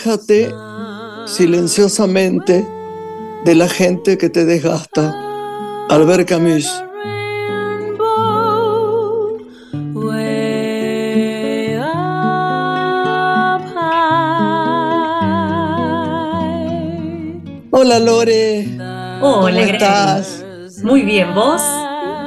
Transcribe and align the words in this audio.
aléjate 0.00 0.50
silenciosamente 1.26 2.66
de 3.44 3.54
la 3.54 3.68
gente 3.68 4.16
que 4.16 4.30
te 4.30 4.46
desgasta. 4.46 5.14
Albert 5.90 6.28
Camus. 6.28 6.66
Hola 17.72 17.98
Lore. 17.98 18.68
Hola, 19.20 19.20
¿Cómo 19.20 19.48
estás? 19.48 20.44
Muy 20.82 21.02
bien, 21.02 21.34
¿vos? 21.34 21.60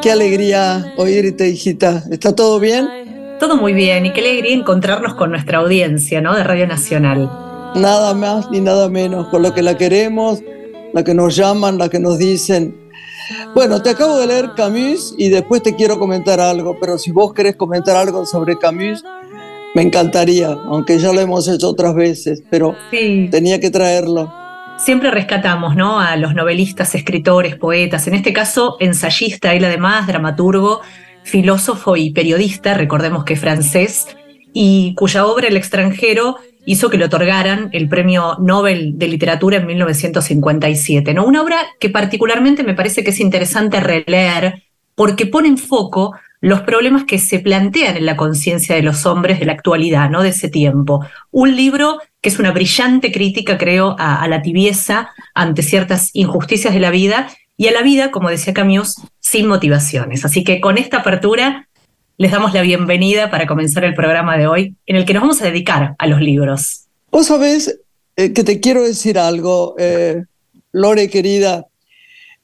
Qué 0.04 0.12
alegría 0.12 0.94
oírte, 0.98 1.50
hijita. 1.50 2.04
¿Está 2.12 2.36
todo 2.36 2.60
bien? 2.60 2.88
Todo 3.40 3.58
muy 3.58 3.74
bien 3.74 4.06
y 4.06 4.14
qué 4.14 4.22
alegría 4.22 4.54
encontrarnos 4.54 5.16
con 5.16 5.32
nuestra 5.32 5.58
audiencia, 5.58 6.22
¿no? 6.22 6.36
De 6.36 6.44
Radio 6.44 6.68
Nacional. 6.68 7.43
Nada 7.76 8.14
más 8.14 8.50
ni 8.52 8.62
nada 8.62 8.90
menos, 8.90 9.28
con 9.30 9.42
lo 9.42 9.54
que 9.54 9.62
la 9.62 9.78
queremos, 9.78 10.42
la 10.94 11.04
que 11.04 11.14
nos 11.14 11.36
llaman, 11.36 11.78
la 11.78 11.90
que 11.90 12.00
nos 12.00 12.18
dicen. 12.18 12.76
Bueno, 13.56 13.82
te 13.82 13.92
acabo 13.92 14.18
de 14.18 14.28
leer 14.28 14.52
Camus 14.56 15.16
y 15.18 15.30
después 15.30 15.64
te 15.64 15.76
quiero 15.76 15.98
comentar 15.98 16.40
algo, 16.40 16.78
pero 16.80 16.98
si 16.98 17.12
vos 17.12 17.34
querés 17.34 17.56
comentar 17.56 17.96
algo 17.96 18.26
sobre 18.26 18.58
Camus, 18.58 19.04
me 19.76 19.82
encantaría, 19.82 20.50
aunque 20.50 21.00
ya 21.00 21.12
lo 21.12 21.22
hemos 21.22 21.48
hecho 21.48 21.70
otras 21.70 21.96
veces, 21.96 22.44
pero 22.50 22.76
tenía 22.92 23.60
que 23.60 23.72
traerlo 23.72 24.32
siempre 24.78 25.12
rescatamos 25.12 25.76
¿no? 25.76 26.00
a 26.00 26.16
los 26.16 26.34
novelistas, 26.34 26.96
escritores, 26.96 27.56
poetas, 27.56 28.08
en 28.08 28.16
este 28.16 28.34
caso 28.34 28.78
ensayista, 28.80 29.54
él 29.54 29.66
además 29.66 30.08
dramaturgo, 30.08 30.82
filósofo 31.24 31.96
y 31.96 32.12
periodista, 32.12 32.74
recordemos 32.74 33.24
que 33.24 33.36
francés, 33.36 34.08
y 34.56 34.94
cuya 34.96 35.26
obra 35.26 35.48
El 35.48 35.58
extranjero 35.58 36.38
hizo 36.66 36.90
que 36.90 36.98
le 36.98 37.06
otorgaran 37.06 37.70
el 37.74 37.90
Premio 37.90 38.38
Nobel 38.40 38.98
de 38.98 39.08
Literatura 39.08 39.58
en 39.58 39.68
1957. 39.68 41.14
¿no? 41.14 41.26
Una 41.26 41.42
obra 41.42 41.58
que 41.80 41.90
particularmente 41.90 42.64
me 42.64 42.74
parece 42.74 43.04
que 43.04 43.12
es 43.12 43.20
interesante 43.20 43.80
releer 43.80 44.64
porque 44.96 45.26
pone 45.26 45.48
en 45.48 45.58
foco 45.58 46.14
los 46.40 46.62
problemas 46.62 47.06
que 47.06 47.20
se 47.20 47.40
plantean 47.40 47.98
en 47.98 48.06
la 48.06 48.18
conciencia 48.18 48.76
de 48.76 48.82
los 48.82 49.06
hombres 49.06 49.40
de 49.40 49.46
la 49.46 49.54
actualidad, 49.54 50.10
¿no? 50.10 50.24
de 50.24 50.30
ese 50.30 50.50
tiempo. 50.50 51.06
Un 51.32 51.56
libro 51.56 52.00
que 52.22 52.30
es 52.30 52.38
una 52.38 52.52
brillante 52.52 53.12
crítica, 53.12 53.58
creo, 53.58 53.96
a, 53.98 54.28
la 54.28 54.42
tibieza 54.42 55.10
ante 55.34 55.64
ciertas 55.64 56.10
injusticias 56.14 56.74
de 56.74 56.80
la 56.80 56.90
vida 56.90 57.30
y 57.56 57.68
a 57.68 57.72
la 57.72 57.82
vida, 57.82 58.12
como 58.12 58.30
decía 58.30 58.54
Camus, 58.54 58.96
sin 59.20 59.48
motivaciones. 59.48 60.26
Así 60.26 60.44
que 60.44 60.60
con 60.60 60.78
esta 60.78 60.98
apertura 60.98 61.68
les 62.18 62.32
damos 62.32 62.54
la 62.54 62.62
bienvenida 62.62 63.32
para 63.32 63.48
comenzar 63.48 63.84
el 63.84 63.96
programa 63.96 64.38
de 64.38 64.48
hoy, 64.48 64.76
en 64.86 64.96
el 64.96 65.06
que 65.06 65.14
nos 65.14 65.22
vamos 65.22 65.42
a 65.42 65.46
dedicar 65.46 65.96
a 65.98 66.08
los 66.08 66.22
libros. 66.22 66.86
Vos 67.12 67.28
sabés 67.28 67.80
eh, 68.16 68.34
que 68.34 68.44
te 68.44 68.60
quiero 68.60 68.84
decir 68.84 69.18
algo, 69.18 69.76
eh, 69.80 70.24
Lore 70.72 71.10
querida. 71.10 71.66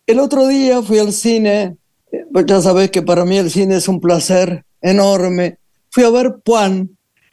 El 0.08 0.20
otro 0.20 0.48
día 0.48 0.82
fui 0.82 0.98
al 0.98 1.14
cine, 1.14 1.78
eh, 2.12 2.26
ya 2.46 2.62
sabés 2.62 2.90
que 2.90 3.02
para 3.02 3.26
mí 3.26 3.38
el 3.38 3.52
cine 3.52 3.76
es 3.76 3.88
un 3.88 4.02
placer 4.02 4.64
enorme. 4.82 5.58
Fui 5.92 6.04
a 6.04 6.10
ver 6.10 6.36
Juan, 6.46 6.90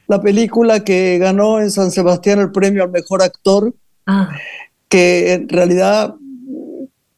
la 0.06 0.20
película 0.20 0.84
que 0.84 1.18
ganó 1.18 1.60
en 1.60 1.70
San 1.70 1.90
Sebastián 1.90 2.40
el 2.40 2.52
premio 2.52 2.84
al 2.84 2.90
mejor 2.90 3.22
actor, 3.22 3.74
ah. 4.06 4.30
que 4.88 5.32
en 5.32 5.48
realidad 5.48 6.14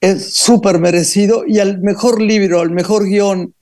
es 0.01 0.33
súper 0.35 0.79
merecido, 0.79 1.43
y 1.45 1.59
al 1.59 1.81
mejor 1.81 2.23
libro, 2.23 2.61
al 2.61 2.71
mejor 2.71 3.05
guion, 3.05 3.53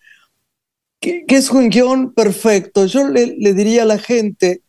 que, 1.27 1.37
es 1.37 1.50
un 1.50 1.69
guion 1.69 2.12
perfecto. 2.12 2.87
Yo 2.87 3.09
le, 3.09 3.34
diría 3.55 3.83
a 3.83 3.87
la 3.87 3.99
gente 3.99 4.62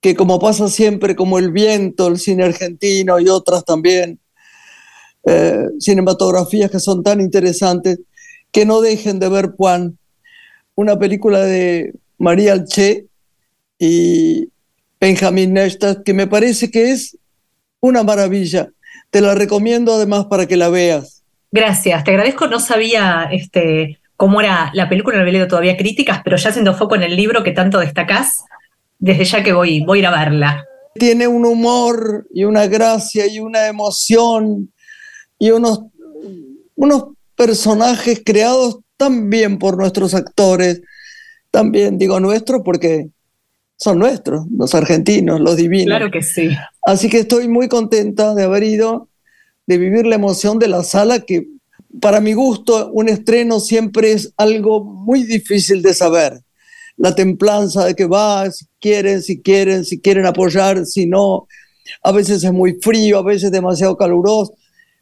que 0.00 0.14
como 0.14 0.38
pasa 0.38 0.68
siempre, 0.68 1.16
como 1.16 1.38
El 1.38 1.50
Viento, 1.50 2.06
el 2.06 2.18
cine 2.18 2.44
argentino 2.44 3.18
y 3.18 3.28
otras 3.28 3.64
también, 3.64 4.20
eh, 5.24 5.64
cinematografías 5.80 6.70
que 6.70 6.78
son 6.78 7.02
tan 7.02 7.20
interesantes, 7.20 7.98
que 8.52 8.64
no 8.64 8.80
dejen 8.80 9.18
de 9.18 9.28
ver 9.28 9.50
Juan, 9.56 9.98
una 10.74 10.98
película 10.98 11.40
de 11.40 11.92
María 12.16 12.52
Alché, 12.52 13.06
y 13.78 14.48
Benjamin 15.00 15.52
Neustadt, 15.52 16.02
que 16.02 16.14
me 16.14 16.26
parece 16.26 16.70
que 16.70 16.90
es 16.90 17.16
una 17.80 18.02
maravilla. 18.02 18.70
Te 19.10 19.20
la 19.20 19.34
recomiendo 19.34 19.94
además 19.94 20.26
para 20.26 20.46
que 20.46 20.56
la 20.56 20.68
veas. 20.68 21.22
Gracias, 21.52 22.04
te 22.04 22.10
agradezco. 22.10 22.46
No 22.48 22.60
sabía 22.60 23.28
este, 23.30 23.98
cómo 24.18 24.40
era 24.40 24.72
la 24.74 24.88
película, 24.88 25.16
no 25.16 25.22
había 25.22 25.34
leído 25.34 25.46
todavía 25.46 25.76
críticas, 25.76 26.22
pero 26.24 26.36
ya 26.36 26.50
haciendo 26.50 26.74
foco 26.74 26.96
en 26.96 27.04
el 27.04 27.14
libro 27.14 27.44
que 27.44 27.52
tanto 27.52 27.78
destacás, 27.78 28.44
desde 28.98 29.24
ya 29.24 29.44
que 29.44 29.52
voy, 29.52 29.84
voy 29.84 29.98
a 29.98 30.00
ir 30.00 30.06
a 30.06 30.10
verla. 30.10 30.64
Tiene 30.94 31.28
un 31.28 31.46
humor 31.46 32.26
y 32.34 32.42
una 32.42 32.66
gracia 32.66 33.28
y 33.28 33.38
una 33.38 33.68
emoción 33.68 34.72
y 35.38 35.52
unos, 35.52 35.84
unos 36.74 37.04
personajes 37.36 38.20
creados 38.26 38.80
tan 38.96 39.30
bien 39.30 39.56
por 39.56 39.76
nuestros 39.76 40.12
actores, 40.14 40.82
también 41.52 41.96
digo 41.96 42.18
nuestros 42.18 42.62
porque 42.64 43.10
son 43.76 44.00
nuestros, 44.00 44.46
los 44.50 44.74
argentinos, 44.74 45.40
los 45.40 45.56
divinos. 45.56 45.96
Claro 45.96 46.10
que 46.10 46.22
sí. 46.22 46.50
Así 46.84 47.08
que 47.08 47.20
estoy 47.20 47.46
muy 47.46 47.68
contenta 47.68 48.34
de 48.34 48.42
haber 48.42 48.64
ido, 48.64 49.08
de 49.68 49.78
vivir 49.78 50.08
la 50.08 50.16
emoción 50.16 50.58
de 50.58 50.66
la 50.66 50.82
sala, 50.82 51.20
que 51.20 51.46
para 52.00 52.20
mi 52.20 52.34
gusto 52.34 52.90
un 52.92 53.08
estreno 53.08 53.60
siempre 53.60 54.12
es 54.12 54.32
algo 54.36 54.84
muy 54.84 55.24
difícil 55.24 55.82
de 55.82 55.94
saber. 55.94 56.40
La 56.96 57.14
templanza 57.14 57.84
de 57.84 57.94
que 57.94 58.06
va, 58.06 58.50
si 58.50 58.66
quieren, 58.80 59.22
si 59.22 59.40
quieren, 59.40 59.84
si 59.84 60.00
quieren 60.00 60.26
apoyar, 60.26 60.84
si 60.84 61.06
no. 61.06 61.46
A 62.02 62.12
veces 62.12 62.44
es 62.44 62.52
muy 62.52 62.78
frío, 62.80 63.18
a 63.18 63.22
veces 63.22 63.50
demasiado 63.50 63.96
caluroso. 63.96 64.52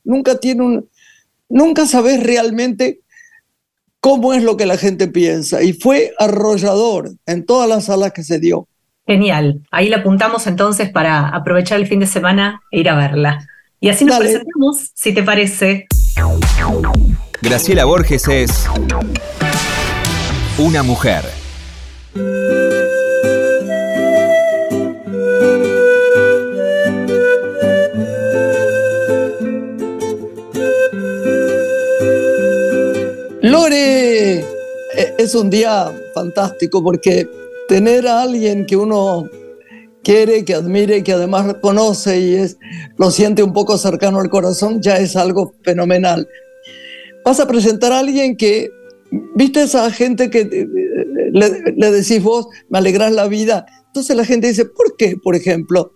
Nunca 0.05 0.39
tiene 0.39 0.63
un, 0.63 0.89
nunca 1.49 1.87
sabes 1.87 2.23
realmente 2.23 3.01
cómo 4.01 4.35
es 4.35 4.43
lo 4.43 4.57
que 4.57 4.67
la 4.67 4.77
gente 4.77 5.09
piensa. 5.09 5.63
Y 5.63 5.73
fue 5.73 6.13
arrollador 6.19 7.13
en 7.27 7.45
todas 7.45 7.69
las 7.69 7.87
salas 7.87 8.13
que 8.13 8.23
se 8.23 8.39
dio. 8.39 8.69
Genial. 9.07 9.63
Ahí 9.71 9.89
la 9.89 9.99
apuntamos 9.99 10.47
entonces 10.47 10.91
para 10.91 11.29
aprovechar 11.29 11.81
el 11.81 11.87
fin 11.87 12.01
de 12.01 12.07
semana 12.07 12.61
e 12.71 12.81
ir 12.81 12.89
a 12.89 12.97
verla. 12.97 13.49
Y 13.81 13.89
así 13.89 14.05
nos 14.05 14.19
presentamos, 14.19 14.91
si 14.95 15.13
te 15.13 15.23
parece. 15.23 15.87
Graciela 17.43 17.85
Borges 17.85 18.27
es 18.29 18.51
una 20.59 20.83
mujer. 20.83 21.25
Lore, 33.43 34.41
e, 34.41 34.45
es 35.19 35.35
un 35.35 35.51
día 35.51 35.93
fantástico 36.15 36.83
porque 36.83 37.29
tener 37.69 38.09
a 38.09 38.23
alguien 38.23 38.67
que 38.67 38.77
uno 38.77 39.29
quiere, 40.07 40.45
que 40.45 40.55
admire, 40.55 41.03
que 41.03 41.13
además 41.13 41.57
conoce 41.61 42.21
y 42.21 42.35
es, 42.37 42.59
lo 42.97 43.11
siente 43.11 43.43
un 43.43 43.53
poco 43.53 43.77
cercano 43.77 44.21
al 44.21 44.31
corazón, 44.31 44.81
ya 44.81 44.99
es 44.99 45.17
algo 45.17 45.53
fenomenal. 45.65 46.29
Vas 47.25 47.41
a 47.41 47.49
presentar 47.49 47.91
a 47.91 47.99
alguien 47.99 48.37
que, 48.37 48.71
viste 49.35 49.63
esa 49.63 49.91
gente 49.91 50.31
que 50.31 50.43
eh, 50.43 50.69
le, 51.33 51.73
le 51.77 51.91
decís 51.91 52.23
vos, 52.23 52.47
me 52.69 52.79
alegras 52.79 53.11
la 53.11 53.27
vida. 53.27 53.67
Entonces 53.89 54.17
la 54.17 54.25
gente 54.25 54.47
dice, 54.47 54.67
¿por 54.67 54.97
qué? 54.97 55.17
Por 55.21 55.35
ejemplo, 55.35 55.91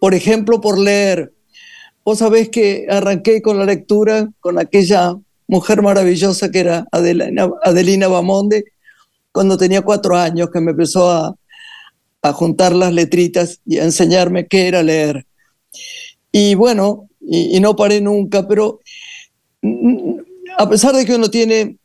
por 0.00 0.14
ejemplo, 0.14 0.62
por 0.62 0.78
leer. 0.78 1.34
Vos 2.06 2.20
sabés 2.20 2.48
que 2.48 2.86
arranqué 2.88 3.42
con 3.42 3.58
la 3.58 3.66
lectura, 3.66 4.30
con 4.40 4.58
aquella 4.58 5.14
mujer 5.46 5.82
maravillosa 5.82 6.50
que 6.50 6.60
era 6.60 6.86
Adelina, 6.90 7.50
Adelina 7.62 8.08
Bamonde, 8.08 8.64
cuando 9.30 9.58
tenía 9.58 9.82
cuatro 9.82 10.16
años, 10.16 10.48
que 10.50 10.60
me 10.60 10.70
empezó 10.70 11.10
a, 11.10 11.36
juntar 12.30 12.72
las 12.74 12.92
letritas 12.92 13.60
y 13.66 13.78
a 13.78 13.84
enseñarme 13.84 14.46
qué 14.46 14.68
era 14.68 14.82
leer. 14.82 15.26
Y 16.30 16.54
bueno, 16.54 17.08
y, 17.20 17.58
no 17.60 17.74
paré 17.74 18.00
nunca, 18.00 18.46
pero 18.46 18.80
mm, 19.62 20.18
a 20.58 20.68
pesar 20.68 20.94
de 20.94 21.04
que 21.04 21.14
uno 21.14 21.30
tiene 21.30 21.76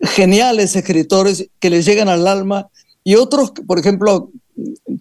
geniales 0.00 0.76
escritores 0.76 1.48
que 1.58 1.70
le 1.70 1.82
llegan 1.82 2.08
al 2.08 2.26
alma 2.26 2.68
y 3.02 3.14
otros, 3.16 3.52
por 3.66 3.78
ejemplo, 3.78 4.30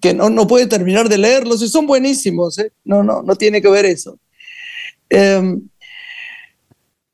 que 0.02 0.14
no, 0.14 0.30
no 0.30 0.48
puede 0.48 0.68
terminar 0.68 1.10
de 1.10 1.18
leerlos 1.18 1.62
y 1.62 1.68
son 1.68 1.86
buenísimos, 1.86 2.58
¿eh? 2.60 2.72
no, 2.84 3.04
no, 3.04 3.22
no 3.22 3.36
tiene 3.36 3.62
que 3.62 3.70
ver 3.70 3.86
eso. 3.86 4.18
Em, 5.10 5.62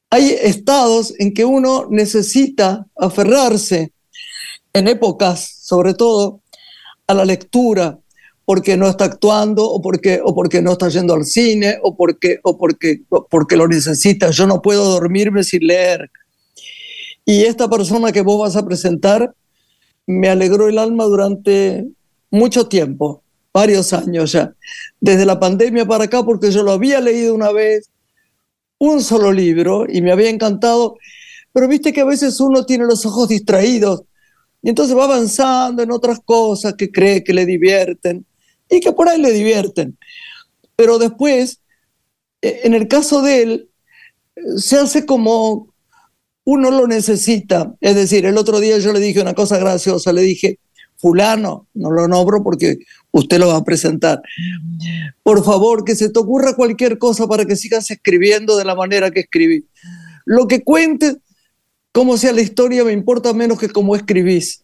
hay 0.10 0.36
estados 0.42 1.14
en 1.20 1.34
que 1.34 1.46
uno 1.46 1.88
necesita 1.90 2.86
aferrarse, 2.96 3.92
en 4.74 4.88
épocas 4.88 5.60
sobre 5.62 5.94
todo, 5.94 6.42
a 7.10 7.14
la 7.16 7.26
lectura, 7.26 7.98
porque 8.46 8.78
no 8.78 8.88
está 8.88 9.06
actuando 9.06 9.68
o 9.68 9.82
porque, 9.82 10.22
o 10.24 10.36
porque 10.36 10.62
no 10.62 10.74
está 10.74 10.90
yendo 10.90 11.16
al 11.16 11.26
cine 11.26 11.80
o 11.82 11.96
porque, 11.96 12.40
o 12.44 12.56
porque, 12.56 13.02
porque 13.30 13.58
lo 13.58 13.68
necesita. 13.68 14.30
Yo 14.30 14.46
no 14.46 14.62
puedo 14.62 14.86
dormirme 14.86 15.44
sin 15.44 15.66
leer. 15.66 16.12
Y 17.26 17.46
esta 17.46 17.68
persona 17.68 18.12
que 18.12 18.22
vos 18.22 18.40
vas 18.40 18.56
a 18.56 18.66
presentar 18.66 19.34
me 20.06 20.30
alegró 20.30 20.68
el 20.68 20.78
alma 20.78 21.06
durante 21.06 21.86
mucho 22.30 22.68
tiempo. 22.68 23.24
varios 23.52 23.94
años 23.94 24.32
ya, 24.32 24.54
desde 25.02 25.26
la 25.26 25.40
pandemia 25.40 25.86
para 25.86 26.06
acá, 26.06 26.24
porque 26.24 26.52
yo 26.52 26.62
lo 26.62 26.72
había 26.72 27.02
leído 27.02 27.34
una 27.34 27.52
vez, 27.52 27.90
un 28.78 29.02
solo 29.02 29.32
libro, 29.32 29.86
y 29.90 30.02
me 30.02 30.12
había 30.12 30.30
encantado, 30.30 30.96
pero 31.52 31.68
viste 31.68 31.92
que 31.92 32.02
a 32.02 32.06
veces 32.06 32.40
uno 32.40 32.66
tiene 32.66 32.86
los 32.86 33.06
ojos 33.06 33.28
distraídos, 33.30 34.04
y 34.62 34.70
entonces 34.70 34.96
va 34.96 35.06
avanzando 35.06 35.84
en 35.84 35.92
otras 35.92 36.20
cosas 36.24 36.74
que 36.76 36.92
cree 36.92 37.24
que 37.24 37.34
le 37.34 37.46
divierten, 37.46 38.26
y 38.70 38.80
que 38.80 38.92
por 38.92 39.10
ahí 39.10 39.22
le 39.22 39.32
divierten. 39.32 39.98
Pero 40.76 40.98
después, 41.00 41.62
e, 42.42 42.62
en 42.64 42.74
el 42.74 42.88
caso 42.88 43.22
de 43.22 43.42
él, 43.42 43.70
se 44.58 44.78
hace 44.78 45.06
como 45.06 45.74
uno 46.46 46.72
lo 46.72 46.88
necesita. 46.88 47.76
Es 47.82 47.96
decir, 47.96 48.26
el 48.26 48.38
otro 48.38 48.60
día 48.60 48.78
yo 48.80 48.94
le 48.94 49.00
dije 49.00 49.22
una 49.22 49.34
cosa 49.34 49.58
graciosa, 49.58 50.14
le 50.14 50.22
dije, 50.22 50.60
fulano, 50.98 51.68
no 51.74 51.92
lo 51.92 52.08
nombro 52.08 52.44
porque 52.44 52.80
usted 53.12 53.40
lo 53.40 53.48
va 53.48 53.58
a 53.58 53.64
presentar. 53.64 54.22
Por 55.24 55.44
favor, 55.44 55.84
que 55.84 55.96
se 55.96 56.10
te 56.10 56.20
ocurra 56.20 56.56
cualquier 56.56 56.98
cosa 56.98 57.28
para 57.28 57.46
que 57.46 57.56
sigas 57.56 57.90
escribiendo 57.92 58.58
de 58.58 58.66
la 58.66 58.76
manera 58.76 59.12
que 59.12 59.22
escribí. 59.22 59.66
Lo 60.26 60.48
que 60.48 60.64
cuentes, 60.64 61.18
como 61.91 62.18
sea 62.18 62.33
la 62.33 62.41
historia, 62.41 62.83
me 62.83 62.91
importa 62.91 63.33
menos 63.33 63.59
que 63.59 63.69
cómo 63.69 63.95
escribís. 63.95 64.63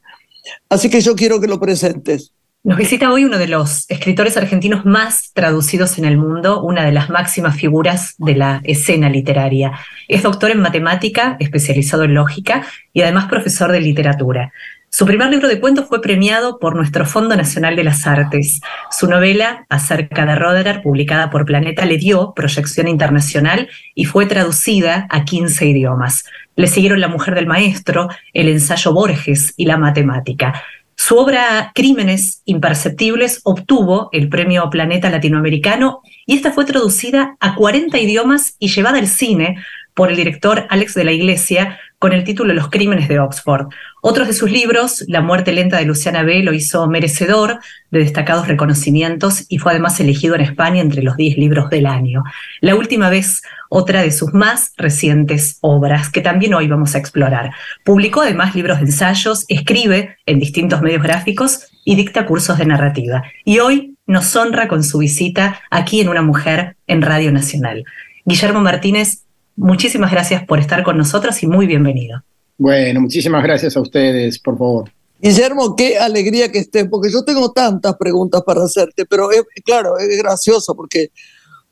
Así 0.69 0.89
que 0.89 1.01
yo 1.01 1.15
quiero 1.15 1.39
que 1.41 1.47
lo 1.47 1.59
presentes. 1.59 2.31
Nos 2.65 2.79
visita 2.79 3.11
hoy 3.11 3.25
uno 3.25 3.37
de 3.37 3.47
los 3.47 3.85
escritores 3.91 4.37
argentinos 4.37 4.85
más 4.85 5.31
traducidos 5.33 5.99
en 5.99 6.05
el 6.05 6.17
mundo, 6.17 6.63
una 6.63 6.83
de 6.83 6.91
las 6.91 7.11
máximas 7.11 7.55
figuras 7.55 8.15
de 8.17 8.33
la 8.33 8.61
escena 8.63 9.07
literaria. 9.07 9.77
Es 10.07 10.23
doctor 10.23 10.49
en 10.49 10.61
matemática, 10.61 11.37
especializado 11.39 12.05
en 12.05 12.15
lógica 12.15 12.65
y 12.91 13.03
además 13.03 13.27
profesor 13.27 13.71
de 13.71 13.81
literatura. 13.81 14.51
Su 14.97 15.05
primer 15.05 15.29
libro 15.29 15.49
de 15.49 15.59
cuentos 15.59 15.89
fue 15.89 16.01
premiado 16.01 16.57
por 16.57 16.73
nuestro 16.73 17.05
Fondo 17.05 17.35
Nacional 17.35 17.75
de 17.75 17.83
las 17.83 18.07
Artes. 18.07 18.61
Su 18.89 19.09
novela, 19.09 19.65
acerca 19.67 20.25
de 20.25 20.35
Roderer, 20.35 20.81
publicada 20.81 21.29
por 21.29 21.43
Planeta, 21.43 21.85
le 21.85 21.97
dio 21.97 22.31
proyección 22.33 22.87
internacional 22.87 23.67
y 23.93 24.05
fue 24.05 24.25
traducida 24.25 25.05
a 25.09 25.25
15 25.25 25.65
idiomas. 25.65 26.23
Le 26.55 26.67
siguieron 26.67 27.01
La 27.01 27.09
mujer 27.09 27.35
del 27.35 27.45
maestro, 27.45 28.07
el 28.31 28.47
ensayo 28.47 28.93
Borges 28.93 29.53
y 29.57 29.65
la 29.65 29.75
matemática. 29.75 30.63
Su 30.95 31.17
obra 31.17 31.73
Crímenes 31.75 32.41
Imperceptibles 32.45 33.41
obtuvo 33.43 34.07
el 34.13 34.29
Premio 34.29 34.69
Planeta 34.69 35.09
Latinoamericano 35.09 36.03
y 36.25 36.35
esta 36.35 36.53
fue 36.53 36.63
traducida 36.63 37.35
a 37.41 37.55
40 37.55 37.99
idiomas 37.99 38.55
y 38.59 38.69
llevada 38.69 38.99
al 38.99 39.07
cine 39.07 39.57
por 39.93 40.09
el 40.09 40.15
director 40.15 40.67
Alex 40.69 40.93
de 40.93 41.03
la 41.03 41.11
Iglesia 41.11 41.79
con 42.05 42.13
el 42.13 42.23
título 42.23 42.53
Los 42.53 42.69
Crímenes 42.69 43.07
de 43.07 43.19
Oxford. 43.19 43.65
Otros 43.99 44.27
de 44.27 44.35
sus 44.35 44.51
libros, 44.51 45.03
La 45.07 45.21
muerte 45.21 45.51
lenta 45.51 45.79
de 45.79 45.85
Luciana 45.85 46.21
B., 46.21 46.43
lo 46.43 46.53
hizo 46.53 46.85
merecedor 46.87 47.57
de 47.89 47.97
destacados 47.97 48.47
reconocimientos 48.47 49.47
y 49.49 49.57
fue 49.57 49.71
además 49.71 49.99
elegido 49.99 50.35
en 50.35 50.41
España 50.41 50.81
entre 50.81 51.01
los 51.01 51.17
10 51.17 51.39
libros 51.39 51.71
del 51.71 51.87
año. 51.87 52.23
La 52.61 52.75
última 52.75 53.09
vez, 53.09 53.41
otra 53.69 54.03
de 54.03 54.11
sus 54.11 54.35
más 54.35 54.73
recientes 54.77 55.57
obras, 55.61 56.11
que 56.11 56.21
también 56.21 56.53
hoy 56.53 56.67
vamos 56.67 56.93
a 56.93 56.99
explorar. 56.99 57.49
Publicó 57.83 58.21
además 58.21 58.53
libros 58.53 58.77
de 58.77 58.85
ensayos, 58.85 59.43
escribe 59.47 60.17
en 60.27 60.37
distintos 60.37 60.83
medios 60.83 61.01
gráficos 61.01 61.71
y 61.83 61.95
dicta 61.95 62.27
cursos 62.27 62.59
de 62.59 62.67
narrativa. 62.67 63.23
Y 63.45 63.57
hoy 63.57 63.95
nos 64.05 64.35
honra 64.35 64.67
con 64.67 64.83
su 64.83 64.99
visita 64.99 65.59
aquí 65.71 66.01
en 66.01 66.09
Una 66.09 66.21
Mujer 66.21 66.75
en 66.85 67.01
Radio 67.01 67.31
Nacional. 67.31 67.83
Guillermo 68.25 68.61
Martínez, 68.61 69.24
Muchísimas 69.55 70.11
gracias 70.11 70.43
por 70.45 70.59
estar 70.59 70.83
con 70.83 70.97
nosotros 70.97 71.41
y 71.43 71.47
muy 71.47 71.65
bienvenido. 71.65 72.23
Bueno, 72.57 73.01
muchísimas 73.01 73.43
gracias 73.43 73.75
a 73.75 73.81
ustedes, 73.81 74.39
por 74.39 74.57
favor. 74.57 74.91
Guillermo, 75.19 75.75
qué 75.75 75.97
alegría 75.97 76.51
que 76.51 76.59
estés, 76.59 76.87
porque 76.89 77.11
yo 77.11 77.23
tengo 77.23 77.51
tantas 77.51 77.95
preguntas 77.95 78.41
para 78.45 78.63
hacerte, 78.63 79.05
pero 79.05 79.29
claro, 79.63 79.97
es 79.97 80.17
gracioso 80.17 80.75
porque 80.75 81.09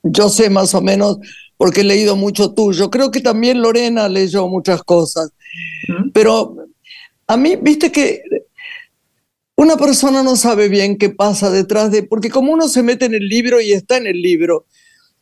yo 0.01 0.29
sé 0.29 0.49
más 0.49 0.73
o 0.73 0.81
menos, 0.81 1.17
porque 1.57 1.81
he 1.81 1.83
leído 1.83 2.15
mucho 2.15 2.53
tuyo. 2.53 2.89
Creo 2.89 3.11
que 3.11 3.21
también 3.21 3.61
Lorena 3.61 4.07
leyó 4.09 4.47
muchas 4.47 4.81
cosas, 4.83 5.31
pero 6.13 6.55
a 7.27 7.37
mí, 7.37 7.57
viste 7.61 7.91
que 7.91 8.21
una 9.55 9.77
persona 9.77 10.23
no 10.23 10.35
sabe 10.35 10.67
bien 10.67 10.97
qué 10.97 11.09
pasa 11.09 11.49
detrás 11.51 11.91
de, 11.91 12.03
porque 12.03 12.29
como 12.29 12.53
uno 12.53 12.67
se 12.67 12.83
mete 12.83 13.05
en 13.05 13.13
el 13.13 13.27
libro 13.27 13.61
y 13.61 13.71
está 13.71 13.97
en 13.97 14.07
el 14.07 14.21
libro, 14.21 14.65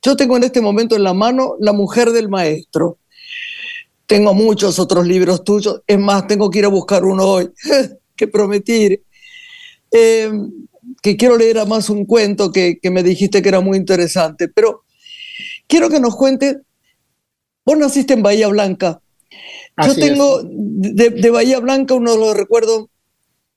yo 0.02 0.16
tengo 0.16 0.38
en 0.38 0.44
este 0.44 0.62
momento 0.62 0.96
en 0.96 1.04
la 1.04 1.14
mano 1.14 1.56
La 1.60 1.74
mujer 1.74 2.12
del 2.12 2.30
maestro. 2.30 2.98
Tengo 4.08 4.34
muchos 4.34 4.80
otros 4.80 5.08
libros 5.08 5.44
tuyos. 5.44 5.82
Es 5.88 6.00
más, 6.00 6.28
tengo 6.28 6.50
que 6.50 6.60
ir 6.60 6.66
a 6.66 6.70
buscar 6.70 7.06
uno 7.06 7.24
hoy, 7.24 7.50
que 8.16 8.28
prometir. 8.28 9.04
Eh, 9.92 10.32
que 11.02 11.16
quiero 11.18 11.38
leer 11.38 11.60
además 11.60 11.90
un 11.90 12.06
cuento 12.06 12.52
que, 12.52 12.80
me 12.84 13.04
dijiste 13.04 13.42
que 13.42 13.50
era 13.50 13.62
muy 13.62 13.78
interesante. 13.78 14.48
Pero 14.50 14.84
quiero 15.68 15.90
que 15.90 16.00
nos 16.00 16.16
cuentes. 16.16 16.58
Vos 17.64 17.78
naciste 17.78 18.14
en 18.14 18.24
Bahía 18.24 18.48
Blanca. 18.48 19.02
Yo 19.86 19.96
tengo 19.96 20.42
de, 20.44 21.10
de, 21.12 21.30
Bahía 21.30 21.60
Blanca 21.60 21.94
uno 21.94 22.12
de 22.12 22.18
los 22.18 22.36
recuerdos 22.36 22.88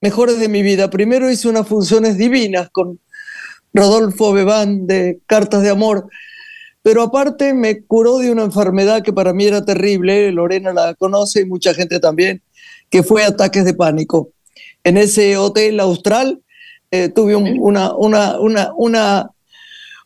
mejores 0.00 0.38
de 0.38 0.48
mi 0.48 0.62
vida. 0.62 0.90
Primero 0.90 1.30
hice 1.30 1.48
unas 1.48 1.66
funciones 1.66 2.16
divinas 2.16 2.70
con 2.70 3.00
Rodolfo 3.72 4.32
Bebán 4.32 4.86
de 4.86 5.20
Cartas 5.26 5.62
de 5.62 5.70
Amor 5.70 6.08
pero 6.84 7.00
aparte 7.00 7.54
me 7.54 7.82
curó 7.82 8.18
de 8.18 8.30
una 8.30 8.44
enfermedad 8.44 9.02
que 9.02 9.10
para 9.10 9.32
mí 9.32 9.46
era 9.46 9.64
terrible, 9.64 10.30
Lorena 10.30 10.70
la 10.74 10.92
conoce 10.92 11.40
y 11.40 11.46
mucha 11.46 11.72
gente 11.72 11.98
también, 11.98 12.42
que 12.90 13.02
fue 13.02 13.24
ataques 13.24 13.64
de 13.64 13.72
pánico. 13.72 14.32
En 14.84 14.98
ese 14.98 15.38
hotel 15.38 15.80
austral 15.80 16.42
eh, 16.90 17.08
tuve 17.08 17.36
una, 17.36 17.94
una, 17.94 18.38
una, 18.38 18.70
una, 18.76 19.30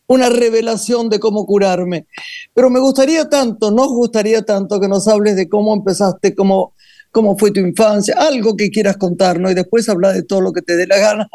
una 0.07 0.29
revelación 0.29 1.09
de 1.09 1.19
cómo 1.19 1.45
curarme. 1.45 2.07
Pero 2.53 2.69
me 2.69 2.79
gustaría 2.79 3.27
tanto, 3.27 3.71
nos 3.71 3.89
gustaría 3.89 4.43
tanto 4.43 4.79
que 4.79 4.87
nos 4.87 5.05
hables 5.09 5.35
de 5.35 5.49
cómo 5.49 5.73
empezaste, 5.73 6.33
cómo, 6.33 6.75
cómo 7.11 7.37
fue 7.37 7.51
tu 7.51 7.59
infancia, 7.59 8.15
algo 8.17 8.55
que 8.55 8.71
quieras 8.71 8.95
contarnos 8.95 9.51
y 9.51 9.55
después 9.55 9.89
hablar 9.89 10.13
de 10.13 10.23
todo 10.23 10.39
lo 10.39 10.53
que 10.53 10.61
te 10.61 10.77
dé 10.77 10.87
la 10.87 10.97
gana. 10.97 11.29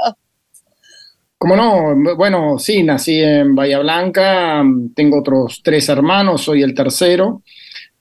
Como 1.44 1.56
no, 1.56 2.16
bueno, 2.16 2.58
sí, 2.58 2.82
nací 2.82 3.22
en 3.22 3.54
Bahía 3.54 3.78
Blanca, 3.80 4.64
tengo 4.94 5.18
otros 5.18 5.60
tres 5.62 5.86
hermanos, 5.90 6.40
soy 6.40 6.62
el 6.62 6.72
tercero. 6.72 7.42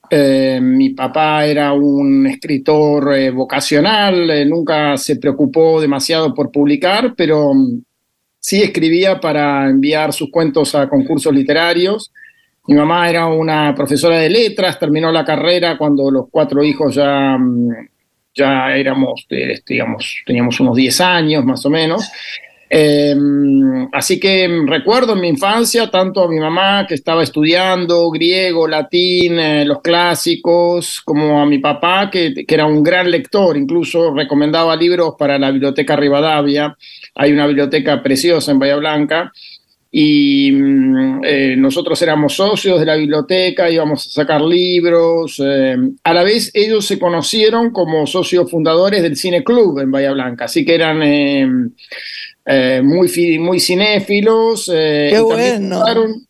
Eh, 0.08 0.58
mi 0.62 0.94
papá 0.94 1.44
era 1.44 1.74
un 1.74 2.26
escritor 2.26 3.14
eh, 3.14 3.30
vocacional, 3.30 4.30
eh, 4.30 4.46
nunca 4.46 4.96
se 4.96 5.16
preocupó 5.16 5.78
demasiado 5.78 6.32
por 6.32 6.50
publicar, 6.50 7.12
pero 7.14 7.52
mm, 7.52 7.82
sí 8.40 8.62
escribía 8.62 9.20
para 9.20 9.68
enviar 9.68 10.14
sus 10.14 10.30
cuentos 10.30 10.74
a 10.74 10.88
concursos 10.88 11.34
literarios. 11.34 12.14
Mi 12.66 12.76
mamá 12.76 13.10
era 13.10 13.26
una 13.26 13.74
profesora 13.74 14.20
de 14.20 14.30
letras, 14.30 14.78
terminó 14.78 15.12
la 15.12 15.22
carrera 15.22 15.76
cuando 15.76 16.10
los 16.10 16.30
cuatro 16.30 16.64
hijos 16.64 16.94
ya, 16.94 17.36
mm, 17.38 17.88
ya 18.34 18.74
éramos, 18.74 19.26
digamos, 19.28 20.22
teníamos 20.24 20.58
unos 20.60 20.74
10 20.74 20.98
años 21.02 21.44
más 21.44 21.66
o 21.66 21.68
menos. 21.68 22.10
Em, 22.68 23.88
así 23.92 24.18
que 24.18 24.48
recuerdo 24.66 25.12
en 25.12 25.20
mi 25.20 25.28
infancia 25.28 25.90
tanto 25.90 26.24
a 26.24 26.28
mi 26.28 26.38
mamá 26.38 26.86
que 26.86 26.94
estaba 26.94 27.22
estudiando 27.22 28.10
griego, 28.10 28.66
latín, 28.66 29.38
eh, 29.38 29.64
los 29.64 29.80
clásicos, 29.82 31.02
como 31.04 31.40
a 31.40 31.46
mi 31.46 31.58
papá 31.58 32.10
que, 32.10 32.44
era 32.48 32.66
un 32.66 32.82
gran 32.82 33.10
lector, 33.10 33.56
incluso 33.56 34.14
recomendaba 34.14 34.74
libros 34.76 35.14
para 35.18 35.38
la 35.38 35.50
biblioteca 35.50 35.96
Rivadavia. 35.96 36.76
Hay 37.14 37.32
una 37.32 37.46
biblioteca 37.46 38.02
preciosa 38.02 38.52
en 38.52 38.58
Bahía 38.58 38.76
Blanca 38.76 39.32
y 39.96 40.50
mm, 40.50 41.20
eh, 41.24 41.54
nosotros 41.56 42.00
éramos 42.02 42.34
socios 42.34 42.80
de 42.80 42.86
la 42.86 42.96
biblioteca, 42.96 43.70
íbamos 43.70 44.06
a 44.06 44.10
sacar 44.10 44.40
libros. 44.40 45.40
Eh, 45.44 45.76
a 46.02 46.14
la 46.14 46.24
vez 46.24 46.50
ellos 46.54 46.84
se 46.84 46.98
conocieron 46.98 47.70
como 47.70 48.04
socios 48.06 48.50
fundadores 48.50 49.02
del 49.02 49.16
Cine 49.16 49.44
Club 49.44 49.78
en 49.78 49.92
Bahía 49.92 50.10
Blanca, 50.10 50.46
así 50.46 50.64
que 50.64 50.74
eran 50.74 51.00
em, 51.02 51.70
eh, 52.46 52.82
muy, 52.82 53.38
muy 53.38 53.60
cinéfilos. 53.60 54.70
Eh, 54.72 55.08
Qué 55.12 55.20
bueno. 55.20 55.82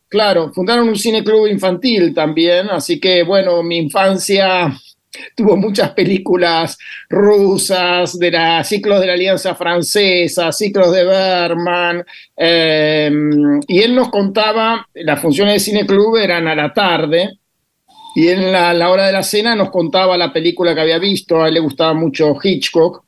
claro, 0.08 0.52
fundaron 0.52 0.88
un 0.88 0.96
cine 0.96 1.24
club 1.24 1.46
infantil 1.46 2.14
también, 2.14 2.68
así 2.70 3.00
que 3.00 3.22
bueno, 3.24 3.62
mi 3.62 3.78
infancia 3.78 4.72
tuvo 5.36 5.56
muchas 5.56 5.90
películas 5.90 6.78
rusas, 7.08 8.18
de 8.18 8.30
la, 8.30 8.62
ciclos 8.64 9.00
de 9.00 9.06
la 9.06 9.12
Alianza 9.14 9.54
Francesa, 9.54 10.52
ciclos 10.52 10.92
de 10.92 11.04
Berman, 11.04 12.04
em, 12.36 13.60
y 13.66 13.80
él 13.80 13.94
nos 13.94 14.10
contaba, 14.10 14.88
las 14.94 15.20
funciones 15.20 15.54
de 15.54 15.60
cine 15.60 15.86
club 15.86 16.16
eran 16.16 16.46
a 16.46 16.54
la 16.54 16.72
tarde, 16.72 17.38
y 18.14 18.28
en 18.28 18.52
la, 18.52 18.90
hora 18.90 19.06
de 19.06 19.12
la 19.12 19.22
cena 19.22 19.54
nos 19.56 19.70
contaba 19.70 20.16
la 20.16 20.32
película 20.32 20.74
que 20.74 20.80
había 20.80 20.98
visto, 20.98 21.42
a 21.42 21.48
él 21.48 21.54
le 21.54 21.60
gustaba 21.60 21.94
mucho 21.94 22.34
Hitchcock, 22.42 23.04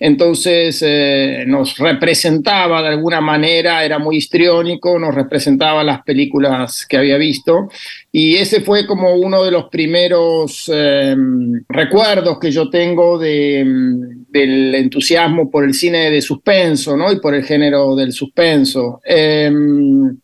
entonces 0.00 0.82
eh, 0.86 1.44
nos 1.46 1.78
representaba 1.78 2.82
de 2.82 2.88
alguna 2.88 3.20
manera, 3.20 3.84
era 3.84 3.98
muy 3.98 4.16
histriónico, 4.16 4.98
nos 4.98 5.14
representaba 5.14 5.84
las 5.84 6.02
películas 6.02 6.86
que 6.86 6.96
había 6.96 7.18
visto 7.18 7.68
y 8.10 8.36
ese 8.36 8.60
fue 8.62 8.86
como 8.86 9.14
uno 9.14 9.44
de 9.44 9.50
los 9.50 9.68
primeros 9.68 10.70
em, 10.72 11.62
recuerdos 11.68 12.38
que 12.38 12.50
yo 12.50 12.70
tengo 12.70 13.18
de, 13.18 13.60
em, 13.60 14.24
del 14.28 14.74
entusiasmo 14.74 15.50
por 15.50 15.64
el 15.64 15.74
cine 15.74 16.10
de 16.10 16.22
suspenso 16.22 16.96
¿no? 16.96 17.12
y 17.12 17.20
por 17.20 17.34
el 17.34 17.44
género 17.44 17.94
del 17.94 18.12
suspenso. 18.12 19.00
Em, 19.04 20.16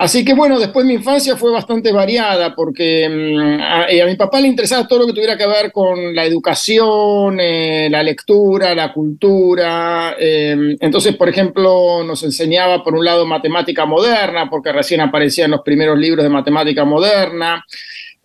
Así 0.00 0.24
que 0.24 0.32
bueno, 0.32 0.60
después 0.60 0.86
mi 0.86 0.94
infancia 0.94 1.36
fue 1.36 1.50
bastante 1.50 1.90
variada 1.90 2.54
porque 2.54 3.08
mm, 3.08 3.60
a, 3.60 4.06
mi 4.06 4.14
papá 4.14 4.40
le 4.40 4.46
interesaba 4.46 4.86
todo 4.86 5.00
lo 5.00 5.06
que 5.08 5.12
tuviera 5.12 5.36
que 5.36 5.46
ver 5.46 5.72
con 5.72 6.14
la 6.14 6.24
educación, 6.24 7.40
eh, 7.40 7.88
la 7.90 8.04
lectura, 8.04 8.76
la 8.76 8.92
cultura. 8.92 10.14
Em, 10.16 10.76
entonces, 10.78 11.16
por 11.16 11.28
ejemplo, 11.28 12.04
nos 12.04 12.22
enseñaba 12.22 12.84
por 12.84 12.94
un 12.94 13.04
lado 13.04 13.26
matemática 13.26 13.86
moderna, 13.86 14.48
porque 14.48 14.70
recién 14.70 15.00
aparecían 15.00 15.50
los 15.50 15.62
primeros 15.62 15.98
libros 15.98 16.22
de 16.22 16.30
matemática 16.30 16.84
moderna. 16.84 17.64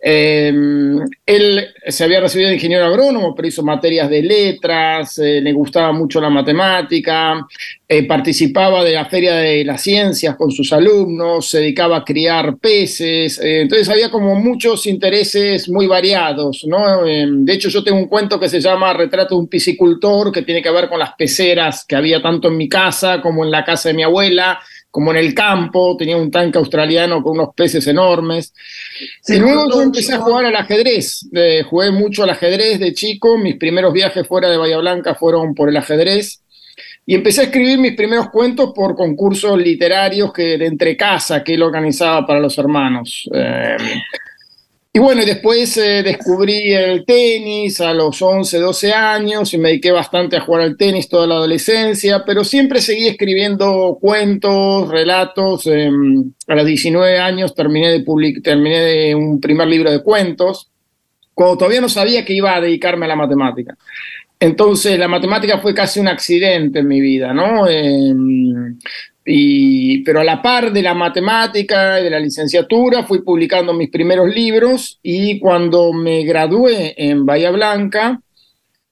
Em, 0.06 0.98
él 1.24 1.66
se 1.88 2.04
había 2.04 2.20
recibido 2.20 2.50
de 2.50 2.56
ingeniero 2.56 2.84
agrónomo, 2.84 3.34
pero 3.34 3.48
hizo 3.48 3.62
materias 3.62 4.10
de 4.10 4.22
letras, 4.22 5.16
eh, 5.16 5.40
le 5.40 5.50
gustaba 5.54 5.92
mucho 5.92 6.20
la 6.20 6.28
matemática, 6.28 7.46
eh, 7.88 8.06
participaba 8.06 8.84
de 8.84 8.92
la 8.92 9.06
Feria 9.06 9.36
de 9.36 9.64
las 9.64 9.80
Ciencias 9.80 10.36
con 10.36 10.50
sus 10.50 10.74
alumnos, 10.74 11.48
se 11.48 11.60
dedicaba 11.60 11.96
a 11.96 12.04
criar 12.04 12.58
peces, 12.58 13.38
eh, 13.38 13.62
entonces 13.62 13.88
había 13.88 14.10
como 14.10 14.34
muchos 14.34 14.86
intereses 14.86 15.70
muy 15.70 15.86
variados, 15.86 16.66
¿no? 16.68 17.06
Em, 17.06 17.42
de 17.42 17.54
hecho, 17.54 17.70
yo 17.70 17.82
tengo 17.82 17.96
un 17.96 18.08
cuento 18.08 18.38
que 18.38 18.50
se 18.50 18.60
llama 18.60 18.92
Retrato 18.92 19.36
de 19.36 19.40
un 19.40 19.48
piscicultor, 19.48 20.30
que 20.30 20.42
tiene 20.42 20.60
que 20.60 20.70
ver 20.70 20.90
con 20.90 20.98
las 20.98 21.14
peceras 21.14 21.82
que 21.86 21.96
había 21.96 22.20
tanto 22.20 22.48
en 22.48 22.58
mi 22.58 22.68
casa 22.68 23.22
como 23.22 23.42
en 23.42 23.50
la 23.50 23.64
casa 23.64 23.88
de 23.88 23.94
mi 23.94 24.02
abuela, 24.02 24.60
como 24.94 25.10
en 25.10 25.16
el 25.16 25.34
campo, 25.34 25.96
tenía 25.96 26.16
un 26.16 26.30
tanque 26.30 26.56
australiano 26.56 27.20
con 27.20 27.32
unos 27.32 27.52
peces 27.52 27.84
enormes. 27.88 28.54
y 29.26 29.38
luego 29.38 29.68
yo 29.68 29.82
empecé 29.82 30.14
a 30.14 30.20
jugar 30.20 30.44
al 30.44 30.54
ajedrez. 30.54 31.28
Eh, 31.34 31.64
jugué 31.68 31.90
mucho 31.90 32.22
al 32.22 32.30
ajedrez 32.30 32.78
de 32.78 32.94
chico. 32.94 33.36
Mis 33.36 33.56
primeros 33.56 33.92
viajes 33.92 34.24
fuera 34.24 34.48
de 34.48 34.56
Bahía 34.56 34.78
Blanca 34.78 35.16
fueron 35.16 35.52
por 35.52 35.68
el 35.68 35.76
ajedrez. 35.76 36.44
Y 37.04 37.16
empecé 37.16 37.40
a 37.40 37.44
escribir 37.46 37.76
mis 37.78 37.96
primeros 37.96 38.30
cuentos 38.30 38.70
por 38.72 38.94
concursos 38.94 39.58
literarios 39.58 40.32
que, 40.32 40.56
de 40.56 40.66
entre 40.66 40.96
casa 40.96 41.42
que 41.42 41.54
él 41.54 41.62
organizaba 41.64 42.24
para 42.24 42.38
los 42.38 42.56
hermanos. 42.56 43.28
Eh, 43.34 43.76
y 44.96 45.00
bueno, 45.00 45.22
y 45.22 45.26
después 45.26 45.76
eh, 45.76 46.04
descubrí 46.04 46.72
el 46.72 47.04
tenis 47.04 47.80
a 47.80 47.92
los 47.92 48.22
11, 48.22 48.60
12 48.60 48.92
años 48.92 49.52
y 49.52 49.58
me 49.58 49.70
dediqué 49.70 49.90
bastante 49.90 50.36
a 50.36 50.42
jugar 50.42 50.62
al 50.62 50.76
tenis 50.76 51.08
toda 51.08 51.26
la 51.26 51.34
adolescencia, 51.34 52.22
pero 52.24 52.44
siempre 52.44 52.80
seguí 52.80 53.08
escribiendo 53.08 53.98
cuentos, 54.00 54.88
relatos. 54.88 55.66
Em, 55.66 56.32
a 56.46 56.54
los 56.54 56.64
19 56.64 57.18
años 57.18 57.56
terminé 57.56 57.90
de, 57.90 58.04
terminé 58.40 58.78
de 58.78 59.14
un 59.16 59.40
primer 59.40 59.66
libro 59.66 59.90
de 59.90 60.00
cuentos, 60.00 60.70
cuando 61.34 61.58
todavía 61.58 61.80
no 61.80 61.88
sabía 61.88 62.24
que 62.24 62.34
iba 62.34 62.54
a 62.54 62.60
dedicarme 62.60 63.06
a 63.06 63.08
la 63.08 63.16
matemática. 63.16 63.76
Entonces, 64.38 64.96
la 64.96 65.08
matemática 65.08 65.58
fue 65.58 65.74
casi 65.74 65.98
un 65.98 66.06
accidente 66.06 66.78
en 66.78 66.86
mi 66.86 67.00
vida, 67.00 67.34
¿no? 67.34 67.66
Pero 69.24 70.20
a 70.20 70.24
la 70.24 70.42
par 70.42 70.72
de 70.72 70.82
la 70.82 70.92
matemática 70.94 71.98
y 71.98 72.04
de 72.04 72.10
la 72.10 72.20
licenciatura 72.20 73.04
fui 73.04 73.22
publicando 73.22 73.72
mis 73.72 73.90
primeros 73.90 74.28
libros 74.28 74.98
y 75.02 75.38
cuando 75.38 75.92
me 75.92 76.24
gradué 76.24 76.94
en 76.96 77.24
Bahía 77.24 77.50
Blanca 77.50 78.20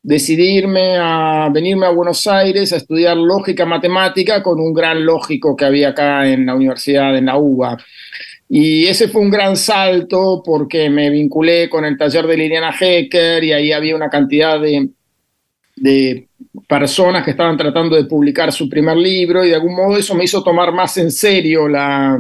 decidí 0.02 0.56
irme 0.56 0.96
a 0.98 1.48
venirme 1.52 1.86
a 1.86 1.90
Buenos 1.90 2.26
Aires 2.26 2.72
a 2.72 2.76
estudiar 2.76 3.16
lógica 3.16 3.64
matemática 3.66 4.42
con 4.42 4.58
un 4.58 4.72
gran 4.74 5.04
lógico 5.04 5.54
que 5.54 5.64
había 5.64 5.90
acá 5.90 6.26
en 6.28 6.46
la 6.46 6.54
universidad 6.54 7.16
en 7.16 7.26
la 7.26 7.36
UBA. 7.36 7.78
Y 8.48 8.86
ese 8.86 9.08
fue 9.08 9.22
un 9.22 9.30
gran 9.30 9.56
salto 9.56 10.42
porque 10.44 10.90
me 10.90 11.08
vinculé 11.08 11.70
con 11.70 11.84
el 11.84 11.96
taller 11.96 12.26
de 12.26 12.36
Liliana 12.36 12.74
Hecker 12.78 13.44
y 13.44 13.52
ahí 13.52 13.72
había 13.72 13.96
una 13.96 14.10
cantidad 14.10 14.60
de, 14.60 14.88
de 15.82 16.28
personas 16.68 17.24
que 17.24 17.32
estaban 17.32 17.56
tratando 17.56 17.96
de 17.96 18.04
publicar 18.04 18.52
su 18.52 18.68
primer 18.68 18.96
libro 18.96 19.44
y 19.44 19.48
de 19.48 19.56
algún 19.56 19.74
modo 19.74 19.98
eso 19.98 20.14
me 20.14 20.22
hizo 20.22 20.40
tomar 20.40 20.72
más 20.72 20.96
en 20.98 21.10
serio 21.10 21.66
la, 21.66 22.16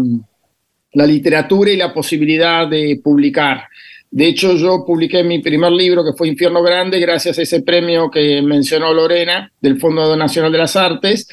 la 0.94 1.06
literatura 1.06 1.70
y 1.70 1.76
la 1.76 1.94
posibilidad 1.94 2.66
de 2.66 3.00
publicar. 3.02 3.68
De 4.10 4.26
hecho, 4.26 4.56
yo 4.56 4.84
publiqué 4.84 5.22
mi 5.22 5.38
primer 5.38 5.70
libro, 5.70 6.04
que 6.04 6.12
fue 6.12 6.26
Infierno 6.26 6.60
Grande, 6.60 6.98
gracias 6.98 7.38
a 7.38 7.42
ese 7.42 7.62
premio 7.62 8.10
que 8.10 8.42
mencionó 8.42 8.92
Lorena 8.92 9.50
del 9.60 9.78
Fondo 9.78 10.16
Nacional 10.16 10.50
de 10.50 10.58
las 10.58 10.74
Artes. 10.74 11.28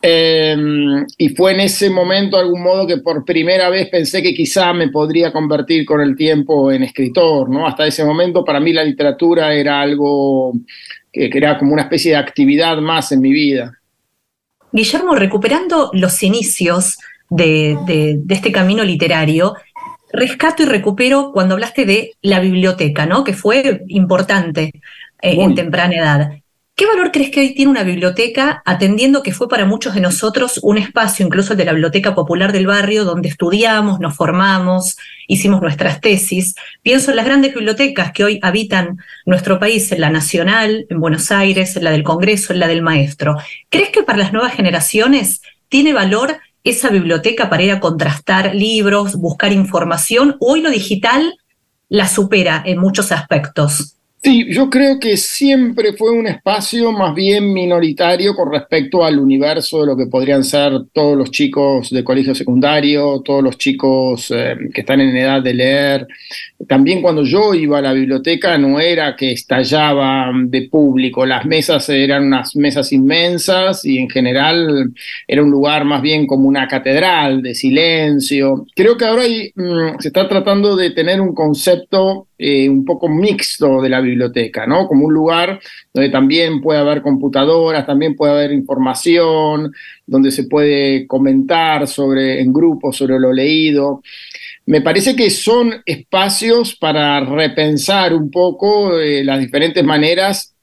Em, 0.00 1.04
y 1.18 1.30
fue 1.30 1.52
en 1.52 1.60
ese 1.60 1.90
momento, 1.90 2.36
de 2.36 2.44
algún 2.44 2.62
modo, 2.62 2.86
que 2.86 2.98
por 2.98 3.24
primera 3.24 3.68
vez 3.70 3.88
pensé 3.88 4.22
que 4.22 4.34
quizá 4.34 4.72
me 4.72 4.88
podría 4.88 5.32
convertir 5.32 5.84
con 5.84 6.00
el 6.00 6.14
tiempo 6.14 6.70
en 6.70 6.84
escritor. 6.84 7.50
¿no? 7.50 7.66
Hasta 7.66 7.86
ese 7.86 8.04
momento, 8.04 8.44
para 8.44 8.60
mí, 8.60 8.72
la 8.72 8.84
literatura 8.84 9.52
era 9.52 9.80
algo 9.80 10.52
que, 11.16 11.38
era 11.38 11.58
como 11.58 11.72
una 11.72 11.82
especie 11.82 12.12
de 12.12 12.18
actividad 12.18 12.78
más 12.78 13.12
en 13.12 13.20
mi 13.20 13.32
vida. 13.32 13.78
Guillermo, 14.72 15.14
recuperando 15.14 15.90
los 15.94 16.22
inicios 16.22 16.98
de, 17.30 18.18
este 18.28 18.52
camino 18.52 18.84
literario, 18.84 19.54
rescato 20.12 20.62
y 20.62 20.66
recupero 20.66 21.32
cuando 21.32 21.54
hablaste 21.54 21.86
de 21.86 22.12
la 22.22 22.40
biblioteca, 22.40 23.06
¿no? 23.06 23.24
que 23.24 23.32
fue 23.32 23.82
importante 23.88 24.72
eh, 25.22 25.36
en 25.40 25.54
temprana 25.54 25.94
edad. 25.94 26.30
¿Qué 26.78 26.84
valor 26.84 27.10
crees 27.10 27.30
que 27.30 27.40
hoy 27.40 27.54
tiene 27.54 27.70
una 27.70 27.84
biblioteca, 27.84 28.60
atendiendo 28.66 29.22
que 29.22 29.32
fue 29.32 29.48
para 29.48 29.64
muchos 29.64 29.94
de 29.94 30.02
nosotros 30.02 30.60
un 30.62 30.76
espacio, 30.76 31.24
incluso 31.24 31.54
el 31.54 31.56
de 31.56 31.64
la 31.64 31.72
Biblioteca 31.72 32.14
Popular 32.14 32.52
del 32.52 32.66
Barrio, 32.66 33.06
donde 33.06 33.30
estudiamos, 33.30 33.98
nos 33.98 34.14
formamos, 34.14 34.98
hicimos 35.26 35.62
nuestras 35.62 36.02
tesis? 36.02 36.54
Pienso 36.82 37.12
en 37.12 37.16
las 37.16 37.24
grandes 37.24 37.54
bibliotecas 37.54 38.12
que 38.12 38.24
hoy 38.24 38.38
habitan 38.42 38.98
nuestro 39.24 39.58
país, 39.58 39.90
en 39.90 40.02
la 40.02 40.10
Nacional, 40.10 40.84
en 40.90 41.00
Buenos 41.00 41.30
Aires, 41.30 41.74
en 41.76 41.84
la 41.84 41.92
del 41.92 42.02
Congreso, 42.02 42.52
en 42.52 42.60
la 42.60 42.68
del 42.68 42.82
Maestro. 42.82 43.38
¿Crees 43.70 43.88
que 43.88 44.02
para 44.02 44.18
las 44.18 44.34
nuevas 44.34 44.52
generaciones 44.52 45.40
tiene 45.70 45.94
valor 45.94 46.36
esa 46.62 46.90
biblioteca 46.90 47.48
para 47.48 47.62
ir 47.62 47.72
a 47.72 47.80
contrastar 47.80 48.54
libros, 48.54 49.16
buscar 49.16 49.50
información? 49.50 50.36
¿O 50.40 50.52
hoy 50.52 50.60
lo 50.60 50.68
digital 50.68 51.38
la 51.88 52.06
supera 52.06 52.62
en 52.66 52.76
muchos 52.80 53.12
aspectos? 53.12 53.95
Sí, 54.26 54.44
yo 54.50 54.68
creo 54.68 54.98
que 54.98 55.16
siempre 55.16 55.92
fue 55.92 56.10
un 56.10 56.26
espacio 56.26 56.90
más 56.90 57.14
bien 57.14 57.52
minoritario 57.52 58.34
con 58.34 58.50
respecto 58.50 59.04
al 59.04 59.20
universo 59.20 59.82
de 59.82 59.86
lo 59.86 59.96
que 59.96 60.06
podrían 60.06 60.42
ser 60.42 60.72
todos 60.92 61.16
los 61.16 61.30
chicos 61.30 61.90
de 61.90 62.02
colegio 62.02 62.34
secundario, 62.34 63.22
todos 63.24 63.40
los 63.40 63.56
chicos 63.56 64.32
eh, 64.34 64.56
que 64.74 64.80
están 64.80 65.00
en 65.00 65.16
edad 65.16 65.40
de 65.40 65.54
leer. 65.54 66.08
También 66.66 67.02
cuando 67.02 67.22
yo 67.22 67.54
iba 67.54 67.78
a 67.78 67.82
la 67.82 67.92
biblioteca 67.92 68.58
no 68.58 68.80
era 68.80 69.14
que 69.14 69.30
estallaba 69.30 70.32
de 70.34 70.62
público, 70.62 71.24
las 71.24 71.46
mesas 71.46 71.88
eran 71.88 72.24
unas 72.24 72.56
mesas 72.56 72.92
inmensas 72.92 73.84
y 73.84 73.98
en 73.98 74.10
general 74.10 74.92
era 75.28 75.44
un 75.44 75.52
lugar 75.52 75.84
más 75.84 76.02
bien 76.02 76.26
como 76.26 76.48
una 76.48 76.66
catedral 76.66 77.42
de 77.42 77.54
silencio. 77.54 78.66
Creo 78.74 78.96
que 78.96 79.04
ahora 79.04 79.22
mm, 79.22 80.00
se 80.00 80.08
está 80.08 80.28
tratando 80.28 80.74
de 80.74 80.90
tener 80.90 81.20
un 81.20 81.32
concepto 81.32 82.26
eh, 82.38 82.68
un 82.68 82.84
poco 82.84 83.08
mixto 83.08 83.80
de 83.80 83.88
la 83.88 84.00
biblioteca, 84.00 84.66
¿no? 84.66 84.86
Como 84.86 85.06
un 85.06 85.14
lugar 85.14 85.58
donde 85.92 86.10
también 86.10 86.60
puede 86.60 86.80
haber 86.80 87.00
computadoras, 87.00 87.86
también 87.86 88.14
puede 88.14 88.32
haber 88.32 88.52
información, 88.52 89.72
donde 90.06 90.30
se 90.30 90.44
puede 90.44 91.06
comentar 91.06 91.86
sobre, 91.88 92.40
en 92.40 92.52
grupo 92.52 92.92
sobre 92.92 93.18
lo 93.18 93.32
leído. 93.32 94.02
Me 94.66 94.82
parece 94.82 95.16
que 95.16 95.30
son 95.30 95.82
espacios 95.86 96.76
para 96.76 97.20
repensar 97.20 98.12
un 98.12 98.30
poco 98.30 98.98
eh, 98.98 99.24
las 99.24 99.40
diferentes 99.40 99.82
maneras 99.82 100.54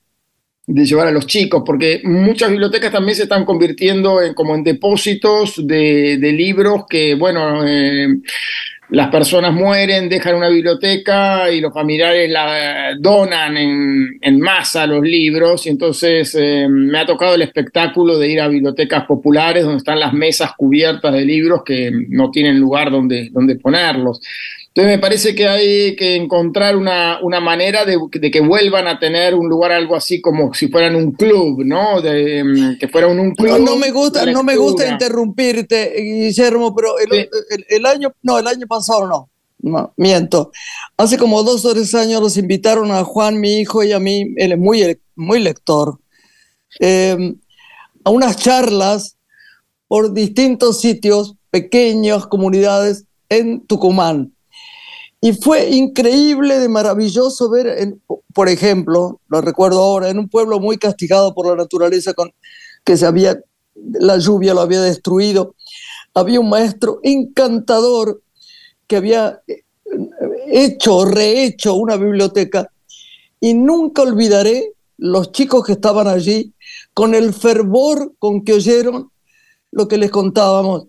de 0.66 0.86
llevar 0.86 1.08
a 1.08 1.12
los 1.12 1.28
chicos, 1.28 1.64
porque 1.66 2.02
muchas 2.04 2.50
bibliotecas 2.50 2.92
también 2.92 3.16
se 3.16 3.24
están 3.24 3.44
convirtiendo 3.46 4.22
en 4.22 4.34
como 4.34 4.56
en 4.56 4.64
depósitos 4.64 5.56
de, 5.68 6.18
libros 6.34 6.84
que, 6.90 7.16
bueno, 7.16 7.68
eh, 7.68 8.08
las 8.94 9.10
personas 9.10 9.52
mueren, 9.52 10.08
dejan 10.08 10.36
una 10.36 10.50
biblioteca 10.50 11.50
y 11.50 11.60
los 11.60 11.74
familiares 11.74 12.30
la 12.30 12.96
donan 13.00 13.58
en, 13.58 14.40
masa 14.40 14.86
los 14.86 15.02
libros 15.02 15.66
y 15.66 15.70
entonces 15.70 16.36
eh, 16.36 16.68
me 16.70 17.00
ha 17.00 17.06
tocado 17.06 17.34
el 17.34 17.42
espectáculo 17.42 18.20
de 18.20 18.30
ir 18.30 18.40
a 18.40 18.48
bibliotecas 18.48 19.06
populares 19.06 19.64
donde 19.64 19.80
están 19.80 20.00
las 20.00 20.14
mesas 20.14 20.52
cubiertas 20.56 21.12
de 21.12 21.26
libros 21.26 21.64
que 21.66 21.92
no 22.10 22.30
tienen 22.30 22.60
lugar 22.60 22.92
donde, 22.92 23.30
donde 23.32 23.56
ponerlos. 23.56 24.22
Entonces 24.76 24.98
me 24.98 25.00
parece 25.00 25.36
que 25.36 25.48
hay 25.48 25.96
que 25.96 26.16
encontrar 26.16 26.76
una, 26.76 27.20
una 27.22 27.40
manera 27.40 27.86
de, 27.86 28.00
que 28.10 28.42
vuelvan 28.42 28.88
a 28.88 28.98
tener 28.98 29.36
un 29.36 29.48
lugar 29.48 29.72
algo 29.72 29.96
así 29.96 30.20
como 30.20 30.52
si 30.52 30.68
fueran 30.68 30.96
un 30.96 31.12
club, 31.12 31.64
¿no? 31.64 32.02
De, 32.02 32.40
em, 32.40 32.80
que 32.80 32.88
fueran 32.88 33.20
un 33.20 33.36
club. 33.36 33.60
No, 33.60 33.76
me 33.76 33.92
gusta, 33.92 34.26
no 34.26 34.42
me 34.42 34.56
gusta 34.56 34.88
interrumpirte, 34.88 35.94
Guillermo, 35.96 36.74
pero 36.76 36.96
el, 36.98 37.86
año, 37.86 38.14
no, 38.24 38.40
el 38.40 38.48
año 38.48 38.66
pasado 38.66 39.08
no. 39.08 39.30
no, 39.60 39.94
miento. 39.96 40.52
Hace 40.98 41.20
como 41.20 41.44
dos 41.44 41.64
o 41.66 41.74
tres 41.76 41.94
años 41.94 42.20
los 42.20 42.38
invitaron 42.38 42.90
a 42.90 43.04
Juan, 43.04 43.40
mi 43.40 43.60
hijo, 43.60 43.84
y 43.84 43.92
a 43.92 44.00
mí, 44.00 44.34
él 44.38 44.54
es 44.54 44.58
muy, 44.58 45.00
muy 45.16 45.40
lector, 45.40 46.00
eh, 46.80 47.36
a 48.04 48.10
unas 48.10 48.38
charlas 48.38 49.18
por 49.88 50.14
distintos 50.14 50.82
sitios, 50.82 51.36
pequeñas 51.52 52.26
comunidades 52.26 53.06
en 53.30 53.68
Tucumán. 53.68 54.34
Y 55.24 55.32
fue 55.32 55.70
increíble, 55.70 56.60
de 56.60 56.68
maravilloso 56.68 57.50
ver, 57.50 57.96
por 58.34 58.50
ejemplo, 58.50 59.22
lo 59.30 59.40
recuerdo 59.40 59.82
ahora, 59.82 60.10
en 60.10 60.20
un 60.20 60.28
pueblo 60.28 60.60
muy 60.60 60.78
castigado 60.78 61.34
por 61.34 61.48
la 61.48 61.56
naturaleza, 61.56 62.14
con, 62.14 62.34
que 62.84 62.98
se 62.98 63.06
había, 63.06 63.40
la 63.74 64.18
lluvia 64.18 64.54
lo 64.54 64.60
había 64.60 64.82
destruido, 64.82 65.56
había 66.14 66.42
un 66.42 66.50
maestro 66.50 67.00
encantador 67.04 68.22
que 68.86 68.98
había 68.98 69.40
eh, 69.48 69.64
hecho, 70.48 71.06
rehecho 71.06 71.76
una 71.76 71.96
biblioteca. 71.96 72.70
Y 73.40 73.54
nunca 73.54 74.02
olvidaré 74.02 74.74
los 74.98 75.32
chicos 75.32 75.66
que 75.66 75.72
estaban 75.72 76.10
allí 76.10 76.52
con 76.94 77.16
el 77.16 77.34
fervor 77.34 78.12
con 78.20 78.44
que 78.44 78.56
oyeron 78.56 79.10
lo 79.72 79.88
que 79.88 79.98
les 79.98 80.12
contábamos 80.12 80.88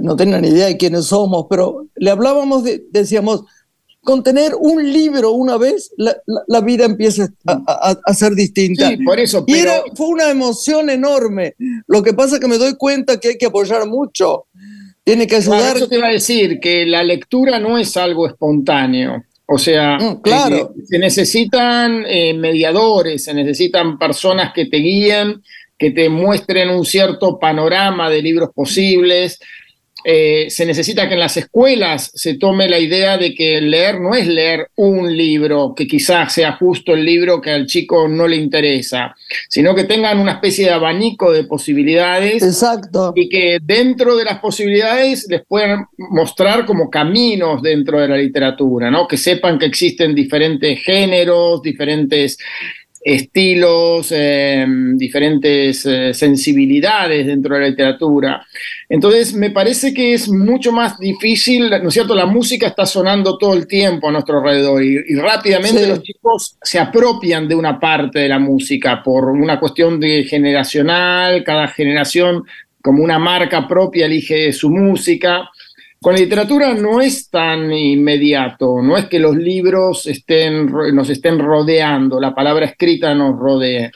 no 0.00 0.16
tenían 0.16 0.42
ni 0.42 0.48
idea 0.48 0.66
de 0.66 0.76
quiénes 0.76 1.06
somos, 1.06 1.46
pero 1.48 1.86
le 1.96 2.10
hablábamos, 2.10 2.64
de, 2.64 2.84
decíamos, 2.90 3.44
con 4.02 4.22
tener 4.22 4.54
un 4.58 4.92
libro 4.92 5.32
una 5.32 5.58
vez, 5.58 5.92
la, 5.96 6.60
vida 6.60 6.86
empieza 6.86 7.28
a, 7.46 8.14
ser 8.14 8.34
distinta. 8.34 8.88
Sí, 8.88 8.96
por 8.98 9.20
eso. 9.20 9.44
Y 9.46 9.54
fue 9.94 10.06
una 10.06 10.30
emoción 10.30 10.88
enorme. 10.88 11.54
Lo 11.86 12.02
que 12.02 12.14
pasa 12.14 12.36
es 12.36 12.40
que 12.40 12.48
me 12.48 12.56
doy 12.56 12.76
cuenta 12.76 13.20
que 13.20 13.28
hay 13.28 13.38
que 13.38 13.46
apoyar 13.46 13.86
mucho. 13.86 14.46
Tiene 15.04 15.26
que 15.26 15.36
ayudar. 15.36 15.76
eso 15.76 15.88
te 15.88 15.98
iba 15.98 16.08
a 16.08 16.12
decir, 16.12 16.60
que 16.60 16.86
la 16.86 17.02
lectura 17.02 17.58
no 17.58 17.76
es 17.76 17.96
algo 17.96 18.26
espontáneo. 18.26 19.22
O 19.46 19.58
sea, 19.58 19.98
mm, 19.98 20.22
claro. 20.22 20.72
se 20.84 20.98
necesitan 20.98 22.04
eh, 22.06 22.32
mediadores, 22.34 23.24
se 23.24 23.34
necesitan 23.34 23.98
personas 23.98 24.52
que 24.54 24.66
te 24.66 24.76
guíen, 24.76 25.42
que 25.76 25.90
te 25.90 26.08
muestren 26.08 26.70
un 26.70 26.84
cierto 26.84 27.38
panorama 27.38 28.08
de 28.08 28.22
libros 28.22 28.50
posibles, 28.54 29.40
eh, 30.04 30.46
se 30.48 30.66
necesita 30.66 31.08
que 31.08 31.14
en 31.14 31.20
las 31.20 31.36
escuelas 31.36 32.10
se 32.14 32.34
tome 32.34 32.68
la 32.68 32.78
idea 32.78 33.18
de 33.18 33.34
que 33.34 33.60
leer 33.60 34.00
no 34.00 34.14
es 34.14 34.26
leer 34.26 34.70
un 34.76 35.14
libro, 35.14 35.74
que 35.74 35.86
quizás 35.86 36.32
sea 36.32 36.52
justo 36.52 36.94
el 36.94 37.04
libro 37.04 37.40
que 37.40 37.50
al 37.50 37.66
chico 37.66 38.08
no 38.08 38.26
le 38.26 38.36
interesa, 38.36 39.14
sino 39.48 39.74
que 39.74 39.84
tengan 39.84 40.18
una 40.18 40.32
especie 40.32 40.66
de 40.66 40.72
abanico 40.72 41.32
de 41.32 41.44
posibilidades. 41.44 42.42
Exacto. 42.42 43.12
Y 43.14 43.28
que 43.28 43.58
dentro 43.62 44.16
de 44.16 44.24
las 44.24 44.38
posibilidades 44.38 45.26
les 45.28 45.44
puedan 45.46 45.86
mostrar 45.96 46.64
como 46.66 46.90
caminos 46.90 47.62
dentro 47.62 48.00
de 48.00 48.08
la 48.08 48.16
literatura, 48.16 48.90
¿no? 48.90 49.06
Que 49.06 49.16
sepan 49.16 49.58
que 49.58 49.66
existen 49.66 50.14
diferentes 50.14 50.82
géneros, 50.82 51.62
diferentes 51.62 52.38
estilos, 53.02 54.12
em, 54.12 54.96
diferentes 54.96 55.86
eh, 55.86 56.12
sensibilidades 56.12 57.26
dentro 57.26 57.54
de 57.54 57.60
la 57.62 57.68
literatura. 57.68 58.46
Entonces, 58.88 59.32
me 59.32 59.50
parece 59.50 59.94
que 59.94 60.12
es 60.12 60.28
mucho 60.28 60.70
más 60.70 60.98
difícil, 60.98 61.70
¿no 61.70 61.88
es 61.88 61.94
cierto? 61.94 62.14
La 62.14 62.26
música 62.26 62.66
está 62.66 62.84
sonando 62.84 63.38
todo 63.38 63.54
el 63.54 63.66
tiempo 63.66 64.08
a 64.08 64.12
nuestro 64.12 64.38
alrededor 64.38 64.82
y, 64.82 65.14
rápidamente 65.14 65.86
los 65.86 66.02
chicos 66.02 66.56
se 66.62 66.78
apropian 66.78 67.48
de 67.48 67.54
una 67.54 67.80
parte 67.80 68.18
de 68.18 68.28
la 68.28 68.38
música 68.38 69.02
por 69.02 69.30
una 69.30 69.58
cuestión 69.58 69.98
de 69.98 70.24
generacional, 70.24 71.42
cada 71.44 71.68
generación 71.68 72.44
como 72.82 73.02
una 73.02 73.18
marca 73.18 73.66
propia 73.66 74.06
elige 74.06 74.52
su 74.52 74.70
música. 74.70 75.50
Con 76.02 76.14
la 76.14 76.20
literatura 76.20 76.72
no 76.72 77.02
es 77.02 77.28
tan 77.28 77.70
inmediato, 77.70 78.80
no 78.80 78.96
es 78.96 79.04
que 79.04 79.18
los 79.18 79.36
libros 79.36 80.06
estén, 80.06 80.72
nos 80.94 81.10
estén 81.10 81.38
rodeando, 81.38 82.18
la 82.18 82.34
palabra 82.34 82.64
escrita 82.64 83.14
nos 83.14 83.38
rodee. 83.38 83.90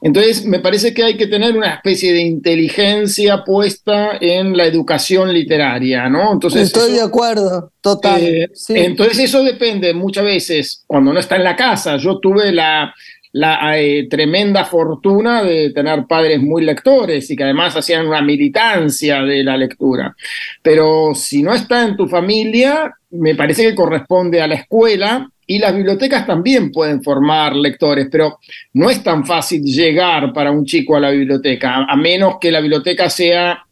Entonces, 0.00 0.44
me 0.44 0.60
parece 0.60 0.94
que 0.94 1.02
hay 1.02 1.16
que 1.16 1.26
tener 1.26 1.56
una 1.56 1.74
especie 1.74 2.12
de 2.12 2.22
inteligencia 2.22 3.44
puesta 3.44 4.18
en 4.20 4.56
la 4.56 4.66
educación 4.66 5.32
literaria, 5.32 6.08
¿no? 6.08 6.32
Entonces, 6.32 6.62
Estoy 6.62 6.92
de 6.92 7.02
acuerdo, 7.02 7.72
total. 7.80 8.20
Eh, 8.20 8.50
entonces, 8.68 9.18
eso 9.18 9.42
depende 9.42 9.94
muchas 9.94 10.24
veces, 10.24 10.84
cuando 10.86 11.12
no 11.12 11.18
está 11.18 11.36
en 11.36 11.44
la 11.44 11.56
casa. 11.56 11.96
Yo 11.98 12.18
tuve 12.18 12.52
la, 12.52 12.92
la 13.32 13.78
eh, 13.78 14.08
tremenda 14.08 14.64
fortuna 14.64 15.42
de 15.42 15.70
tener 15.70 16.04
padres 16.06 16.40
muy 16.40 16.62
lectores 16.64 17.30
y 17.30 17.36
que 17.36 17.44
además 17.44 17.74
hacían 17.76 18.06
una 18.06 18.20
militancia 18.20 19.22
de 19.22 19.42
la 19.42 19.56
lectura. 19.56 20.14
Pero 20.60 21.14
si 21.14 21.42
no 21.42 21.54
está 21.54 21.82
en 21.82 21.96
tu 21.96 22.06
familia, 22.06 22.94
me 23.10 23.34
parece 23.34 23.62
que 23.62 23.74
corresponde 23.74 24.40
a 24.40 24.46
la 24.46 24.56
escuela 24.56 25.28
y 25.46 25.58
las 25.58 25.74
bibliotecas 25.74 26.26
también 26.26 26.70
pueden 26.70 27.02
formar 27.02 27.56
lectores, 27.56 28.08
pero 28.10 28.38
no 28.74 28.90
es 28.90 29.02
tan 29.02 29.26
fácil 29.26 29.62
llegar 29.62 30.32
para 30.32 30.50
un 30.50 30.64
chico 30.64 30.96
a 30.96 31.00
la 31.00 31.10
biblioteca, 31.10 31.86
a 31.88 31.96
menos 31.96 32.36
que 32.40 32.50
la 32.50 32.60
biblioteca 32.60 33.10
sea 33.10 33.64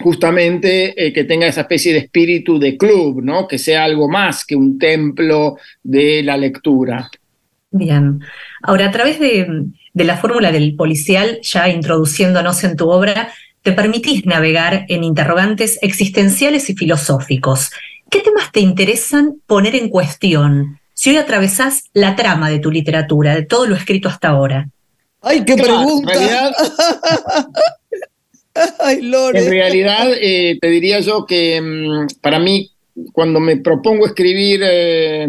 justamente 0.00 1.06
eh, 1.06 1.12
que 1.12 1.24
tenga 1.24 1.46
esa 1.46 1.62
especie 1.62 1.92
de 1.92 2.00
espíritu 2.00 2.58
de 2.58 2.76
club, 2.76 3.22
¿no? 3.22 3.46
Que 3.46 3.58
sea 3.58 3.84
algo 3.84 4.08
más 4.08 4.44
que 4.44 4.56
un 4.56 4.78
templo 4.78 5.56
de 5.82 6.22
la 6.22 6.36
lectura. 6.36 7.10
Bien. 7.76 8.20
Ahora, 8.62 8.86
a 8.86 8.90
través 8.92 9.18
de, 9.18 9.66
la 9.94 10.16
fórmula 10.16 10.52
del 10.52 10.76
policial, 10.76 11.40
ya 11.42 11.68
introduciéndonos 11.68 12.62
en 12.62 12.76
tu 12.76 12.88
obra, 12.88 13.32
te 13.62 13.72
permitís 13.72 14.24
navegar 14.26 14.86
en 14.88 15.02
interrogantes 15.02 15.80
existenciales 15.82 16.70
y 16.70 16.76
filosóficos. 16.76 17.72
¿Qué 18.08 18.20
temas 18.20 18.52
te 18.52 18.60
interesan 18.60 19.40
poner 19.46 19.74
en 19.74 19.88
cuestión 19.88 20.78
si 20.92 21.10
hoy 21.10 21.16
atravesás 21.16 21.90
la 21.94 22.14
trama 22.14 22.48
de 22.48 22.60
tu 22.60 22.70
literatura, 22.70 23.34
de 23.34 23.42
todo 23.42 23.66
lo 23.66 23.74
escrito 23.74 24.08
hasta 24.08 24.28
ahora? 24.28 24.68
¡Ay, 25.20 25.44
qué 25.44 25.56
pregunta! 25.56 26.12
En 28.86 29.50
realidad, 29.50 30.12
eh, 30.14 30.58
te 30.60 30.68
diría 30.68 31.00
yo 31.00 31.26
que 31.26 31.60
mm, 31.60 32.20
para 32.20 32.38
mí 32.38 32.70
cuando 33.12 33.40
me 33.40 33.56
propongo 33.56 34.06
escribir 34.06 34.60
eh, 34.64 35.28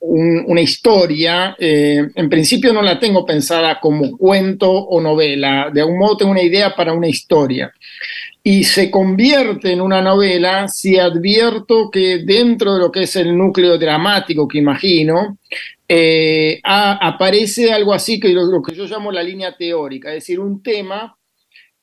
una 0.00 0.60
historia, 0.60 1.54
eh, 1.58 2.08
en 2.14 2.28
principio 2.30 2.72
no 2.72 2.80
la 2.80 2.98
tengo 2.98 3.26
pensada 3.26 3.78
como 3.80 4.16
cuento 4.16 4.70
o 4.70 5.00
novela, 5.00 5.70
de 5.72 5.82
algún 5.82 5.98
modo 5.98 6.16
tengo 6.16 6.32
una 6.32 6.42
idea 6.42 6.74
para 6.74 6.92
una 6.92 7.08
historia. 7.08 7.72
Y 8.44 8.64
se 8.64 8.90
convierte 8.90 9.72
en 9.72 9.80
una 9.80 10.02
novela 10.02 10.66
si 10.66 10.98
advierto 10.98 11.90
que 11.90 12.18
dentro 12.24 12.74
de 12.74 12.80
lo 12.80 12.90
que 12.90 13.02
es 13.02 13.14
el 13.16 13.36
núcleo 13.36 13.78
dramático 13.78 14.48
que 14.48 14.58
imagino, 14.58 15.38
eh, 15.86 16.60
aparece 16.64 17.72
algo 17.72 17.92
así 17.92 18.18
que 18.18 18.30
lo 18.30 18.62
que 18.62 18.74
yo 18.74 18.86
llamo 18.86 19.12
la 19.12 19.22
línea 19.22 19.54
teórica, 19.56 20.08
es 20.08 20.16
decir, 20.16 20.40
un 20.40 20.62
tema 20.62 21.16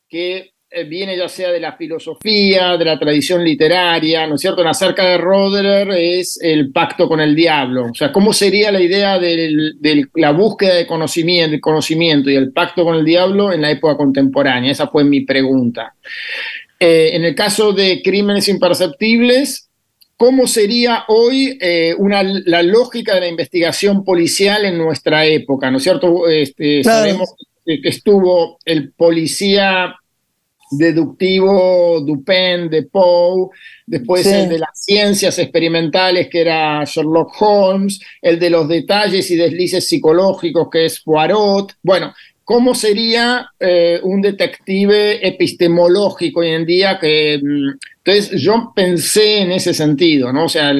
que 0.09 0.53
viene 0.87 1.17
ya 1.17 1.27
sea 1.27 1.51
de 1.51 1.59
la 1.59 1.75
filosofía, 1.75 2.77
de 2.77 2.85
la 2.85 2.99
tradición 2.99 3.43
literaria, 3.43 4.27
¿no 4.27 4.35
es 4.35 4.41
cierto? 4.41 4.61
En 4.61 4.67
acerca 4.67 5.03
de 5.03 5.17
Roderer 5.17 5.89
es 5.91 6.39
el 6.41 6.71
pacto 6.71 7.07
con 7.07 7.19
el 7.19 7.35
diablo. 7.35 7.85
O 7.85 7.95
sea, 7.95 8.11
¿cómo 8.11 8.33
sería 8.33 8.71
la 8.71 8.79
idea 8.79 9.17
de 9.17 9.73
la 10.13 10.31
búsqueda 10.31 10.75
de 10.75 10.85
conocimiento, 10.85 11.57
conocimiento 11.59 12.29
y 12.29 12.35
el 12.35 12.51
pacto 12.51 12.83
con 12.83 12.95
el 12.95 13.05
diablo 13.05 13.51
en 13.51 13.61
la 13.61 13.71
época 13.71 13.97
contemporánea? 13.97 14.71
Esa 14.71 14.87
fue 14.87 15.03
mi 15.03 15.21
pregunta. 15.21 15.95
Eh, 16.79 17.11
en 17.13 17.25
el 17.25 17.33
caso 17.33 17.73
de 17.73 18.01
crímenes 18.03 18.47
imperceptibles, 18.47 19.69
¿cómo 20.17 20.45
sería 20.45 21.03
hoy 21.07 21.57
eh, 21.59 21.95
una, 21.97 22.21
la 22.21 22.61
lógica 22.61 23.15
de 23.15 23.21
la 23.21 23.27
investigación 23.27 24.03
policial 24.03 24.65
en 24.65 24.77
nuestra 24.77 25.25
época? 25.25 25.71
¿No 25.71 25.77
es 25.77 25.83
cierto? 25.83 26.29
Este, 26.29 26.83
sabemos 26.83 27.33
que 27.65 27.81
estuvo 27.83 28.59
el 28.65 28.93
policía 28.93 29.95
deductivo 30.71 32.01
Dupin, 32.01 32.69
de 32.69 32.83
Poe, 32.83 33.49
después 33.85 34.25
el 34.25 34.49
de 34.49 34.59
las 34.59 34.69
ciencias 34.73 35.39
experimentales 35.39 36.27
que 36.29 36.41
era 36.41 36.83
Sherlock 36.83 37.41
Holmes, 37.41 37.99
el 38.21 38.39
de 38.39 38.49
los 38.49 38.67
detalles 38.67 39.29
y 39.31 39.35
deslices 39.35 39.87
psicológicos 39.87 40.69
que 40.71 40.85
es 40.85 40.99
Poirot. 40.99 41.73
Bueno, 41.81 42.13
¿cómo 42.43 42.75
sería 42.75 43.47
eh, 43.59 43.99
un 44.03 44.21
detective 44.21 45.27
epistemológico 45.27 46.41
hoy 46.41 46.49
en 46.49 46.65
día? 46.65 46.99
Que, 46.99 47.39
mm, 47.41 47.69
entonces 48.03 48.41
yo 48.41 48.71
pensé 48.75 49.41
en 49.41 49.51
ese 49.51 49.73
sentido, 49.73 50.31
¿no? 50.31 50.45
O 50.45 50.49
sea, 50.49 50.73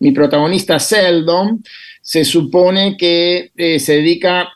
mi 0.00 0.12
protagonista 0.12 0.78
Seldon 0.78 1.62
se 2.00 2.24
supone 2.24 2.96
que 2.96 3.50
eh, 3.56 3.78
se 3.78 3.96
dedica 3.96 4.48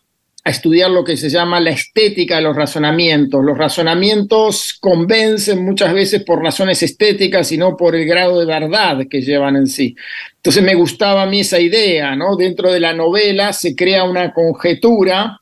a 0.44 0.50
estudiar 0.50 0.90
lo 0.90 1.04
que 1.04 1.16
se 1.16 1.30
llama 1.30 1.60
la 1.60 1.70
estética 1.70 2.36
de 2.36 2.42
los 2.42 2.56
razonamientos. 2.56 3.44
Los 3.44 3.56
razonamientos 3.56 4.76
convencen 4.80 5.64
muchas 5.64 5.94
veces 5.94 6.24
por 6.24 6.42
razones 6.42 6.82
estéticas 6.82 7.52
y 7.52 7.58
no 7.58 7.76
por 7.76 7.94
el 7.94 8.06
grado 8.06 8.40
de 8.40 8.46
verdad 8.46 8.98
que 9.08 9.22
llevan 9.22 9.56
en 9.56 9.68
sí. 9.68 9.94
Entonces 10.36 10.62
me 10.64 10.74
gustaba 10.74 11.22
a 11.22 11.26
mí 11.26 11.40
esa 11.40 11.60
idea, 11.60 12.16
¿no? 12.16 12.36
Dentro 12.36 12.72
de 12.72 12.80
la 12.80 12.92
novela 12.92 13.52
se 13.52 13.76
crea 13.76 14.02
una 14.02 14.32
conjetura 14.32 15.38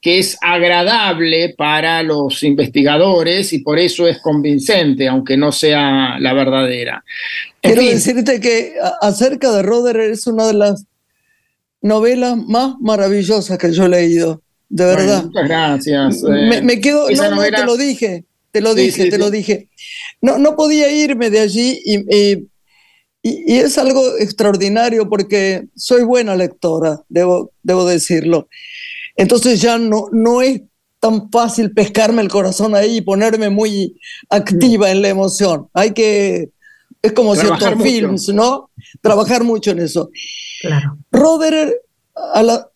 que 0.00 0.18
es 0.18 0.38
agradable 0.40 1.54
para 1.58 2.02
los 2.02 2.42
investigadores 2.42 3.52
y 3.52 3.58
por 3.58 3.78
eso 3.78 4.06
es 4.06 4.18
convincente, 4.20 5.08
aunque 5.08 5.36
no 5.36 5.52
sea 5.52 6.18
la 6.20 6.32
verdadera. 6.32 7.04
Quiero 7.60 7.82
decirte 7.82 8.40
que 8.40 8.74
acerca 9.02 9.50
de 9.52 9.62
Roder 9.62 9.98
es 10.00 10.26
una 10.26 10.46
de 10.46 10.54
las 10.54 10.84
novelas 11.80 12.36
más 12.36 12.74
maravillosas 12.80 13.58
que 13.58 13.72
yo 13.72 13.84
he 13.84 13.88
leído, 13.88 14.42
de 14.68 14.84
verdad. 14.84 15.24
muchas 15.24 15.48
gracias. 15.48 16.22
me, 16.22 16.72
eh, 16.72 16.80
quedo, 16.80 17.08
no, 17.10 17.30
no, 17.30 17.42
te 17.42 17.64
lo 17.64 17.76
dije, 17.76 18.24
te 18.50 18.60
lo 18.60 18.74
dije, 18.74 19.10
te 19.10 19.18
lo 19.18 19.30
dije. 19.30 19.68
No, 20.20 20.38
no 20.38 20.56
podía 20.56 20.90
irme 20.90 21.30
de 21.30 21.40
allí 21.40 21.80
y, 21.84 22.48
y, 23.22 23.58
es 23.58 23.76
algo 23.78 24.16
extraordinario 24.18 25.08
porque 25.08 25.66
soy 25.74 26.02
buena 26.02 26.34
lectora, 26.34 27.02
debo, 27.08 27.52
debo 27.62 27.84
decirlo. 27.84 28.48
Entonces 29.16 29.60
ya 29.60 29.78
no, 29.78 30.06
no 30.12 30.40
es 30.42 30.62
tan 31.00 31.30
fácil 31.30 31.72
pescarme 31.72 32.22
el 32.22 32.28
corazón 32.28 32.74
ahí 32.74 32.98
y 32.98 33.02
ponerme 33.02 33.50
muy 33.50 33.96
activa 34.30 34.90
en 34.90 35.02
la 35.02 35.08
emoción. 35.08 35.68
Hay 35.72 35.92
que, 35.92 36.50
es 37.08 37.12
como 37.12 37.34
ciertos 37.34 37.82
films, 37.82 38.28
¿no? 38.28 38.70
Trabajar 39.00 39.44
mucho 39.44 39.72
en 39.72 39.80
eso. 39.80 40.10
Claro. 40.60 40.98
Roderer, 41.10 41.82
a 42.14 42.42
la, 42.42 42.68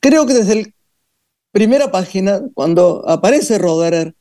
creo 0.00 0.26
que 0.26 0.34
desde 0.34 0.54
la 0.54 0.68
primera 1.52 1.90
página, 1.90 2.42
cuando 2.54 3.08
aparece 3.08 3.58
Roderer, 3.58 4.14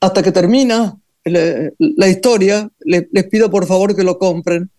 hasta 0.00 0.22
que 0.22 0.32
termina 0.32 0.96
la, 1.24 2.08
historia, 2.08 2.70
les 2.80 3.24
pido 3.24 3.50
por 3.50 3.66
favor 3.66 3.94
que 3.94 4.04
lo 4.04 4.18
compren. 4.18 4.70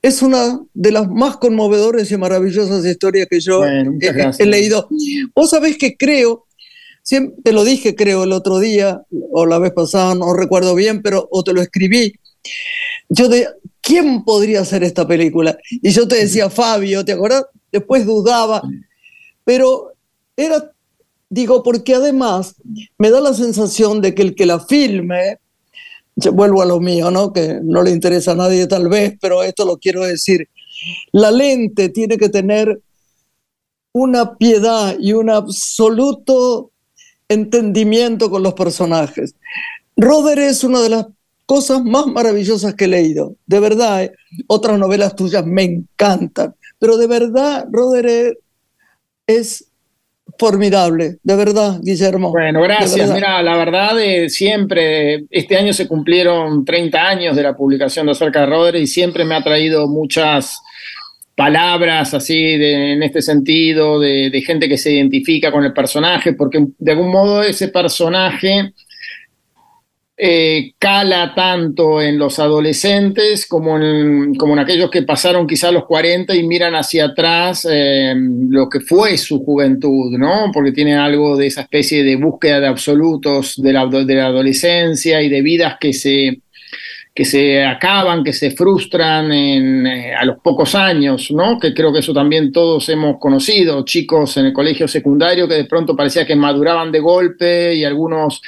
Es 0.00 0.22
una 0.22 0.60
de 0.74 0.92
las 0.92 1.08
más 1.08 1.38
conmovedoras 1.38 2.10
y 2.10 2.16
maravillosas 2.16 2.84
historias 2.84 3.26
que 3.28 3.40
yo 3.40 3.64
he, 3.64 4.46
leído. 4.46 4.88
Vos 5.34 5.50
sabés 5.50 5.76
que 5.76 5.96
creo, 5.96 6.46
siempre 7.02 7.42
te 7.42 7.52
lo 7.52 7.64
dije 7.64 7.96
creo 7.96 8.22
el 8.22 8.32
otro 8.32 8.60
día, 8.60 9.02
o 9.32 9.44
la 9.44 9.58
vez 9.58 9.72
pasada, 9.72 10.14
no 10.14 10.34
recuerdo 10.34 10.74
bien, 10.76 11.02
pero 11.02 11.26
o 11.30 11.42
te 11.42 11.52
lo 11.52 11.60
escribí. 11.62 12.14
Yo 13.08 13.28
de, 13.28 13.48
¿quién 13.80 14.24
podría 14.24 14.60
hacer 14.60 14.84
esta 14.84 15.06
película? 15.06 15.56
Y 15.70 15.90
yo 15.90 16.06
te 16.06 16.16
decía, 16.16 16.50
Fabio, 16.50 17.04
¿te 17.04 17.12
acuerdas? 17.12 17.46
Después 17.72 18.06
dudaba, 18.06 18.62
pero 19.44 19.92
era, 20.36 20.72
digo, 21.28 21.62
porque 21.62 21.94
además 21.94 22.54
me 22.98 23.10
da 23.10 23.20
la 23.20 23.34
sensación 23.34 24.00
de 24.00 24.14
que 24.14 24.22
el 24.22 24.34
que 24.34 24.46
la 24.46 24.60
filme, 24.60 25.38
vuelvo 26.32 26.62
a 26.62 26.66
lo 26.66 26.80
mío, 26.80 27.10
¿no? 27.10 27.32
Que 27.32 27.60
no 27.62 27.82
le 27.82 27.90
interesa 27.90 28.32
a 28.32 28.36
nadie 28.36 28.66
tal 28.66 28.88
vez, 28.88 29.14
pero 29.20 29.42
esto 29.42 29.64
lo 29.64 29.78
quiero 29.78 30.04
decir. 30.04 30.48
La 31.12 31.30
lente 31.30 31.88
tiene 31.88 32.16
que 32.18 32.28
tener 32.28 32.80
una 33.92 34.36
piedad 34.36 34.96
y 34.98 35.12
un 35.12 35.30
absoluto 35.30 36.70
entendimiento 37.28 38.30
con 38.30 38.42
los 38.42 38.54
personajes. 38.54 39.34
Roder 39.96 40.38
es 40.38 40.64
una 40.64 40.80
de 40.80 40.88
las 40.88 41.06
cosas 41.48 41.82
más 41.82 42.06
maravillosas 42.06 42.74
que 42.74 42.84
he 42.84 42.88
leído. 42.88 43.36
De 43.46 43.58
verdad, 43.58 44.04
¿eh? 44.04 44.12
otras 44.48 44.78
novelas 44.78 45.16
tuyas 45.16 45.46
me 45.46 45.62
encantan, 45.62 46.54
pero 46.78 46.98
de 46.98 47.06
verdad, 47.06 47.64
Roder 47.72 48.38
es 49.26 49.64
formidable, 50.38 51.16
de 51.22 51.36
verdad, 51.36 51.80
Guillermo. 51.82 52.32
Bueno, 52.32 52.60
gracias. 52.60 53.10
Mira, 53.14 53.42
la 53.42 53.56
verdad, 53.56 53.96
de 53.96 54.28
siempre, 54.28 55.24
este 55.30 55.56
año 55.56 55.72
se 55.72 55.88
cumplieron 55.88 56.66
30 56.66 57.08
años 57.08 57.34
de 57.34 57.42
la 57.42 57.56
publicación 57.56 58.04
de 58.04 58.12
Acerca 58.12 58.40
de 58.40 58.46
Roder 58.46 58.76
y 58.76 58.86
siempre 58.86 59.24
me 59.24 59.34
ha 59.34 59.42
traído 59.42 59.88
muchas 59.88 60.60
palabras 61.34 62.12
así 62.12 62.44
en 62.60 63.02
este 63.02 63.22
sentido, 63.22 63.98
de, 63.98 64.28
de, 64.28 64.42
gente 64.42 64.68
que 64.68 64.76
se 64.76 64.92
identifica 64.92 65.50
con 65.50 65.64
el 65.64 65.72
personaje, 65.72 66.34
porque 66.34 66.66
de 66.76 66.92
algún 66.92 67.10
modo 67.10 67.42
ese 67.42 67.68
personaje 67.68 68.74
eh, 70.20 70.72
cala 70.80 71.32
tanto 71.32 72.02
en 72.02 72.18
los 72.18 72.40
adolescentes 72.40 73.46
como 73.46 73.78
en, 73.78 74.34
como 74.34 74.54
en 74.54 74.58
aquellos 74.58 74.90
que 74.90 75.04
pasaron 75.04 75.46
quizá 75.46 75.70
los 75.70 75.84
40 75.84 76.34
y 76.34 76.42
miran 76.42 76.74
hacia 76.74 77.04
atrás 77.04 77.64
eh, 77.70 78.16
lo 78.16 78.68
que 78.68 78.80
fue 78.80 79.16
su 79.16 79.44
juventud, 79.44 80.18
¿no? 80.18 80.50
Porque 80.52 80.72
tiene 80.72 80.96
algo 80.96 81.36
de 81.36 81.46
esa 81.46 81.60
especie 81.60 82.02
de 82.02 82.16
búsqueda 82.16 82.58
de 82.58 82.66
absolutos 82.66 83.62
de 83.62 83.72
la, 83.72 83.86
de 83.86 84.14
la 84.16 84.26
adolescencia 84.26 85.22
y 85.22 85.28
de 85.28 85.40
vidas 85.40 85.76
que 85.78 85.92
se, 85.92 86.40
que 87.14 87.24
se 87.24 87.64
acaban, 87.64 88.24
que 88.24 88.32
se 88.32 88.50
frustran 88.50 89.30
eh, 89.30 90.14
a 90.14 90.24
los 90.24 90.38
pocos 90.38 90.74
años, 90.74 91.30
¿no? 91.30 91.60
Que 91.60 91.72
creo 91.72 91.92
que 91.92 92.00
eso 92.00 92.12
también 92.12 92.50
todos 92.50 92.88
hemos 92.88 93.18
conocido, 93.20 93.84
chicos 93.84 94.36
en 94.36 94.46
el 94.46 94.52
colegio 94.52 94.88
secundario 94.88 95.46
que 95.46 95.54
de 95.54 95.64
pronto 95.64 95.94
parecía 95.94 96.26
que 96.26 96.34
maduraban 96.34 96.90
de 96.90 96.98
golpe 96.98 97.76
y 97.76 97.84
algunos 97.84 98.42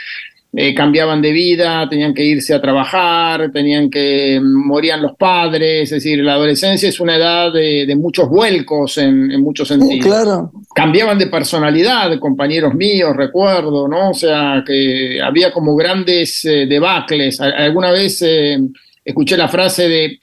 eh, 0.52 0.74
cambiaban 0.74 1.22
de 1.22 1.30
vida, 1.30 1.88
tenían 1.88 2.12
que 2.12 2.24
irse 2.24 2.52
a 2.52 2.60
trabajar, 2.60 3.52
tenían 3.52 3.88
que 3.88 4.40
mm, 4.40 4.66
morían 4.66 5.00
los 5.00 5.14
padres, 5.16 5.84
es 5.84 5.90
decir, 5.90 6.24
la 6.24 6.32
adolescencia 6.32 6.88
es 6.88 6.98
una 6.98 7.14
edad 7.14 7.52
de, 7.52 7.94
muchos 7.96 8.28
vuelcos 8.28 8.98
en, 8.98 9.40
muchos 9.40 9.68
sentidos. 9.68 10.04
claro. 10.04 10.50
Cambiaban 10.74 11.18
de 11.18 11.28
personalidad, 11.28 12.18
compañeros 12.18 12.74
míos, 12.74 13.14
recuerdo, 13.16 13.86
¿no? 13.86 14.10
O 14.10 14.14
sea, 14.14 14.64
que 14.66 15.20
había 15.22 15.52
como 15.52 15.76
grandes 15.76 16.44
eh, 16.44 16.66
debacles. 16.66 17.40
Alguna 17.40 17.92
vez 17.92 18.20
eh, 18.22 18.58
escuché 19.04 19.36
la 19.36 19.48
frase 19.48 19.88
de 19.88 20.18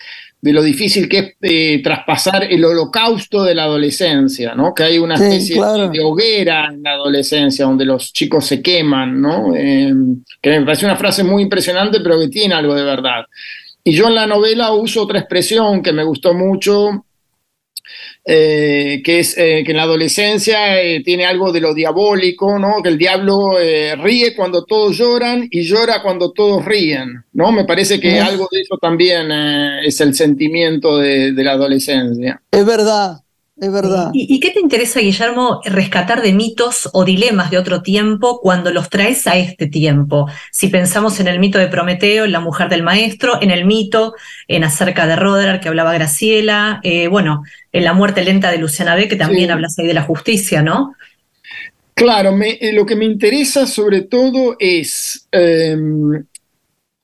de 0.48 0.54
lo 0.54 0.64
difícil 0.64 1.10
que 1.10 1.18
es 1.18 1.36
eh, 1.42 1.82
traspasar 1.84 2.46
el 2.46 2.64
holocausto 2.64 3.44
de 3.44 3.54
la 3.54 3.64
adolescencia, 3.64 4.56
¿no? 4.56 4.74
Que 4.74 4.84
hay 4.84 4.98
una 4.98 5.16
especie 5.16 5.62
de 5.92 6.00
hoguera 6.00 6.70
en 6.72 6.82
la 6.82 6.92
adolescencia 6.92 7.66
donde 7.66 7.84
los 7.84 8.14
chicos 8.14 8.46
se 8.46 8.62
queman, 8.62 9.22
¿no? 9.22 9.54
Eh, 9.54 9.94
que 10.42 10.50
me 10.50 10.66
parece 10.66 10.86
una 10.86 10.96
frase 10.96 11.24
muy 11.26 11.44
impresionante, 11.44 12.00
pero 12.00 12.18
que 12.18 12.30
tiene 12.30 12.56
algo 12.56 12.76
de 12.76 12.84
verdad. 12.84 13.26
Y 13.84 13.92
yo 13.92 14.08
en 14.08 14.16
la 14.16 14.26
novela 14.26 14.72
uso 14.72 15.04
otra 15.04 15.20
expresión 15.20 15.84
que 15.84 15.92
me 15.92 16.06
gustó 16.06 16.34
mucho, 16.34 17.07
eh, 18.30 19.02
que 19.06 19.20
es 19.20 19.38
eh, 19.38 19.64
que 19.64 19.72
en 19.72 19.78
la 19.78 19.84
adolescencia 19.84 20.82
eh, 20.82 21.02
tiene 21.02 21.26
algo 21.26 21.54
de 21.54 21.62
lo 21.62 21.74
diabólico, 21.74 22.60
¿no? 22.60 22.84
Que 22.84 22.90
el 22.90 22.98
diablo 22.98 23.52
ríe 24.04 24.36
cuando 24.36 24.66
todos 24.66 24.98
lloran 24.98 25.48
y 25.50 25.62
llora 25.62 26.02
cuando 26.02 26.34
todos 26.34 26.66
ríen, 26.66 27.24
¿no? 27.32 27.54
Me 27.54 27.64
parece 27.64 28.02
que 28.02 28.20
algo 28.20 28.50
de 28.52 28.60
eso 28.60 28.78
también 28.82 29.32
es 29.32 30.02
el 30.02 30.14
sentimiento 30.14 30.98
de, 30.98 31.32
de 31.32 31.44
la 31.46 31.54
adolescencia. 31.54 32.42
Es 32.52 32.66
verdad, 32.66 33.22
es 33.60 33.72
verdad. 33.72 34.12
¿Y, 34.14 34.40
qué 34.40 34.52
te 34.52 34.60
interesa, 34.60 35.00
Guillermo, 35.00 35.62
rescatar 35.66 36.22
de 36.22 36.32
mitos 36.32 36.90
o 36.94 37.04
dilemas 37.04 37.50
de 37.50 37.58
otro 37.58 37.82
tiempo 37.82 38.40
cuando 38.40 38.72
los 38.72 38.90
traes 38.90 39.26
a 39.26 39.36
este 39.38 39.66
tiempo? 39.66 40.28
Si 40.52 40.68
pensamos 40.68 41.20
en 41.20 41.28
el 41.28 41.40
mito 41.40 41.58
de 41.58 41.68
Prometeo, 41.68 42.26
en 42.26 42.32
la 42.32 42.40
mujer 42.40 42.70
del 42.70 42.84
maestro, 42.84 43.42
en 43.42 43.50
el 43.50 43.66
mito 43.66 44.14
en 44.48 44.64
acerca 44.64 45.08
de 45.08 45.16
Roder, 45.16 45.60
que 45.60 45.70
hablaba 45.70 45.94
Graciela, 45.94 46.80
eh, 46.84 47.08
bueno, 47.08 47.44
en 47.72 47.84
la 47.84 47.94
muerte 47.94 48.24
lenta 48.24 48.52
de 48.52 48.60
Luciana 48.60 48.96
B, 48.96 49.08
que 49.08 49.16
también 49.16 49.50
hablas 49.50 49.78
ahí 49.80 49.88
de 49.88 49.94
la 49.96 50.04
justicia, 50.04 50.62
¿no? 50.62 50.96
Claro, 51.96 52.38
eh, 52.44 52.74
lo 52.74 52.86
que 52.86 52.96
me 52.96 53.06
interesa 53.06 53.66
sobre 53.66 54.02
todo 54.04 54.56
es 54.60 55.28
em, 55.32 56.26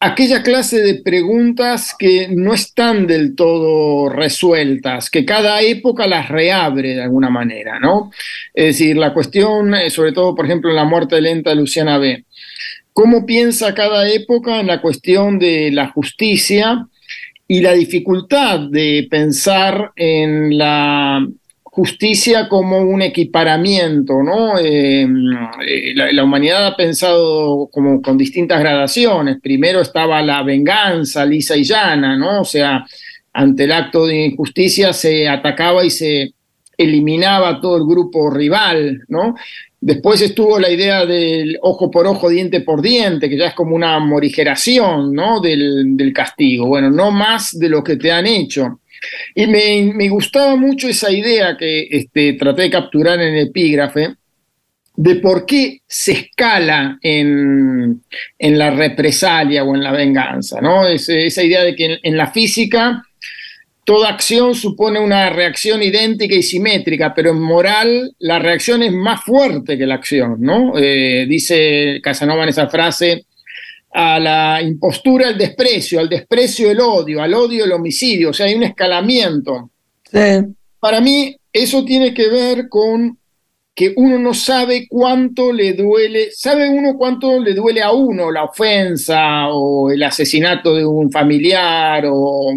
aquella 0.04 0.44
clase 0.44 0.82
de 0.82 0.96
preguntas 0.96 1.96
que 1.98 2.28
no 2.30 2.54
están 2.54 3.08
del 3.08 3.36
todo 3.36 4.10
resueltas, 4.10 5.10
que 5.10 5.24
cada 5.24 5.62
época 5.62 6.08
las 6.08 6.28
reabre 6.30 6.96
de 6.96 7.04
alguna 7.04 7.30
manera, 7.30 7.80
¿no? 7.80 8.12
Es 8.54 8.66
decir, 8.78 8.98
la 8.98 9.14
cuestión, 9.14 9.74
eh, 9.74 9.90
sobre 9.90 10.12
todo, 10.12 10.36
por 10.36 10.46
ejemplo, 10.46 10.70
en 10.70 10.76
la 10.76 10.84
muerte 10.84 11.22
lenta 11.22 11.52
de 11.52 11.56
Luciana 11.56 11.98
B. 11.98 12.26
¿Cómo 12.92 13.26
piensa 13.26 13.74
cada 13.74 14.10
época 14.10 14.60
en 14.60 14.68
la 14.68 14.82
cuestión 14.82 15.40
de 15.40 15.72
la 15.72 15.88
justicia 15.88 16.88
y 17.48 17.62
la 17.62 17.74
dificultad 17.74 18.60
de 18.70 19.08
pensar 19.10 19.92
en 19.96 20.58
la 20.58 21.26
justicia 21.76 22.48
como 22.50 22.82
un 22.82 23.02
equiparamiento, 23.02 24.22
¿no? 24.22 24.60
Eh, 24.60 25.08
eh, 25.68 25.94
la, 25.96 26.24
humanidad 26.24 26.68
ha 26.68 26.76
pensado 26.76 27.68
como 27.72 28.00
con 28.00 28.16
distintas 28.16 28.60
gradaciones. 28.60 29.38
Primero 29.42 29.82
estaba 29.82 30.22
la 30.22 30.44
venganza 30.44 31.26
lisa 31.26 31.58
y 31.58 31.64
llana, 31.64 32.16
¿no? 32.16 32.42
O 32.42 32.46
sea, 32.46 32.86
ante 33.34 33.64
el 33.64 33.72
acto 33.72 34.06
de 34.06 34.28
injusticia 34.28 34.94
se 34.94 35.28
atacaba 35.28 35.84
y 35.84 35.90
se 35.90 36.36
eliminaba 36.78 37.60
todo 37.60 37.78
el 37.78 37.86
grupo 37.86 38.30
rival, 38.30 39.02
¿no? 39.08 39.34
Después 39.82 40.22
estuvo 40.22 40.60
la 40.60 40.70
idea 40.70 41.08
del 41.08 41.58
ojo 41.64 41.90
por 41.90 42.06
ojo, 42.06 42.30
diente 42.30 42.62
por 42.62 42.84
diente, 42.84 43.28
que 43.28 43.38
ya 43.38 43.48
es 43.48 43.56
como 43.56 43.76
una 43.76 43.98
morigeración, 43.98 45.12
¿no? 45.12 45.40
Del, 45.42 45.98
del 45.98 46.14
castigo. 46.14 46.68
Bueno, 46.68 46.92
no 46.92 47.10
más 47.10 47.58
de 47.58 47.70
lo 47.70 47.84
que 47.84 47.96
te 47.96 48.12
han 48.12 48.28
hecho. 48.28 48.80
Y 49.36 49.48
me, 49.48 50.10
gustaba 50.10 50.56
mucho 50.56 50.88
esa 50.88 51.12
idea 51.12 51.58
que 51.58 51.88
este, 51.90 52.34
traté 52.34 52.64
de 52.64 52.70
capturar 52.70 53.22
en 53.22 53.36
el 53.36 53.48
epígrafe, 53.48 54.16
de 54.96 55.16
por 55.16 55.46
qué 55.46 55.82
se 55.88 56.12
escala 56.12 57.00
en, 57.02 58.04
la 58.40 58.72
represalia 58.72 59.64
o 59.64 59.76
en 59.76 59.84
la 59.84 59.92
venganza, 59.92 60.62
¿no? 60.62 60.88
esa 60.88 61.44
idea 61.44 61.64
de 61.64 61.76
que 61.76 62.00
en, 62.04 62.18
la 62.18 62.28
física 62.28 63.04
toda 63.86 64.10
acción 64.10 64.56
supone 64.56 65.00
una 65.00 65.30
reacción 65.30 65.82
idéntica 65.82 66.36
y 66.36 66.44
simétrica, 66.44 67.14
pero 67.14 67.32
en 67.32 67.42
moral 67.42 68.16
la 68.20 68.40
reacción 68.40 68.84
es 68.84 68.94
más 68.94 69.24
fuerte 69.24 69.78
que 69.78 69.86
la 69.86 69.96
acción, 69.96 70.38
¿no? 70.40 70.78
Eh, 70.78 71.26
dice 71.28 72.00
Casanova 72.02 72.44
en 72.44 72.50
esa 72.50 72.70
frase, 72.70 73.26
a 73.94 74.20
la 74.20 74.62
impostura 74.62 75.30
el 75.30 75.38
desprecio, 75.38 76.00
al 76.00 76.10
desprecio 76.10 76.72
el 76.72 76.80
odio, 76.80 77.22
al 77.22 77.34
odio 77.34 77.66
el 77.66 77.72
homicidio, 77.72 78.32
o 78.32 78.34
sea, 78.34 78.48
hay 78.48 78.56
un 78.56 78.64
escalamiento. 78.64 79.70
Para 80.80 81.00
mí 81.00 81.36
eso 81.52 81.86
tiene 81.86 82.14
que 82.14 82.28
ver 82.28 82.68
con 82.70 83.18
que 83.76 83.94
uno 83.96 84.20
no 84.20 84.34
sabe 84.34 84.88
cuánto 84.88 85.52
le 85.52 85.74
duele, 85.74 86.30
sabe 86.32 86.70
uno 86.70 86.96
cuánto 86.98 87.40
le 87.40 87.54
duele 87.54 87.82
a 87.82 87.92
uno 87.92 88.32
la 88.32 88.44
ofensa 88.44 89.48
o 89.50 89.90
el 89.90 90.02
asesinato 90.04 90.76
de 90.76 90.86
un 90.86 91.12
familiar, 91.12 92.06
o, 92.08 92.52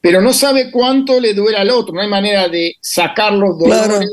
pero 0.00 0.20
no 0.20 0.32
sabe 0.32 0.70
cuánto 0.70 1.20
le 1.20 1.32
duele 1.32 1.56
al 1.56 1.70
otro, 1.70 1.94
no 1.94 2.02
hay 2.02 2.08
manera 2.08 2.48
de 2.48 2.74
sacar 2.80 3.32
los 3.32 3.58
dolores 3.58 4.10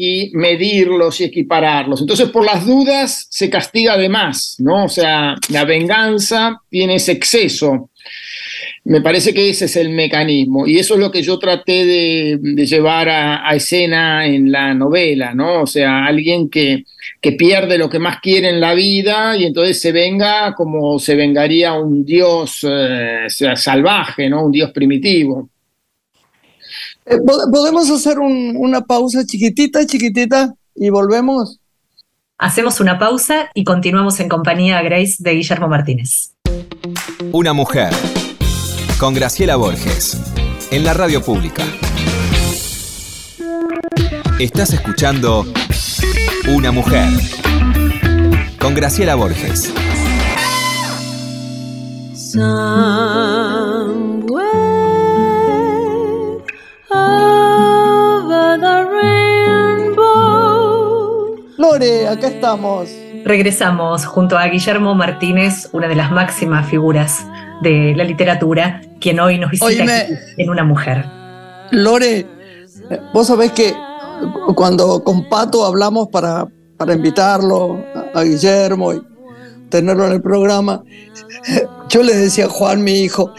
y 0.00 0.30
medirlos 0.34 1.20
y 1.20 1.24
equipararlos. 1.24 2.00
Entonces, 2.00 2.28
por 2.28 2.44
las 2.44 2.64
dudas 2.64 3.26
se 3.30 3.50
castiga 3.50 3.98
de 3.98 4.08
más, 4.08 4.54
¿no? 4.60 4.84
O 4.84 4.88
sea, 4.88 5.34
la 5.48 5.64
venganza 5.64 6.62
tiene 6.70 6.94
ese 6.94 7.12
exceso 7.12 7.90
me 8.84 9.02
parece 9.02 9.34
que 9.34 9.50
ese 9.50 9.66
es 9.66 9.76
el 9.76 9.90
mecanismo 9.90 10.66
y 10.66 10.78
eso 10.78 10.94
es 10.94 11.00
lo 11.00 11.10
que 11.10 11.20
yo 11.20 11.38
traté 11.38 11.84
de, 11.84 12.64
llevar 12.64 13.08
a, 13.10 13.54
escena 13.54 14.26
en 14.26 14.50
la 14.50 14.72
novela, 14.72 15.34
¿no? 15.34 15.62
O 15.62 15.66
sea, 15.66 16.06
alguien 16.06 16.48
que, 16.48 16.84
que, 17.20 17.32
pierde 17.32 17.76
lo 17.76 17.90
que 17.90 17.98
más 17.98 18.20
quiere 18.20 18.48
en 18.48 18.60
la 18.60 18.72
vida 18.72 19.36
y 19.36 19.44
entonces 19.44 19.78
se 19.80 19.92
venga 19.92 20.54
como 20.54 20.98
se 20.98 21.16
vengaría 21.16 21.74
un 21.74 22.04
dios 22.04 22.66
eh, 22.66 23.26
salvaje, 23.28 24.30
¿no? 24.30 24.46
Un 24.46 24.52
dios 24.52 24.70
primitivo. 24.70 25.50
Eh, 27.08 27.18
¿Podemos 27.50 27.90
hacer 27.90 28.18
una 28.18 28.82
pausa 28.82 29.24
chiquitita, 29.24 29.86
chiquitita 29.86 30.54
y 30.74 30.90
volvemos? 30.90 31.58
Hacemos 32.36 32.80
una 32.80 32.98
pausa 32.98 33.48
y 33.54 33.64
continuamos 33.64 34.20
en 34.20 34.28
compañía 34.28 34.82
Grace 34.82 35.16
de 35.18 35.32
Guillermo 35.32 35.68
Martínez. 35.68 36.34
Una 37.32 37.52
mujer 37.52 37.92
con 39.00 39.14
Graciela 39.14 39.56
Borges 39.56 40.20
en 40.70 40.84
la 40.84 40.92
radio 40.94 41.22
pública. 41.22 41.64
Estás 44.38 44.72
escuchando 44.72 45.46
Una 46.48 46.70
mujer 46.70 47.08
con 48.60 48.74
Graciela 48.74 49.14
Borges. 49.14 49.72
Lore, 61.78 62.08
acá 62.08 62.26
estamos. 62.26 62.88
Regresamos 63.24 64.04
junto 64.04 64.36
a 64.36 64.46
Guillermo 64.46 64.96
Martínez, 64.96 65.68
una 65.72 65.86
de 65.86 65.94
las 65.94 66.10
máximas 66.10 66.68
figuras 66.68 67.24
de 67.62 67.94
la 67.96 68.02
literatura, 68.02 68.80
quien 69.00 69.20
hoy 69.20 69.38
nos 69.38 69.52
visita 69.52 70.06
en 70.36 70.50
Una 70.50 70.64
Mujer. 70.64 71.04
Lore, 71.70 72.26
vos 73.12 73.28
sabés 73.28 73.52
que 73.52 73.72
cuando 74.56 75.04
con 75.04 75.28
Pato 75.28 75.64
hablamos 75.64 76.08
para, 76.08 76.48
para 76.76 76.94
invitarlo 76.94 77.84
a 78.12 78.22
Guillermo 78.24 78.94
y 78.94 79.02
tenerlo 79.68 80.06
en 80.06 80.14
el 80.14 80.22
programa, 80.22 80.82
yo 81.88 82.02
le 82.02 82.16
decía 82.16 82.46
a 82.46 82.48
Juan, 82.48 82.82
mi 82.82 83.02
hijo, 83.02 83.32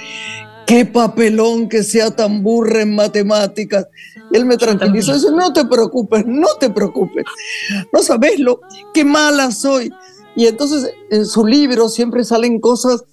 qué 0.65 0.85
papelón 0.85 1.67
que 1.67 1.83
sea 1.83 2.11
tan 2.11 2.41
burra 2.41 2.83
en 2.83 2.95
matemáticas. 2.95 3.87
Él 4.31 4.45
me 4.45 4.57
tranquilizó, 4.57 5.13
dice, 5.13 5.31
no 5.31 5.51
te 5.53 5.65
preocupes, 5.65 6.25
no 6.25 6.47
te 6.59 6.69
preocupes, 6.69 7.25
no 7.91 8.03
sabes 8.03 8.39
lo, 8.39 8.61
qué 8.93 9.03
mala 9.03 9.51
soy. 9.51 9.91
Y 10.35 10.47
entonces 10.47 10.93
en 11.09 11.25
su 11.25 11.45
libro 11.45 11.89
siempre 11.89 12.23
salen 12.23 12.59
cosas 12.59 13.03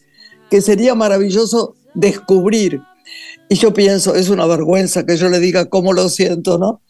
que 0.51 0.61
sería 0.61 0.95
maravilloso 0.95 1.77
descubrir. 1.95 2.81
Y 3.49 3.55
yo 3.57 3.73
pienso, 3.73 4.15
es 4.15 4.29
una 4.29 4.47
vergüenza 4.47 5.07
que 5.07 5.17
yo 5.17 5.29
le 5.29 5.41
diga 5.41 5.67
cómo 5.67 5.93
lo 5.93 6.09
siento, 6.09 6.59
¿no? 6.59 6.83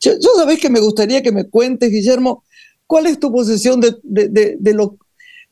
Yo, 0.00 0.12
sabés 0.36 0.58
que 0.58 0.70
me 0.70 0.80
gustaría 0.80 1.22
que 1.22 1.32
me 1.32 1.48
cuentes, 1.48 1.90
Guillermo, 1.90 2.44
cuál 2.86 3.06
es 3.06 3.20
tu 3.20 3.30
posición 3.30 3.80
de, 3.80 3.96
de, 4.02 4.74
lo, 4.74 4.96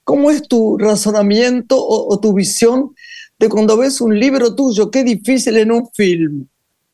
cómo 0.04 0.30
es 0.30 0.42
tu 0.48 0.78
razonamiento 0.78 1.76
o, 1.78 2.18
tu 2.18 2.32
visión 2.32 2.94
de 3.38 3.48
cuando 3.48 3.76
ves 3.76 4.00
un 4.00 4.18
libro 4.18 4.54
tuyo, 4.54 4.90
qué 4.90 5.04
difícil 5.04 5.56
en 5.58 5.70
un 5.70 5.88
film. 5.92 6.48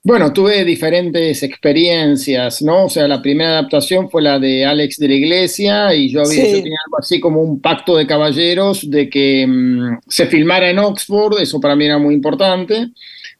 Bueno, 0.07 0.35
tuve 0.35 0.67
diferentes 0.67 1.43
experiencias, 1.43 2.61
¿no? 2.61 2.85
O 2.85 2.88
sea, 2.90 3.09
la 3.09 3.23
primera 3.23 3.53
adaptación 3.53 4.11
fue 4.11 4.21
la 4.21 4.38
de 4.38 4.67
Alex 4.67 4.99
de 4.99 5.09
la 5.09 5.14
Iglesia 5.14 5.95
y 5.95 6.11
yo, 6.11 6.21
había, 6.21 6.43
tenía 6.43 6.77
algo 6.85 6.99
así 6.99 7.19
como 7.19 7.40
un 7.40 7.59
pacto 7.59 7.97
de 7.97 8.07
caballeros 8.07 8.90
de 8.90 9.09
que 9.09 9.47
mm, 9.47 10.01
se 10.07 10.27
filmara 10.27 10.69
en 10.69 10.79
Oxford, 10.79 11.40
eso 11.40 11.59
para 11.59 11.75
mí 11.75 11.87
era 11.87 11.97
muy 11.97 12.12
importante, 12.12 12.88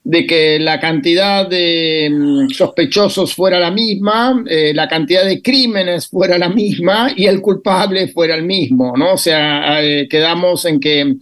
de 0.05 0.27
que 0.27 0.59
la 0.59 0.81
cantidad 0.81 1.47
de 1.47 2.09
mm, 2.11 2.49
sospechosos 2.49 3.35
fuera 3.35 3.59
la 3.59 3.71
misma, 3.71 4.43
eh, 4.49 4.73
la 4.73 4.89
cantidad 4.89 5.27
de 5.27 5.43
crímenes 5.43 6.09
fuera 6.09 6.39
la 6.39 6.49
misma 6.49 7.13
y 7.15 7.27
el 7.27 7.43
culpable 7.43 8.09
fuera 8.09 8.37
el 8.37 8.45
mismo, 8.45 8.95
¿no? 8.97 9.13
O 9.13 9.19
sea, 9.19 9.83
eh, 9.83 10.09
quedamos 10.09 10.65
en 10.65 10.81
que 10.81 11.17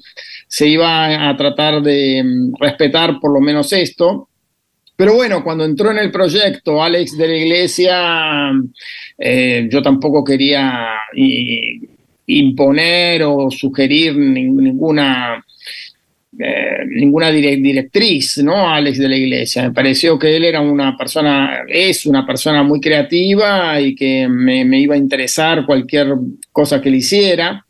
se 0.46 0.68
iba 0.68 1.28
a 1.28 1.36
tratar 1.36 1.82
de 1.82 2.22
mm, 2.22 2.54
respetar 2.60 3.18
por 3.18 3.32
lo 3.32 3.40
menos 3.40 3.72
esto. 3.72 4.28
Pero 5.02 5.16
bueno, 5.16 5.42
cuando 5.42 5.64
entró 5.64 5.90
en 5.90 5.98
el 5.98 6.12
proyecto 6.12 6.80
Alex 6.80 7.18
de 7.18 7.26
la 7.26 7.36
Iglesia, 7.36 8.52
eh, 9.18 9.66
yo 9.68 9.82
tampoco 9.82 10.22
quería 10.22 10.90
imponer 12.26 13.24
o 13.24 13.50
sugerir 13.50 14.16
ninguna, 14.16 15.44
eh, 16.38 16.84
ninguna 16.86 17.32
directriz, 17.32 18.38
¿no? 18.44 18.72
Alex 18.72 18.98
de 18.98 19.08
la 19.08 19.16
Iglesia. 19.16 19.64
Me 19.64 19.72
pareció 19.72 20.16
que 20.16 20.36
él 20.36 20.44
era 20.44 20.60
una 20.60 20.96
persona, 20.96 21.64
es 21.66 22.06
una 22.06 22.24
persona 22.24 22.62
muy 22.62 22.80
creativa 22.80 23.80
y 23.80 23.96
que 23.96 24.28
me, 24.28 24.64
me 24.64 24.78
iba 24.78 24.94
a 24.94 24.98
interesar 24.98 25.66
cualquier 25.66 26.14
cosa 26.52 26.80
que 26.80 26.90
le 26.90 26.98
hiciera. 26.98 27.66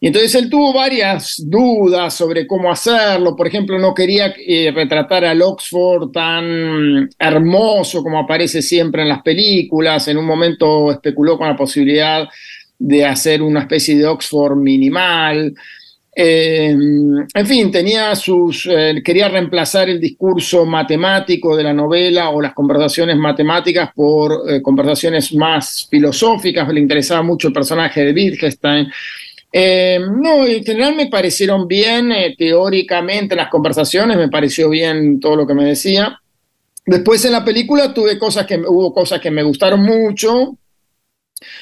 Y 0.00 0.06
entonces 0.06 0.32
él 0.36 0.48
tuvo 0.48 0.72
varias 0.72 1.42
dudas 1.44 2.14
sobre 2.14 2.46
cómo 2.46 2.70
hacerlo. 2.70 3.34
Por 3.34 3.48
ejemplo, 3.48 3.78
no 3.80 3.94
quería 3.94 4.32
eh, 4.46 4.70
retratar 4.72 5.24
al 5.24 5.42
Oxford 5.42 6.12
tan 6.12 7.10
hermoso 7.18 8.02
como 8.04 8.20
aparece 8.20 8.62
siempre 8.62 9.02
en 9.02 9.08
las 9.08 9.22
películas. 9.22 10.06
En 10.06 10.18
un 10.18 10.24
momento 10.24 10.92
especuló 10.92 11.36
con 11.36 11.48
la 11.48 11.56
posibilidad 11.56 12.28
de 12.78 13.04
hacer 13.04 13.42
una 13.42 13.60
especie 13.60 13.96
de 13.96 14.06
Oxford 14.06 14.56
minimal. 14.56 15.52
Eh, 16.14 16.76
en 17.34 17.46
fin, 17.46 17.70
tenía 17.72 18.14
sus, 18.14 18.68
eh, 18.70 19.02
quería 19.04 19.28
reemplazar 19.28 19.88
el 19.88 20.00
discurso 20.00 20.64
matemático 20.64 21.56
de 21.56 21.64
la 21.64 21.72
novela 21.72 22.30
o 22.30 22.40
las 22.40 22.54
conversaciones 22.54 23.16
matemáticas 23.16 23.90
por 23.96 24.62
conversaciones 24.62 25.34
más 25.34 25.88
filosóficas. 25.90 26.68
Le 26.72 26.80
interesaba 26.80 27.22
mucho 27.22 27.48
el 27.48 27.54
personaje 27.54 28.04
de 28.04 28.12
Wittgenstein. 28.12 28.88
Eh, 29.52 29.98
no, 30.00 30.44
en 30.44 30.62
general 30.62 30.94
me 30.94 31.06
parecieron 31.06 31.66
bien, 31.66 32.12
eh, 32.12 32.34
teóricamente 32.36 33.34
las 33.34 33.48
conversaciones, 33.48 34.16
me 34.16 34.28
pareció 34.28 34.68
bien 34.68 35.20
todo 35.20 35.36
lo 35.36 35.46
que 35.46 35.54
me 35.54 35.64
decía. 35.64 36.20
Después 36.84 37.24
en 37.24 37.32
la 37.32 37.44
película 37.44 37.92
tuve 37.92 38.18
cosas 38.18 38.46
que, 38.46 38.56
hubo 38.58 38.92
cosas 38.92 39.20
que 39.20 39.30
me 39.30 39.42
gustaron 39.42 39.82
mucho, 39.82 40.56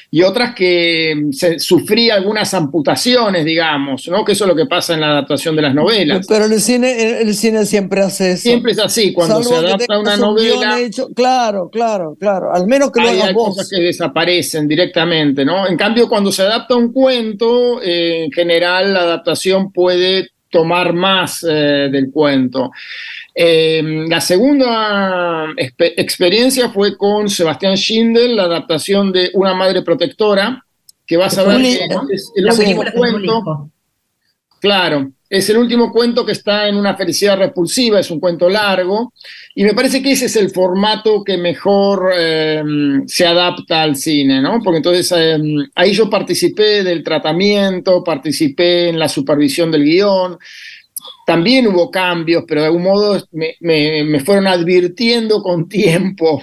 y 0.09 0.21
otras 0.21 0.55
que 0.55 1.13
mm, 1.15 1.31
se, 1.31 1.59
sufrí 1.59 2.09
algunas 2.09 2.53
amputaciones, 2.53 3.45
digamos, 3.45 4.07
¿no? 4.07 4.23
Que 4.23 4.33
eso 4.33 4.45
es 4.45 4.49
lo 4.49 4.55
que 4.55 4.65
pasa 4.65 4.93
en 4.93 5.01
la 5.01 5.07
adaptación 5.07 5.55
de 5.55 5.61
las 5.61 5.73
novelas. 5.73 6.25
Pero 6.27 6.45
el 6.45 6.59
cine, 6.61 7.21
el 7.21 7.33
cine 7.35 7.65
siempre 7.65 8.01
hace 8.01 8.31
eso. 8.31 8.43
Siempre 8.43 8.71
es 8.71 8.79
así, 8.79 9.13
cuando 9.13 9.43
se 9.43 9.55
adapta 9.55 9.99
una 9.99 10.17
novela. 10.17 10.77
claro, 11.15 11.69
claro, 11.69 12.15
claro. 12.19 12.53
Al 12.53 12.67
menos 12.67 12.91
que 12.91 13.01
lo 13.01 13.09
hay, 13.09 13.19
hay 13.21 13.33
cosas 13.33 13.69
que 13.69 13.81
desaparecen 13.81 14.67
directamente, 14.67 15.45
¿no? 15.45 15.67
En 15.67 15.77
cambio, 15.77 16.07
cuando 16.07 16.31
se 16.31 16.43
adapta 16.43 16.75
un 16.75 16.91
cuento, 16.91 17.81
eh, 17.81 18.25
en 18.25 18.31
general 18.31 18.93
la 18.93 19.01
adaptación 19.01 19.71
puede 19.71 20.31
tomar 20.49 20.93
más 20.93 21.45
eh, 21.47 21.89
del 21.91 22.11
cuento. 22.11 22.71
Eh, 23.39 23.83
la 24.09 24.19
segunda 24.19 25.45
experiencia 25.55 26.69
fue 26.69 26.97
con 26.97 27.29
Sebastián 27.29 27.75
Schindel, 27.75 28.35
la 28.35 28.45
adaptación 28.45 29.11
de 29.11 29.29
Una 29.35 29.53
madre 29.53 29.83
protectora, 29.83 30.65
que 31.05 31.17
vas 31.17 31.37
a 31.37 31.43
ver 31.43 31.61
que 31.61 31.85
es 32.15 32.31
el 32.35 32.47
último 32.47 32.83
cuento. 32.95 33.69
Claro, 34.59 35.11
es 35.29 35.47
el 35.51 35.57
último 35.57 35.91
cuento 35.91 36.25
que 36.25 36.31
está 36.31 36.67
en 36.67 36.77
una 36.77 36.95
felicidad 36.95 37.37
repulsiva, 37.37 37.99
es 37.99 38.09
un 38.09 38.19
cuento 38.19 38.49
largo, 38.49 39.13
y 39.53 39.63
me 39.63 39.75
parece 39.75 40.01
que 40.01 40.13
ese 40.13 40.25
es 40.25 40.35
el 40.35 40.49
formato 40.49 41.23
que 41.23 41.37
mejor 41.37 42.09
eh, 42.17 42.63
se 43.05 43.27
adapta 43.27 43.83
al 43.83 43.97
cine, 43.97 44.41
¿no? 44.41 44.61
Porque 44.63 44.77
entonces 44.77 45.13
ahí 45.75 45.93
yo 45.93 46.09
participé 46.09 46.83
del 46.83 47.03
tratamiento, 47.03 48.03
participé 48.03 48.89
en 48.89 48.97
la 48.97 49.07
supervisión 49.07 49.69
del 49.71 49.83
guion, 49.83 50.39
también 51.25 51.67
hubo 51.67 51.91
cambios, 51.91 52.43
pero 52.47 52.61
de 52.61 52.67
algún 52.67 52.83
modo 52.83 53.21
me, 53.31 53.55
me 53.59 54.19
fueron 54.21 54.47
advirtiendo 54.47 55.41
con 55.41 55.67
tiempo 55.67 56.41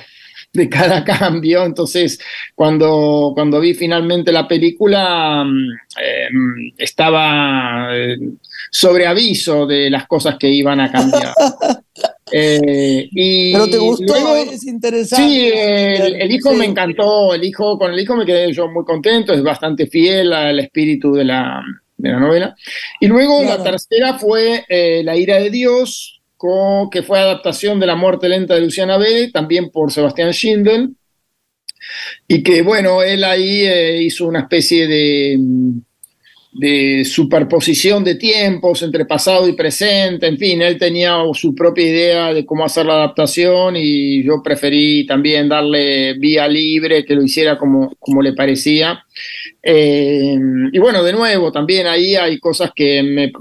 de 0.55 0.69
cada 0.69 1.05
cambio. 1.05 1.65
Entonces, 1.65 2.19
cuando, 2.55 3.33
cuando 3.35 3.61
vi 3.61 3.75
finalmente 3.75 4.33
la 4.33 4.49
película, 4.49 5.45
mm, 5.45 5.71
em, 6.01 6.73
estaba 6.79 7.89
eh, 7.93 8.17
sobre 8.71 9.07
aviso 9.07 9.67
de 9.67 9.91
las 9.91 10.07
cosas 10.07 10.37
que 10.39 10.49
iban 10.49 10.81
a 10.81 10.91
cambiar. 10.91 11.35
Eh, 12.33 13.07
y 13.13 13.53
Pero 13.53 13.69
te 13.69 13.79
gustó, 13.79 14.37
es 14.37 14.67
interesante. 14.67 15.25
Sí, 15.25 15.51
el, 15.55 16.33
hijo 16.33 16.53
me 16.55 16.65
encantó, 16.65 17.35
el 17.35 17.45
hijo, 17.45 17.79
con 17.79 17.93
el 17.93 18.01
hijo 18.01 18.17
me 18.17 18.25
quedé 18.25 18.53
yo 18.53 18.67
muy 18.69 18.83
contento, 18.85 19.33
es 19.33 19.43
bastante 19.43 19.87
fiel 19.87 20.33
al 20.33 20.59
espíritu 20.59 21.13
de 21.13 21.25
la, 21.25 21.63
de 22.09 22.15
la 22.15 22.21
novela. 22.21 22.55
Y 23.01 23.07
luego 23.07 23.43
la 23.43 23.63
tercera 23.63 24.19
fue 24.19 24.65
eh, 24.69 25.03
La 25.05 25.17
ira 25.17 25.37
de 25.39 25.51
Dios, 25.51 26.23
que 26.91 27.03
fue 27.03 27.19
adaptación 27.19 27.81
de 27.81 27.87
La 27.87 27.97
muerte 27.97 28.29
lenta 28.29 28.55
de 28.55 28.61
Luciana 28.61 28.99
B, 28.99 29.31
también 29.33 29.71
por 29.71 29.93
Sebastián 29.93 30.33
Schindel, 30.33 30.91
y 32.29 32.43
que 32.43 32.63
bueno, 32.63 33.03
él 33.03 33.25
ahí 33.25 33.65
eh, 33.65 34.03
hizo 34.03 34.27
una 34.27 34.41
especie 34.41 34.87
de 34.87 35.39
de 36.55 37.05
superposición 37.05 38.05
de 38.05 38.15
tiempos 38.15 38.83
entre 38.85 39.05
pasado 39.05 39.49
y 39.49 39.55
presente, 39.55 40.29
en 40.29 40.39
fin, 40.39 40.63
él 40.63 40.79
tenía 40.79 41.17
su 41.33 41.53
propia 41.53 41.85
idea 41.85 42.33
de 42.33 42.47
cómo 42.47 42.65
hacer 42.65 42.87
la 42.87 42.95
adaptación 42.95 43.75
y 43.77 44.23
yo 44.23 44.41
preferí 44.41 45.05
también 45.05 45.49
darle 45.49 46.15
vía 46.15 46.47
libre, 46.47 47.05
que 47.05 47.17
lo 47.17 47.25
hiciera 47.25 47.59
como, 47.59 47.97
como 47.99 48.23
le 48.23 48.35
parecía. 48.35 49.05
Eh, 49.61 50.39
y 50.73 50.79
bueno, 50.79 51.03
de 51.03 51.13
nuevo, 51.13 51.51
también 51.51 51.89
ahí 51.89 52.15
hay 52.15 52.39
cosas 52.39 52.71
que 52.73 53.03
me, 53.03 53.33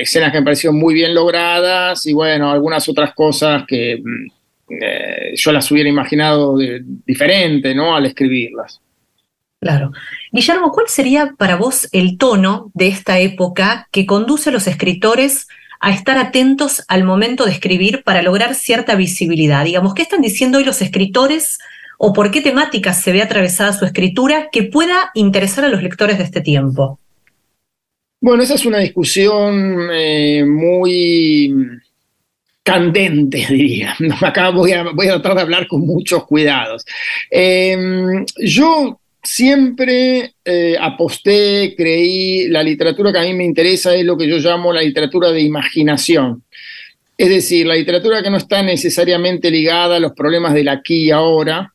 escenas 0.00 0.30
que 0.30 0.38
me 0.38 0.44
parecieron 0.44 0.78
muy 0.78 0.94
bien 0.94 1.14
logradas 1.14 2.06
y 2.06 2.12
bueno, 2.12 2.52
algunas 2.52 2.88
otras 2.88 3.14
cosas 3.14 3.64
que 3.66 3.96
mm, 3.96 4.74
eh, 4.80 5.32
yo 5.34 5.50
las 5.50 5.68
hubiera 5.72 5.88
imaginado 5.88 6.56
diferente, 7.04 7.74
¿no? 7.74 7.96
Al 7.96 8.06
escribirlas. 8.06 8.80
Claro. 9.62 9.92
Guillermo, 10.32 10.72
¿cuál 10.72 10.88
sería 10.88 11.34
para 11.38 11.54
vos 11.54 11.88
el 11.92 12.18
tono 12.18 12.72
de 12.74 12.88
esta 12.88 13.20
época 13.20 13.86
que 13.92 14.06
conduce 14.06 14.50
a 14.50 14.52
los 14.52 14.66
escritores 14.66 15.46
a 15.78 15.92
estar 15.92 16.18
atentos 16.18 16.82
al 16.88 17.04
momento 17.04 17.44
de 17.44 17.52
escribir 17.52 18.02
para 18.02 18.22
lograr 18.22 18.56
cierta 18.56 18.96
visibilidad? 18.96 19.64
Digamos, 19.64 19.94
¿qué 19.94 20.02
están 20.02 20.20
diciendo 20.20 20.58
hoy 20.58 20.64
los 20.64 20.82
escritores 20.82 21.60
o 21.96 22.12
por 22.12 22.32
qué 22.32 22.40
temáticas 22.40 23.00
se 23.00 23.12
ve 23.12 23.22
atravesada 23.22 23.72
su 23.72 23.84
escritura 23.84 24.48
que 24.50 24.64
pueda 24.64 25.12
interesar 25.14 25.64
a 25.64 25.68
los 25.68 25.80
lectores 25.80 26.18
de 26.18 26.24
este 26.24 26.40
tiempo? 26.40 26.98
Bueno, 28.20 28.42
esa 28.42 28.54
es 28.54 28.66
una 28.66 28.78
discusión 28.78 29.90
eh, 29.92 30.44
muy 30.44 31.54
candente, 32.64 33.46
diría. 33.48 33.94
Acá 34.22 34.50
voy 34.50 34.72
a, 34.72 34.82
voy 34.92 35.06
a, 35.06 35.12
tratar 35.12 35.36
de 35.36 35.42
hablar 35.42 35.68
con 35.68 35.82
muchos 35.82 36.26
cuidados. 36.26 36.84
Eh, 37.30 37.76
yo 38.38 38.98
siempre 39.22 40.34
eh, 40.44 40.76
aposté, 40.80 41.74
creí, 41.76 42.48
la 42.48 42.62
literatura 42.62 43.12
que 43.12 43.18
a 43.18 43.22
mí 43.22 43.34
me 43.34 43.44
interesa 43.44 43.94
es 43.94 44.04
lo 44.04 44.16
que 44.16 44.28
yo 44.28 44.38
llamo 44.38 44.72
la 44.72 44.82
literatura 44.82 45.30
de 45.30 45.40
imaginación. 45.40 46.42
Es 47.16 47.28
decir, 47.28 47.66
la 47.66 47.76
literatura 47.76 48.22
que 48.22 48.30
no 48.30 48.36
está 48.36 48.62
necesariamente 48.62 49.50
ligada 49.50 49.96
a 49.96 50.00
los 50.00 50.12
problemas 50.12 50.54
del 50.54 50.68
aquí 50.68 51.04
y 51.04 51.10
ahora. 51.10 51.72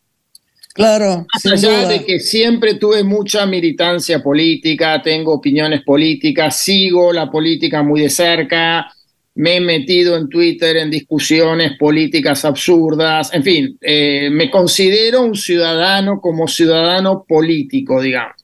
Claro. 0.73 1.25
Más 1.33 1.45
allá 1.45 1.88
de 1.88 2.03
que 2.03 2.19
siempre 2.19 2.75
tuve 2.75 3.03
mucha 3.03 3.45
militancia 3.45 4.21
política, 4.21 5.01
tengo 5.01 5.33
opiniones 5.33 5.81
políticas, 5.83 6.62
sigo 6.62 7.13
la 7.13 7.31
política 7.31 7.81
muy 7.81 8.01
de 8.01 8.10
cerca, 8.10 8.91
me 9.38 9.58
he 9.58 9.62
metido 9.62 10.17
en 10.17 10.30
Twitter 10.30 10.78
en 10.78 10.89
discusiones 10.89 11.78
políticas 11.78 12.43
absurdas, 12.43 13.32
en 13.34 13.43
fin, 13.43 13.78
eh, 13.82 14.30
me 14.32 14.50
considero 14.50 15.21
un 15.21 15.36
ciudadano 15.36 16.19
como 16.19 16.47
ciudadano 16.47 17.23
político, 17.28 18.02
digamos. 18.02 18.36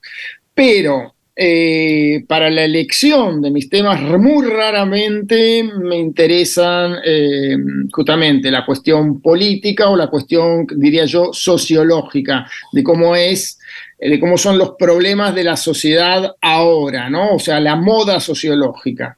Pero 0.54 1.14
eh, 1.34 2.24
para 2.28 2.48
la 2.48 2.62
elección 2.62 3.42
de 3.42 3.50
mis 3.50 3.68
temas 3.68 4.00
muy 4.02 4.46
raramente 4.46 5.64
me 5.64 5.96
interesan 5.98 6.98
eh, 7.04 7.56
justamente 7.90 8.52
la 8.52 8.64
cuestión 8.64 9.20
política 9.20 9.88
o 9.88 9.96
la 9.96 10.06
cuestión, 10.06 10.64
diría 10.76 11.06
yo, 11.06 11.32
sociológica, 11.32 12.48
de 12.72 12.84
cómo 12.84 13.16
es 13.16 13.58
de 13.98 14.20
cómo 14.20 14.36
son 14.36 14.58
los 14.58 14.72
problemas 14.78 15.34
de 15.34 15.44
la 15.44 15.56
sociedad 15.56 16.36
ahora, 16.40 17.08
¿no? 17.08 17.36
O 17.36 17.38
sea, 17.38 17.58
la 17.58 17.74
moda 17.74 18.20
sociológica. 18.20 19.16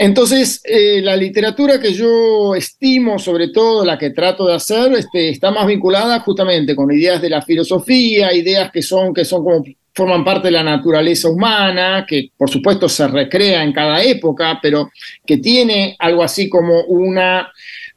Entonces, 0.00 0.60
eh, 0.62 1.00
la 1.02 1.16
literatura 1.16 1.80
que 1.80 1.92
yo 1.92 2.54
estimo, 2.54 3.18
sobre 3.18 3.48
todo 3.48 3.84
la 3.84 3.98
que 3.98 4.10
trato 4.10 4.46
de 4.46 4.54
hacer, 4.54 4.92
este, 4.92 5.30
está 5.30 5.50
más 5.50 5.66
vinculada 5.66 6.20
justamente 6.20 6.76
con 6.76 6.92
ideas 6.92 7.20
de 7.20 7.28
la 7.28 7.42
filosofía, 7.42 8.32
ideas 8.32 8.70
que 8.70 8.80
son, 8.80 9.12
que 9.12 9.24
son 9.24 9.42
como 9.42 9.64
forman 9.92 10.24
parte 10.24 10.46
de 10.46 10.52
la 10.52 10.62
naturaleza 10.62 11.28
humana, 11.28 12.06
que 12.08 12.30
por 12.36 12.48
supuesto 12.48 12.88
se 12.88 13.08
recrea 13.08 13.64
en 13.64 13.72
cada 13.72 14.00
época, 14.00 14.60
pero 14.62 14.88
que 15.26 15.38
tiene 15.38 15.96
algo 15.98 16.22
así 16.22 16.48
como 16.48 16.84
un 16.84 17.18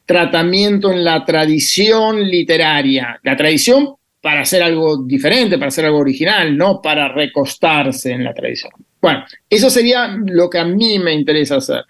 tratamiento 0.04 0.90
en 0.90 1.04
la 1.04 1.24
tradición 1.24 2.20
literaria. 2.28 3.20
La 3.22 3.36
tradición 3.36 3.94
para 4.20 4.40
hacer 4.40 4.60
algo 4.64 5.04
diferente, 5.04 5.56
para 5.56 5.68
hacer 5.68 5.84
algo 5.84 5.98
original, 5.98 6.56
no 6.56 6.82
para 6.82 7.06
recostarse 7.06 8.10
en 8.10 8.24
la 8.24 8.34
tradición. 8.34 8.72
Bueno, 9.02 9.24
eso 9.50 9.68
sería 9.68 10.16
lo 10.24 10.48
que 10.48 10.60
a 10.60 10.64
mí 10.64 11.00
me 11.00 11.12
interesa 11.12 11.56
hacer. 11.56 11.84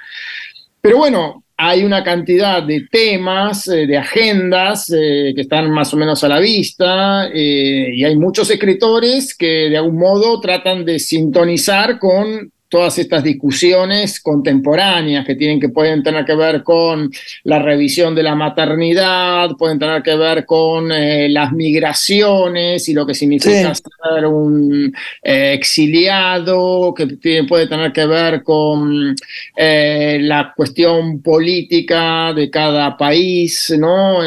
Pero 0.81 0.96
bueno, 0.96 1.44
hay 1.59 1.85
una 1.85 2.03
cantidad 2.03 2.62
de 2.62 2.88
temas, 2.90 3.68
eh, 3.68 3.87
de 3.87 3.98
agendas 3.98 4.90
eh, 4.90 5.33
que 5.35 5.42
están 5.42 5.70
más 5.70 5.92
o 5.92 5.98
menos 5.98 6.25
a 6.25 6.29
la 6.29 6.40
vista 6.40 7.29
eh, 7.29 7.90
y 7.94 8.03
hay 8.03 8.16
muchos 8.16 8.51
escritores 8.51 9.37
que 9.37 9.68
de 9.70 9.77
algún 9.77 9.98
modo 9.98 10.40
tratan 10.40 10.87
de 10.87 10.98
sintonizar 10.98 11.98
con 11.98 12.51
todas 12.72 12.96
estas 12.96 13.22
discusiones 13.22 14.18
contemporáneas 14.18 15.26
que 15.26 15.35
tienen 15.35 15.61
que 15.61 15.68
pueden 15.68 16.02
tener 16.02 16.24
que 16.24 16.35
ver 16.35 16.62
con 16.62 17.12
la 17.44 17.58
revisión 17.58 18.14
de 18.14 18.22
la 18.22 18.35
maternidad, 18.35 19.50
pueden 19.58 19.78
tener 19.78 20.02
que 20.02 20.16
ver 20.16 20.46
con 20.46 20.90
eh, 20.90 21.28
las 21.28 21.52
migraciones 21.52 22.88
y 22.88 22.94
lo 22.94 23.06
que 23.06 23.12
significa 23.12 23.74
ser 23.74 24.26
un 24.26 24.90
eh, 25.22 25.52
exiliado, 25.52 26.94
que 26.94 27.18
puede 27.46 27.66
tener 27.66 27.92
que 27.92 28.06
ver 28.06 28.42
con 28.42 29.14
eh, 29.54 30.18
la 30.22 30.54
cuestión 30.56 31.20
política 31.20 32.32
de 32.32 32.48
cada 32.48 32.96
país, 32.96 33.70
¿no? 33.78 34.22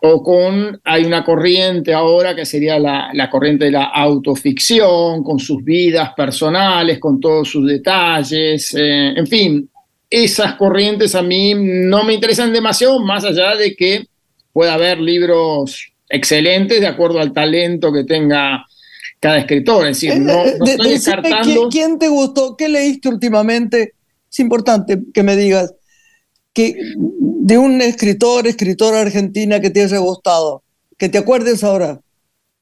O 0.00 0.22
con, 0.22 0.80
hay 0.84 1.04
una 1.04 1.24
corriente 1.24 1.92
ahora 1.92 2.34
que 2.36 2.46
sería 2.46 2.78
la, 2.78 3.28
corriente 3.30 3.64
de 3.64 3.72
la 3.72 3.84
autoficción, 3.84 5.24
con 5.24 5.38
sus 5.38 5.64
vidas 5.64 6.12
personales, 6.16 7.00
con 7.00 7.20
todos 7.20 7.48
sus 7.48 7.66
detalles, 7.66 8.74
eh, 8.74 9.14
en 9.16 9.26
fin, 9.26 9.68
esas 10.10 10.54
corrientes 10.54 11.14
a 11.14 11.22
mí 11.22 11.52
no 11.54 12.04
me 12.04 12.14
interesan 12.14 12.52
demasiado, 12.52 13.00
más 13.00 13.24
allá 13.24 13.56
de 13.56 13.74
que 13.74 14.06
pueda 14.52 14.74
haber 14.74 15.00
libros 15.00 15.92
excelentes 16.08 16.80
de 16.80 16.86
acuerdo 16.86 17.20
al 17.20 17.32
talento 17.32 17.92
que 17.92 18.04
tenga 18.04 18.64
cada 19.20 19.38
escritor. 19.38 19.86
Es 19.86 20.00
decir, 20.00 20.20
no, 20.20 20.44
eh, 20.44 20.58
estoy 20.64 20.90
descartando... 20.90 21.68
¿Quién 21.70 21.98
te 21.98 22.08
gustó? 22.08 22.56
¿Qué 22.56 22.68
leíste 22.68 23.08
últimamente? 23.08 23.94
Es 24.30 24.40
importante 24.40 24.98
que 25.12 25.22
me 25.22 25.36
digas 25.36 25.74
que 26.58 26.74
de 26.96 27.56
un 27.56 27.80
escritor, 27.80 28.48
escritora 28.48 29.00
argentina 29.00 29.60
que 29.60 29.70
te 29.70 29.84
haya 29.84 29.98
gustado, 29.98 30.64
que 30.98 31.08
te 31.08 31.16
acuerdes 31.16 31.62
ahora. 31.62 32.00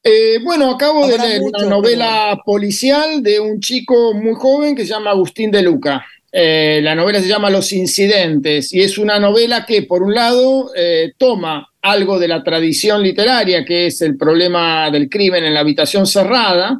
Eh, 0.03 0.37
bueno, 0.43 0.69
acabo 0.69 1.07
de 1.07 1.17
leer 1.17 1.41
una 1.41 1.65
novela 1.65 2.39
policial 2.45 3.23
de 3.23 3.39
un 3.39 3.59
chico 3.59 4.13
muy 4.13 4.35
joven 4.35 4.75
que 4.75 4.83
se 4.83 4.89
llama 4.89 5.09
Agustín 5.09 5.49
de 5.49 5.63
Luca. 5.63 6.05
Eh, 6.31 6.79
la 6.83 6.93
novela 6.93 7.19
se 7.19 7.27
llama 7.27 7.49
Los 7.49 7.73
Incidentes 7.73 8.71
y 8.71 8.81
es 8.81 8.99
una 8.99 9.17
novela 9.17 9.65
que, 9.65 9.81
por 9.81 10.03
un 10.03 10.13
lado, 10.13 10.69
eh, 10.75 11.13
toma 11.17 11.67
algo 11.81 12.19
de 12.19 12.27
la 12.27 12.43
tradición 12.43 13.01
literaria, 13.01 13.65
que 13.65 13.87
es 13.87 14.03
el 14.03 14.15
problema 14.15 14.91
del 14.91 15.09
crimen 15.09 15.43
en 15.43 15.55
la 15.55 15.61
habitación 15.61 16.05
cerrada, 16.05 16.79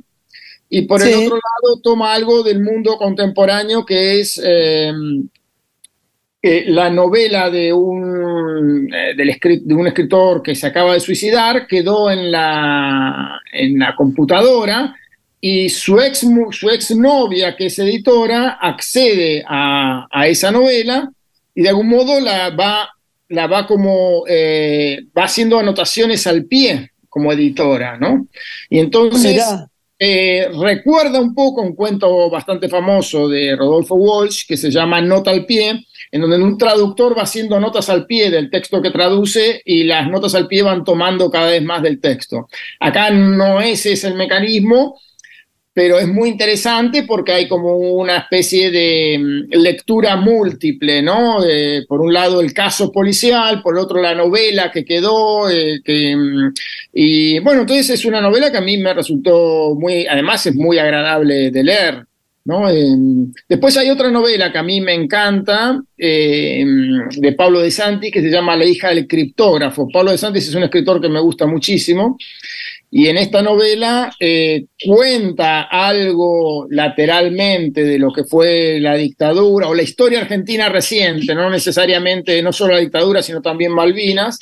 y 0.69 0.83
por 0.83 1.01
el 1.01 1.15
otro 1.15 1.37
lado 1.37 1.81
toma 1.81 2.13
algo 2.13 2.43
del 2.43 2.61
mundo 2.61 2.97
contemporáneo, 2.97 3.85
que 3.85 4.19
es 4.19 4.39
la 6.67 6.89
novela 6.89 7.49
de 7.49 7.71
un, 7.73 8.93
eh, 8.93 9.15
de 9.15 9.73
un 9.73 9.87
escritor 9.87 10.41
que 10.41 10.55
se 10.55 10.67
acaba 10.67 10.93
de 10.93 10.99
suicidar 10.99 11.67
quedó 11.67 12.11
en 12.11 12.31
la, 12.31 13.39
en 13.51 13.79
la 13.79 13.95
computadora 13.95 14.95
y 15.39 15.69
su 15.69 15.99
ex, 15.99 16.25
su 16.51 16.69
ex 16.69 16.95
novia, 16.95 17.55
que 17.55 17.67
es 17.67 17.79
editora, 17.79 18.57
accede 18.59 19.43
a, 19.47 20.07
esa 20.25 20.51
novela 20.51 21.11
y 21.53 21.61
de 21.61 21.69
algún 21.69 21.89
modo 21.89 22.19
la 22.19 22.49
va, 22.49 22.89
la 23.29 23.47
va 23.47 23.67
como, 23.67 24.23
eh, 24.27 25.05
va 25.17 25.25
haciendo 25.25 25.59
anotaciones 25.59 26.25
al 26.27 26.45
pie 26.45 26.91
como 27.09 27.31
editora, 27.31 27.97
¿no? 27.97 28.27
Y 28.69 28.79
entonces 28.79 29.43
eh, 29.99 30.49
recuerda 30.61 31.19
un 31.19 31.33
poco 31.33 31.61
un 31.61 31.75
cuento 31.75 32.29
bastante 32.29 32.69
famoso 32.69 33.27
de 33.27 33.55
Rodolfo 33.55 33.95
Walsh 33.95 34.45
que 34.47 34.55
se 34.55 34.69
llama 34.69 35.01
Nota 35.01 35.31
al 35.31 35.45
pie, 35.45 35.85
en 36.11 36.21
donde 36.21 36.41
un 36.41 36.57
traductor 36.57 37.17
va 37.17 37.23
haciendo 37.23 37.59
notas 37.59 37.89
al 37.89 38.05
pie 38.05 38.29
del 38.29 38.49
texto 38.49 38.81
que 38.81 38.91
traduce 38.91 39.61
y 39.65 39.83
las 39.83 40.07
notas 40.09 40.35
al 40.35 40.47
pie 40.47 40.61
van 40.61 40.83
tomando 40.83 41.31
cada 41.31 41.47
vez 41.47 41.63
más 41.63 41.81
del 41.81 41.99
texto. 41.99 42.47
Acá 42.79 43.09
no 43.09 43.59
ese 43.59 43.93
es 43.93 44.03
el 44.03 44.13
mecanismo, 44.13 44.99
pero 45.77 45.99
es 45.99 46.07
muy 46.07 46.29
interesante 46.29 47.03
porque 47.03 47.31
hay 47.31 47.47
como 47.47 47.77
una 47.77 48.17
especie 48.17 48.71
de 48.71 49.19
mm, 49.19 49.61
lectura 49.61 50.15
múltiple, 50.15 51.03
¿no? 51.03 51.37
por 51.87 52.01
un 52.01 52.11
lado 52.11 52.41
el 52.41 52.51
caso 52.51 52.91
policial, 52.91 53.61
por 53.61 53.77
otro 53.77 54.01
la 54.01 54.15
novela 54.15 54.71
que 54.71 54.83
quedó, 54.83 55.47
eh, 55.51 55.79
mm, 55.85 56.47
y 56.93 57.37
bueno, 57.41 57.61
entonces 57.61 57.91
es 57.91 58.05
una 58.05 58.21
novela 58.21 58.51
que 58.51 58.57
a 58.57 58.61
mí 58.61 58.79
me 58.79 58.91
resultó 58.91 59.75
muy, 59.75 60.07
además 60.07 60.47
es 60.47 60.55
muy 60.55 60.79
agradable 60.79 61.51
de 61.51 61.63
leer. 61.63 62.03
¿No? 62.43 62.69
Em, 62.69 63.33
después 63.49 63.75
hay 63.75 63.89
otra 63.89 64.09
novela 64.09 64.49
que 64.53 64.57
a 64.57 64.63
mí 64.63 64.79
me 64.79 64.93
encanta, 64.93 65.81
em, 65.97 67.09
de 67.09 67.33
Pablo 67.33 67.59
de 67.59 67.69
Santi, 67.69 68.09
que 68.09 68.21
se 68.21 68.29
llama 68.29 68.55
La 68.55 68.63
hija 68.63 68.87
del 68.87 69.05
criptógrafo. 69.05 69.89
Pablo 69.89 70.11
de 70.11 70.17
Santi 70.17 70.39
es 70.39 70.55
un 70.55 70.63
escritor 70.63 71.01
que 71.01 71.09
me 71.09 71.19
gusta 71.19 71.45
muchísimo 71.45 72.17
y 72.89 73.07
en 73.07 73.17
esta 73.17 73.41
novela 73.41 74.13
eh, 74.19 74.65
cuenta 74.85 75.63
algo 75.63 76.67
lateralmente 76.69 77.83
de 77.83 77.99
lo 77.99 78.13
que 78.13 78.23
fue 78.23 78.79
la 78.79 78.95
dictadura 78.95 79.67
o 79.67 79.75
la 79.75 79.83
historia 79.83 80.21
argentina 80.21 80.69
reciente, 80.69 81.35
no 81.35 81.49
necesariamente, 81.49 82.41
no 82.41 82.53
solo 82.53 82.73
la 82.73 82.79
dictadura, 82.79 83.21
sino 83.21 83.41
también 83.41 83.73
Malvinas, 83.73 84.39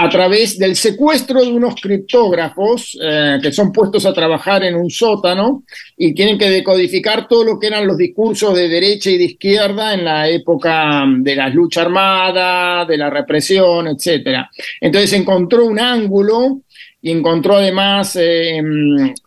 a 0.00 0.08
través 0.08 0.56
del 0.56 0.76
secuestro 0.76 1.42
de 1.42 1.50
unos 1.50 1.74
criptógrafos 1.80 2.96
eh, 3.02 3.38
que 3.42 3.50
son 3.50 3.72
puestos 3.72 4.06
a 4.06 4.12
trabajar 4.12 4.62
en 4.62 4.76
un 4.76 4.88
sótano 4.88 5.64
y 5.96 6.14
tienen 6.14 6.38
que 6.38 6.48
decodificar 6.48 7.26
todo 7.26 7.42
lo 7.42 7.58
que 7.58 7.66
eran 7.66 7.84
los 7.84 7.96
discursos 7.96 8.54
de 8.54 8.68
derecha 8.68 9.10
y 9.10 9.18
de 9.18 9.24
izquierda 9.24 9.94
en 9.94 10.04
la 10.04 10.28
época 10.28 11.04
de 11.18 11.34
la 11.34 11.48
lucha 11.48 11.82
armada, 11.82 12.84
de 12.84 12.96
la 12.96 13.10
represión, 13.10 13.88
etc. 13.88 14.46
Entonces 14.80 15.12
encontró 15.14 15.64
un 15.64 15.80
ángulo 15.80 16.60
y 17.00 17.12
encontró 17.12 17.56
además 17.56 18.16
eh, 18.20 18.60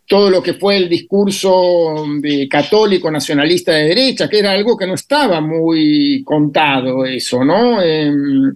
todo 0.06 0.28
lo 0.28 0.42
que 0.42 0.54
fue 0.54 0.76
el 0.76 0.88
discurso 0.90 2.04
católico 2.50 3.10
nacionalista 3.10 3.72
de 3.72 3.88
derecha, 3.88 4.28
que 4.28 4.40
era 4.40 4.52
algo 4.52 4.76
que 4.76 4.86
no 4.86 4.94
estaba 4.94 5.40
muy 5.40 6.22
contado 6.24 7.06
eso, 7.06 7.42
¿no? 7.44 7.80
Em, 7.80 8.54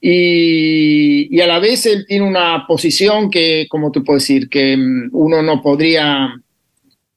y, 0.00 1.40
a 1.40 1.46
la 1.46 1.58
vez 1.60 1.86
él 1.86 2.04
tiene 2.06 2.26
una 2.26 2.64
posición 2.66 3.30
que, 3.30 3.66
como 3.68 3.92
tú 3.92 4.02
puedes 4.02 4.24
decir, 4.24 4.48
que 4.48 4.72
em, 4.72 5.10
uno 5.12 5.42
no 5.42 5.62
podría 5.62 6.34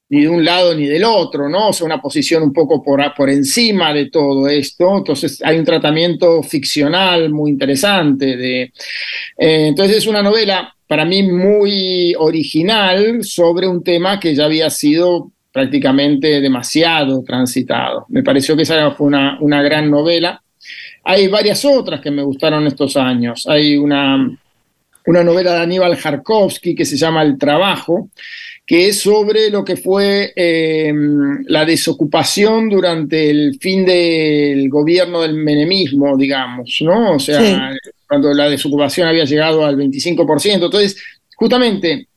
ni 0.09 0.21
de 0.21 0.29
un 0.29 0.45
lado 0.45 0.75
ni 0.75 0.85
del 0.85 1.05
otro, 1.05 1.49
¿no? 1.49 1.69
O 1.69 1.73
sea, 1.73 1.87
una 1.87 1.99
posición 1.99 2.43
un 2.43 2.53
poco 2.53 2.83
por, 2.83 3.01
por 3.15 3.31
encima 3.31 3.91
de 3.91 4.11
todo 4.11 4.47
esto. 4.47 4.97
Entonces 4.97 5.41
hay 5.43 5.57
un 5.57 5.65
tratamiento 5.65 6.43
ficcional 6.43 7.31
muy 7.31 7.49
interesante. 7.49 8.37
De, 8.37 8.61
eh, 8.63 8.71
entonces 9.37 9.97
es 9.97 10.07
una 10.07 10.21
novela 10.21 10.75
para 10.93 11.05
mí 11.05 11.23
muy 11.23 12.13
original 12.19 13.23
sobre 13.23 13.67
un 13.67 13.83
tema 13.83 14.19
que 14.19 14.35
ya 14.35 14.45
había 14.45 14.69
sido 14.69 15.31
prácticamente 15.51 16.39
demasiado 16.39 17.23
transitado. 17.23 18.05
Me 18.09 18.21
pareció 18.21 18.55
que 18.55 18.61
esa 18.61 18.91
fue 18.91 19.07
una, 19.07 19.39
una 19.41 19.63
gran 19.63 19.89
novela. 19.89 20.43
Hay 21.03 21.29
varias 21.29 21.65
otras 21.65 21.99
que 21.99 22.11
me 22.11 22.21
gustaron 22.21 22.67
estos 22.67 22.95
años. 22.95 23.47
Hay 23.47 23.75
una, 23.75 24.37
una 25.07 25.23
novela 25.23 25.55
de 25.55 25.61
Aníbal 25.61 25.95
Jarkovsky 25.95 26.75
que 26.75 26.85
se 26.85 26.95
llama 26.95 27.23
El 27.23 27.39
Trabajo, 27.39 28.09
que 28.65 28.87
es 28.87 29.01
sobre 29.01 29.49
lo 29.49 29.63
que 29.63 29.75
fue 29.75 30.31
em, 30.35 31.43
la 31.47 31.65
desocupación 31.65 32.69
durante 32.69 33.29
el 33.29 33.57
fin 33.59 33.85
del 33.85 34.69
gobierno 34.69 35.21
del 35.21 35.33
menemismo, 35.33 36.15
digamos, 36.15 36.77
¿no? 36.81 37.15
O 37.15 37.19
sea, 37.19 37.73
cuando 38.07 38.33
la 38.33 38.49
desocupación 38.49 39.07
había 39.07 39.25
llegado 39.25 39.65
al 39.65 39.75
25%. 39.75 40.53
Entonces, 40.65 40.95
justamente, 41.35 42.07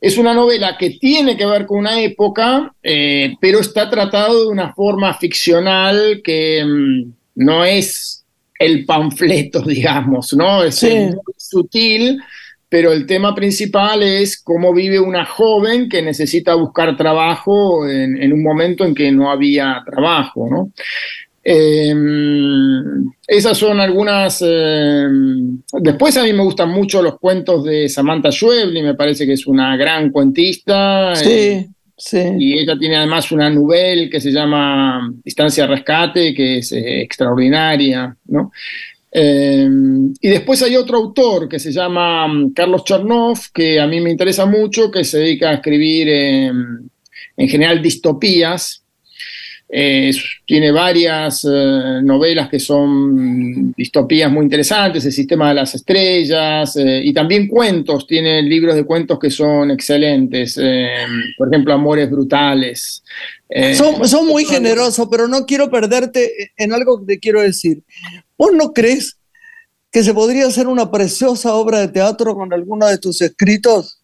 es 0.00 0.16
una 0.18 0.34
novela 0.34 0.76
que 0.78 0.90
tiene 0.90 1.36
que 1.36 1.46
ver 1.46 1.66
con 1.66 1.78
una 1.78 2.00
época, 2.00 2.72
eh, 2.80 3.34
pero 3.40 3.58
está 3.58 3.90
tratado 3.90 4.44
de 4.44 4.50
una 4.50 4.72
forma 4.74 5.12
ficcional 5.14 6.20
que 6.22 6.60
em, 6.60 7.12
no 7.34 7.64
es 7.64 8.24
el 8.58 8.84
panfleto, 8.84 9.62
digamos, 9.66 10.32
¿no? 10.34 10.62
Es 10.62 10.80
muy 10.84 11.34
sutil 11.36 12.20
pero 12.68 12.92
el 12.92 13.06
tema 13.06 13.34
principal 13.34 14.02
es 14.02 14.40
cómo 14.40 14.74
vive 14.74 15.00
una 15.00 15.24
joven 15.24 15.88
que 15.88 16.02
necesita 16.02 16.54
buscar 16.54 16.96
trabajo 16.96 17.88
en, 17.88 18.32
un 18.32 18.42
momento 18.42 18.84
en 18.84 18.94
que 18.94 19.10
no 19.10 19.30
había 19.30 19.82
trabajo, 19.86 20.48
¿no? 20.50 20.72
Em, 21.42 23.10
esas 23.26 23.56
son 23.56 23.80
algunas. 23.80 24.42
Em, 24.42 25.62
después 25.80 26.14
a 26.18 26.24
mí 26.24 26.32
me 26.34 26.42
gustan 26.42 26.68
mucho 26.68 27.00
los 27.00 27.18
cuentos 27.18 27.64
de 27.64 27.88
Samantha 27.88 28.30
Schweblin, 28.30 28.84
me 28.84 28.94
parece 28.94 29.24
que 29.24 29.32
es 29.32 29.46
una 29.46 29.74
gran 29.78 30.10
cuentista. 30.10 31.14
Sí, 31.16 31.30
eh, 31.30 31.68
sí. 31.96 32.22
Y 32.38 32.58
ella 32.58 32.78
tiene 32.78 32.96
además 32.96 33.32
una 33.32 33.48
novela 33.48 34.10
que 34.10 34.20
se 34.20 34.30
llama 34.30 35.10
Distancia 35.24 35.66
Rescate, 35.66 36.34
que 36.34 36.58
es 36.58 36.70
eh, 36.72 37.00
extraordinaria, 37.00 38.14
¿no? 38.26 38.52
Eh, 39.10 39.68
y 40.20 40.28
después 40.28 40.62
hay 40.62 40.76
otro 40.76 40.98
autor 40.98 41.48
que 41.48 41.58
se 41.58 41.72
llama 41.72 42.28
mm, 42.28 42.52
Carlos 42.52 42.84
Chernov, 42.84 43.38
que 43.52 43.80
a 43.80 43.86
mí 43.86 44.00
me 44.00 44.10
interesa 44.10 44.46
mucho, 44.46 44.90
que 44.90 45.04
se 45.04 45.18
dedica 45.18 45.50
a 45.50 45.54
escribir 45.54 46.08
en 46.08 47.48
general 47.48 47.82
distopías. 47.82 48.82
Eh, 49.70 50.12
tiene 50.46 50.70
varias 50.70 51.44
eh, 51.44 52.00
novelas 52.02 52.48
que 52.48 52.58
son 52.58 53.70
distopías 53.72 54.32
muy 54.32 54.44
interesantes, 54.44 55.04
El 55.04 55.12
sistema 55.12 55.50
de 55.50 55.56
las 55.56 55.74
estrellas, 55.74 56.74
y 56.76 57.12
también 57.12 57.46
cuentos, 57.48 58.06
tiene 58.06 58.42
libros 58.42 58.74
de 58.74 58.84
cuentos 58.84 59.18
que 59.18 59.30
son 59.30 59.70
excelentes, 59.70 60.58
por 61.36 61.48
ejemplo, 61.48 61.74
Amores 61.74 62.10
Brutales. 62.10 63.02
Son, 63.74 64.06
son, 64.06 64.26
muy 64.26 64.44
generosos, 64.44 65.08
pero 65.10 65.26
no 65.28 65.46
quiero 65.46 65.70
perderte 65.70 66.52
en 66.56 66.72
algo 66.72 67.00
que 67.00 67.14
te 67.14 67.18
quiero 67.18 67.40
decir. 67.40 67.82
¿Vos 68.38 68.52
no 68.52 68.72
crees 68.72 69.18
que 69.90 70.02
se 70.04 70.14
podría 70.14 70.46
hacer 70.46 70.68
una 70.68 70.90
preciosa 70.90 71.54
obra 71.54 71.80
de 71.80 71.88
teatro 71.88 72.34
con 72.34 72.52
alguno 72.52 72.86
de 72.86 72.98
tus 72.98 73.20
escritos? 73.20 74.00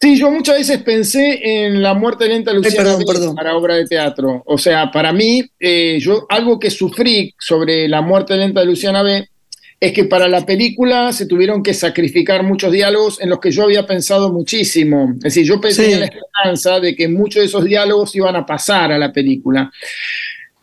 Sí, 0.00 0.16
yo 0.16 0.30
muchas 0.30 0.58
veces 0.58 0.82
pensé 0.82 1.40
en 1.42 1.82
la 1.82 1.94
muerte 1.94 2.28
lenta 2.28 2.52
de 2.52 2.58
Luciana 2.58 2.96
Ay, 2.98 3.04
perdón, 3.04 3.34
para 3.34 3.56
obra 3.56 3.74
de 3.76 3.86
teatro. 3.86 4.42
O 4.46 4.56
sea, 4.56 4.90
para 4.90 5.12
mí, 5.12 5.42
eh, 5.58 5.98
yo 6.00 6.26
algo 6.28 6.58
que 6.58 6.70
sufrí 6.70 7.34
sobre 7.38 7.88
la 7.88 8.00
muerte 8.00 8.36
lenta 8.36 8.60
de 8.60 8.66
Luciana 8.66 9.02
B 9.02 9.28
es 9.80 9.92
que 9.92 10.04
para 10.04 10.28
la 10.28 10.44
película 10.44 11.12
se 11.12 11.26
tuvieron 11.26 11.62
que 11.62 11.74
sacrificar 11.74 12.42
muchos 12.42 12.72
diálogos 12.72 13.20
en 13.20 13.30
los 13.30 13.38
que 13.38 13.50
yo 13.50 13.64
había 13.64 13.86
pensado 13.86 14.32
muchísimo. 14.32 15.14
Es 15.18 15.34
decir, 15.34 15.44
yo 15.44 15.60
pensé 15.60 15.92
en 15.92 16.00
la 16.00 16.06
esperanza 16.06 16.80
de 16.80 16.96
que 16.96 17.08
muchos 17.08 17.42
de 17.42 17.46
esos 17.46 17.64
diálogos 17.64 18.14
iban 18.14 18.34
a 18.34 18.46
pasar 18.46 18.90
a 18.90 18.98
la 18.98 19.12
película. 19.12 19.70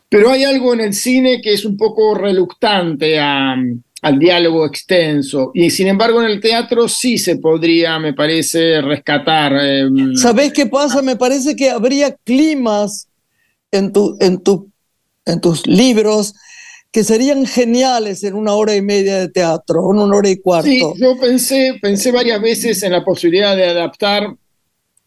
Pero 0.10 0.30
hay 0.30 0.44
algo 0.44 0.74
en 0.74 0.82
el 0.82 0.94
cine 0.94 1.42
que 1.42 1.54
es 1.54 1.66
un 1.66 1.78
poco 1.78 2.16
reluctante 2.16 3.20
al 3.20 4.20
diálogo 4.20 4.66
extenso. 4.66 5.52
Y 5.54 5.70
sin 5.72 5.88
embargo 5.88 6.22
en 6.22 6.30
el 6.30 6.40
teatro 6.40 6.88
sí 6.88 7.18
se 7.18 7.38
podría, 7.38 8.00
me 8.00 8.14
parece, 8.14 8.82
rescatar. 8.82 9.54
Eh, 9.60 9.90
¿Sabés 10.16 10.54
qué 10.54 10.68
pasa? 10.68 11.02
Me 11.02 11.16
parece 11.16 11.56
que 11.56 11.70
habría 11.70 12.16
climas 12.24 13.08
en, 13.72 13.92
tu, 13.92 14.16
en, 14.20 14.42
tu, 14.42 14.70
en 15.26 15.42
tus 15.42 15.66
libros 15.66 16.34
que 16.96 17.04
serían 17.04 17.46
geniales 17.46 18.24
en 18.24 18.36
una 18.36 18.54
hora 18.54 18.74
y 18.74 18.82
media 18.82 19.18
de 19.18 19.28
teatro, 19.28 19.92
en 19.92 20.00
una 20.00 20.16
hora 20.16 20.30
y 20.30 20.38
cuarto. 20.38 20.70
Sí, 20.70 20.82
yo 20.96 21.20
pensé, 21.20 21.78
pensé 21.82 22.10
varias 22.10 22.42
veces 22.42 22.82
en 22.84 22.94
la 22.94 23.04
posibilidad 23.04 23.54
de 23.54 23.66
adaptar 23.66 24.34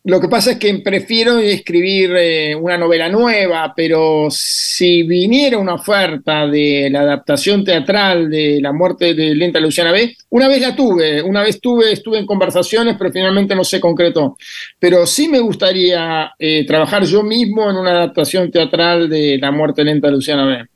lo 0.04 0.20
que 0.20 0.28
pasa 0.28 0.52
es 0.52 0.58
que 0.58 0.72
prefiero 0.78 1.38
escribir 1.38 2.14
eh, 2.16 2.54
una 2.54 2.78
novela 2.78 3.08
nueva, 3.08 3.74
pero 3.76 4.28
si 4.30 5.02
viniera 5.02 5.58
una 5.58 5.74
oferta 5.74 6.46
de 6.46 6.88
la 6.90 7.00
adaptación 7.00 7.64
teatral 7.64 8.30
de 8.30 8.58
La 8.62 8.72
muerte 8.72 9.12
de 9.12 9.34
Lenta 9.34 9.60
Luciana 9.60 9.92
B, 9.92 10.16
una 10.30 10.48
vez 10.48 10.62
la 10.62 10.74
tuve, 10.74 11.20
una 11.20 11.42
vez 11.42 11.60
tuve, 11.60 11.92
estuve 11.92 12.18
en 12.18 12.26
conversaciones, 12.26 12.96
pero 12.96 13.12
finalmente 13.12 13.54
no 13.54 13.64
se 13.64 13.80
concretó. 13.80 14.36
Pero 14.78 15.06
sí 15.06 15.28
me 15.28 15.40
gustaría 15.40 16.32
eh, 16.38 16.64
trabajar 16.66 17.04
yo 17.04 17.22
mismo 17.22 17.68
en 17.68 17.76
una 17.76 17.90
adaptación 17.90 18.50
teatral 18.50 19.10
de 19.10 19.38
La 19.38 19.50
muerte 19.50 19.84
lenta 19.84 20.10
Luciana 20.10 20.46
B. 20.46 20.68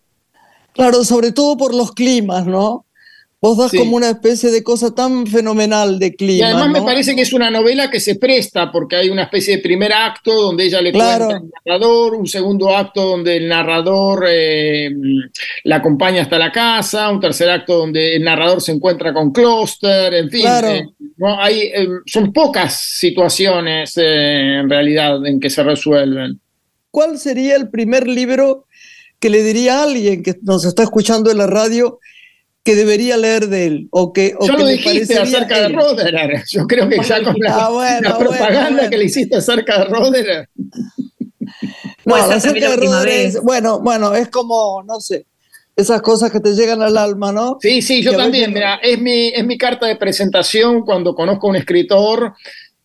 Claro, 0.75 1.05
sobre 1.05 1.33
todo 1.33 1.57
por 1.57 1.75
los 1.75 1.93
climas, 1.93 2.47
¿no? 2.47 2.87
Vos 3.43 3.59
das 3.59 3.73
como 3.73 3.97
una 3.97 4.11
especie 4.11 4.53
de 4.53 4.63
cosa 4.63 4.95
tan 4.95 5.27
fenomenal 5.27 5.99
de 5.99 6.15
clima. 6.15 6.39
Y 6.39 6.43
además 6.43 6.71
me 6.71 6.83
parece 6.83 7.17
que 7.17 7.23
es 7.23 7.33
una 7.33 7.51
novela 7.51 7.91
que 7.91 7.99
se 7.99 8.15
presta 8.15 8.71
porque 8.71 8.95
hay 8.95 9.11
una 9.11 9.25
especie 9.25 9.57
de 9.57 9.63
primer 9.63 9.93
acto 9.93 10.33
donde 10.33 10.63
ella 10.63 10.81
le 10.81 10.93
cuenta 10.93 11.27
al 11.27 11.51
narrador, 11.67 12.15
un 12.15 12.29
segundo 12.29 12.71
acto 12.71 13.05
donde 13.05 13.39
el 13.39 13.49
narrador 13.49 14.27
eh, 14.29 14.91
la 15.65 15.77
acompaña 15.77 16.23
hasta 16.23 16.39
la 16.39 16.53
casa, 16.53 17.11
un 17.11 17.19
tercer 17.19 17.51
acto 17.51 17.79
donde 17.79 18.15
el 18.15 18.23
narrador 18.23 18.61
se 18.61 18.71
encuentra 18.71 19.13
con 19.13 19.33
Cluster, 19.33 20.15
en 20.15 20.31
fin. 20.31 20.47
Eh, 20.47 20.87
¿no? 21.17 21.43
hay, 21.43 21.63
eh, 21.63 21.89
son 22.07 22.33
pocas 22.33 22.81
situaciones 22.81 23.95
en 23.97 24.71
realidad 24.71 25.27
en 25.27 25.41
que 25.41 25.51
se 25.51 25.65
resuelven. 25.65 26.41
¿Cuál 26.93 27.19
sería 27.19 27.57
el 27.57 27.71
primer 27.71 28.07
libro 28.07 28.67
que 29.19 29.31
le 29.31 29.43
diría 29.43 29.81
a 29.81 29.83
alguien 29.83 30.23
que 30.23 30.37
nos 30.43 30.65
está 30.65 30.85
escuchando 30.85 31.29
en 31.29 31.39
la 31.39 31.49
radio? 31.49 31.99
Que 32.65 32.77
debería 32.77 33.17
leer 33.17 33.49
de 33.49 33.67
él 33.67 33.89
o 33.91 34.13
que 34.13 34.35
o 34.39 34.47
Yo 34.47 34.55
lo 34.55 34.67
dijiste 34.67 35.19
acerca 35.19 35.61
de 35.61 35.69
Roderer. 35.69 36.45
Yo 36.49 36.67
creo 36.67 36.89
que 36.89 37.03
ya 37.03 37.23
con 37.23 37.35
la, 37.39 37.67
ah, 37.67 38.19
propaganda 38.19 38.89
que 38.89 38.99
le 38.99 39.05
hiciste 39.07 39.37
acerca 39.37 39.79
de 39.81 39.85
Roderer. 39.87 40.49
No, 42.05 42.17
acerca 42.17 42.71
de 42.71 42.77
Roderer 42.77 43.27
es, 43.27 43.41
bueno, 43.41 43.79
bueno, 43.79 44.13
es 44.13 44.29
como, 44.29 44.83
no 44.83 44.99
sé, 45.01 45.25
esas 45.77 46.03
cosas 46.03 46.33
que 46.33 46.41
te 46.41 46.53
llegan 46.55 46.83
al 46.83 46.97
alma, 46.97 47.31
¿no? 47.31 47.59
Sí, 47.61 47.81
sí, 47.81 48.03
yo 48.03 48.17
también. 48.17 48.53
Mira, 48.53 48.81
es 48.83 49.01
mi, 49.01 49.29
es 49.29 49.45
mi 49.47 49.57
carta 49.57 49.87
de 49.87 49.95
presentación 49.95 50.83
cuando 50.83 51.15
conozco 51.15 51.47
a 51.47 51.51
un 51.51 51.57
escritor. 51.57 52.35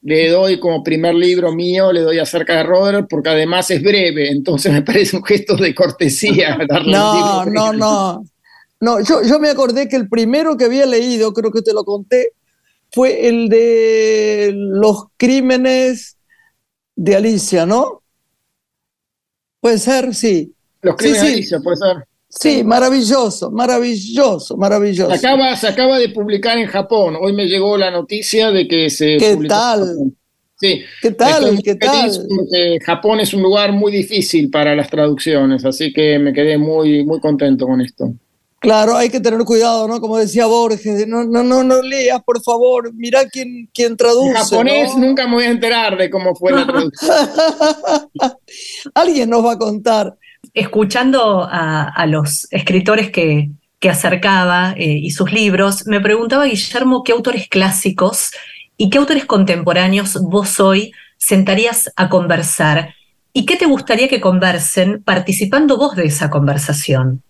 Le 0.04 0.30
doy 0.30 0.60
como 0.60 0.84
primer 0.84 1.16
libro 1.16 1.52
mío, 1.52 1.92
le 1.92 2.02
doy 2.02 2.20
acerca 2.20 2.58
de 2.58 2.64
Roderer, 2.64 3.08
porque 3.10 3.30
además 3.30 3.72
es 3.72 3.82
breve, 3.82 4.30
entonces 4.30 4.72
me 4.74 4.84
parece 4.84 5.18
un 5.18 5.24
gesto 5.24 5.56
de 5.56 5.74
cortesía 5.74 6.58
darle 6.68 6.92
no, 6.92 7.46
No, 7.46 7.46
no, 7.46 7.74
no. 7.74 8.24
No, 8.80 9.00
yo, 9.02 9.24
yo 9.24 9.40
me 9.40 9.50
acordé 9.50 9.88
que 9.88 9.96
el 9.96 10.08
primero 10.08 10.56
que 10.58 10.66
había 10.66 10.86
leído, 10.86 11.34
creo 11.34 11.52
que 11.52 11.62
te 11.62 11.74
lo 11.74 11.84
conté, 11.84 12.34
fue 12.92 13.28
el 13.28 13.50
de 13.50 14.54
los 14.56 15.06
crímenes 15.18 16.18
de 16.96 17.16
Alicia, 17.16 17.66
¿no? 17.66 18.04
Puede 19.60 19.80
ser, 19.80 20.14
sí. 20.14 20.54
Los 20.82 20.96
crímenes 20.96 21.22
de 21.24 21.28
Alicia, 21.30 21.60
puede 21.60 21.78
ser. 21.78 22.08
Sí, 22.30 22.64
maravilloso, 22.64 23.50
maravilloso, 23.52 24.58
maravilloso. 24.58 25.10
Se 25.16 25.28
acaba, 25.28 25.56
se 25.56 25.68
acaba 25.68 25.98
de 25.98 26.10
publicar 26.10 26.58
en 26.58 26.68
Japón. 26.68 27.18
Hoy 27.20 27.34
me 27.34 27.48
llegó 27.48 27.78
la 27.78 27.90
noticia 27.90 28.52
de 28.52 28.68
que 28.68 28.90
se. 28.90 29.18
¿Qué 29.18 29.38
tal? 29.48 30.14
Sí. 30.60 30.84
¿Qué 31.02 31.12
tal? 31.12 31.62
¿Qué 31.64 31.76
tal? 31.76 32.12
Porque 32.28 32.80
Japón 32.84 33.20
es 33.22 33.34
un 33.34 33.44
lugar 33.44 33.72
muy 33.72 33.92
difícil 33.92 34.50
para 34.50 34.76
las 34.76 34.90
traducciones, 34.90 35.64
así 35.66 35.94
que 35.94 36.20
me 36.20 36.34
quedé 36.34 36.58
muy, 36.58 37.06
muy 37.06 37.20
contento 37.20 37.66
con 37.66 37.80
esto. 37.80 38.14
Claro, 38.60 38.96
hay 38.96 39.10
que 39.10 39.20
tener 39.20 39.40
cuidado, 39.42 39.88
¿no? 39.88 40.02
Como 40.02 40.18
decía 40.18 40.48
Borges, 40.48 41.08
no, 41.08 41.24
no, 41.24 41.44
no, 41.44 41.64
no 41.64 41.82
leas, 41.82 42.24
por 42.24 42.42
favor, 42.42 42.92
mira 42.96 43.26
quién, 43.30 43.70
quién 43.72 43.96
traduce. 43.96 44.30
En 44.30 44.36
japonés 44.36 44.98
nunca 44.98 45.28
me 45.28 45.36
voy 45.36 45.44
a 45.44 45.50
enterar 45.50 45.96
de 45.96 46.10
cómo 46.10 46.36
fue 46.36 46.54
la 46.54 46.66
traducción. 46.66 47.12
Alguien 48.96 49.30
nos 49.30 49.46
va 49.46 49.54
a 49.54 49.58
contar. 49.58 50.18
Escuchando 50.54 51.48
a, 51.50 52.06
los 52.08 52.48
escritores 52.52 53.12
que, 53.12 53.52
que 53.80 53.90
acercaba 53.90 54.74
eh, 54.76 54.86
y 54.86 55.12
sus 55.12 55.32
libros, 55.32 55.86
me 55.86 56.00
preguntaba 56.00 56.46
Guillermo 56.46 57.04
qué 57.04 57.12
autores 57.12 57.48
clásicos 57.48 58.32
y 58.76 58.90
qué 58.90 58.98
autores 58.98 59.26
contemporáneos 59.26 60.20
vos 60.22 60.60
hoy 60.60 60.94
sentarías 61.18 61.92
a 61.96 62.10
conversar 62.10 62.96
y 63.34 63.46
qué 63.46 63.56
te 63.56 63.68
gustaría 63.68 64.08
que 64.08 64.20
conversen 64.20 65.04
participando 65.04 65.78
vos 65.78 65.96
de 65.96 66.06
esa 66.06 66.32
conversación. 66.32 67.22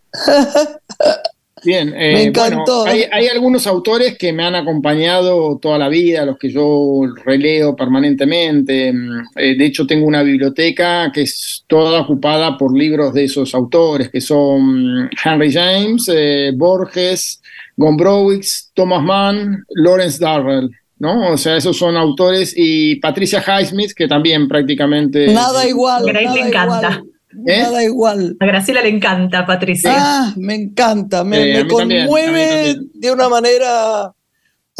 Bien, 1.64 1.90
eh, 1.96 2.14
me 2.14 2.24
encantó. 2.24 2.86
hay, 2.86 3.28
algunos 3.28 3.68
autores 3.68 4.18
que 4.18 4.32
me 4.32 4.44
han 4.44 4.56
acompañado 4.56 5.58
toda 5.58 5.78
la 5.78 5.90
vida, 5.90 6.26
los 6.26 6.38
que 6.38 6.50
yo 6.50 7.02
releo 7.26 7.76
permanentemente. 7.76 8.94
Mm, 8.94 9.28
eh, 9.36 9.56
de 9.58 9.66
hecho, 9.66 9.86
tengo 9.86 10.08
una 10.08 10.24
biblioteca 10.24 11.12
que 11.12 11.22
es 11.24 11.64
toda 11.68 12.02
ocupada 12.02 12.58
por 12.58 12.76
libros 12.76 13.14
de 13.14 13.26
esos 13.26 13.54
autores, 13.56 14.10
que 14.10 14.22
son 14.22 15.04
mm, 15.04 15.10
Henry 15.24 15.52
James, 15.52 16.10
eh, 16.14 16.52
Borges, 16.56 17.42
Gombrowicz, 17.76 18.72
Thomas 18.74 19.04
Mann, 19.04 19.64
Lawrence 19.70 20.20
Darrell. 20.20 20.70
¿no? 21.00 21.32
O 21.32 21.38
sea, 21.38 21.58
esos 21.58 21.78
son 21.78 21.96
autores 21.96 22.54
y 22.56 22.96
Patricia 22.96 23.44
Highsmith, 23.46 23.94
que 23.94 24.08
también 24.08 24.48
prácticamente... 24.48 25.28
Nada 25.28 25.68
igual. 25.68 26.04
me 26.06 26.40
encanta. 26.40 27.04
¿Eh? 27.46 27.60
Nada 27.62 27.84
igual. 27.84 28.36
A 28.40 28.46
Graciela 28.46 28.82
le 28.82 28.90
encanta, 28.90 29.46
Patricia. 29.46 29.94
Ah, 29.96 30.34
me 30.38 30.56
encanta, 30.56 31.24
me, 31.24 31.68
conmueve 31.68 32.76
de 32.94 33.12
una 33.12 33.30
manera 33.30 34.14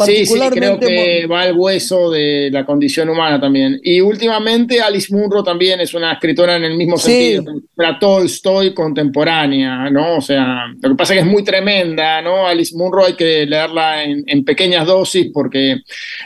Sí, 0.04 0.26
sí, 0.26 0.38
creo 0.52 0.78
que 0.78 1.26
va 1.26 1.42
al 1.42 1.56
hueso 1.56 2.08
de 2.10 2.50
la 2.52 2.64
condición 2.64 3.08
humana 3.08 3.40
también. 3.40 3.80
Y 3.82 4.00
últimamente 4.00 4.80
Alice 4.80 5.12
Munro 5.12 5.42
también 5.42 5.80
es 5.80 5.92
una 5.92 6.12
escritora 6.12 6.54
en 6.54 6.64
el 6.64 6.76
mismo 6.76 6.96
sentido, 6.96 7.60
la 7.74 7.98
Tolstoy 7.98 8.72
contemporánea, 8.72 9.90
¿no? 9.90 10.18
O 10.18 10.20
sea, 10.20 10.66
lo 10.80 10.90
que 10.90 10.94
pasa 10.94 11.14
es 11.14 11.20
que 11.20 11.26
es 11.26 11.32
muy 11.32 11.42
tremenda, 11.42 12.22
¿no? 12.22 12.46
Alice 12.46 12.76
Munro 12.76 13.06
hay 13.06 13.14
que 13.14 13.44
leerla 13.44 14.04
en, 14.04 14.44
pequeñas 14.44 14.86
dosis 14.86 15.30
porque 15.34 15.80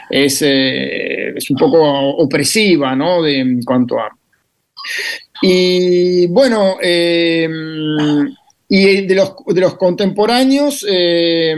es, 0.07 0.41
eh, 0.43 1.33
es 1.35 1.49
un 1.49 1.57
poco 1.57 1.81
opresiva, 2.17 2.95
¿no? 2.95 3.23
De, 3.23 3.39
en 3.39 3.63
cuanto 3.63 3.99
a... 3.99 4.15
Y 5.45 6.25
bueno, 6.27 6.77
eh, 6.81 7.49
y 8.69 9.05
de 9.05 9.13
los, 9.13 9.33
de 9.45 9.59
los 9.59 9.75
contemporáneos, 9.75 10.85
eh, 10.89 11.53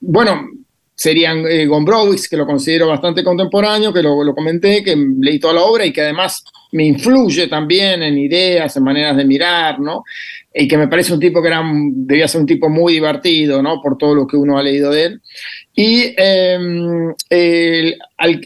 bueno, 0.00 0.46
serían 0.94 1.46
eh, 1.46 1.64
Gombrowicz, 1.64 2.28
que 2.28 2.36
lo 2.36 2.44
considero 2.44 2.88
bastante 2.88 3.24
contemporáneo, 3.24 3.94
que 3.94 4.02
lo, 4.02 4.22
lo, 4.22 4.34
comenté, 4.34 4.84
que 4.84 4.94
leí 4.94 5.38
toda 5.38 5.54
la 5.54 5.62
obra 5.62 5.86
y 5.86 5.92
que 5.92 6.02
además 6.02 6.44
me 6.72 6.84
influye 6.84 7.46
también 7.48 8.02
en 8.02 8.18
ideas, 8.18 8.76
en 8.76 8.82
maneras 8.82 9.16
de 9.16 9.24
mirar, 9.24 9.80
¿no? 9.80 10.04
Y 10.52 10.68
que 10.68 10.76
me 10.76 10.88
parece 10.88 11.14
un 11.14 11.20
tipo 11.20 11.40
que 11.40 11.48
era, 11.48 11.62
debía 11.64 12.28
ser 12.28 12.42
un 12.42 12.46
tipo 12.46 12.68
muy 12.68 12.92
divertido, 12.92 13.62
¿no? 13.62 13.80
Por 13.80 13.96
todo 13.96 14.14
lo 14.14 14.26
que 14.26 14.36
uno 14.36 14.58
ha 14.58 14.62
leído 14.62 14.90
de 14.90 15.04
él. 15.04 15.22
Y 15.78 16.14
em, 16.16 17.14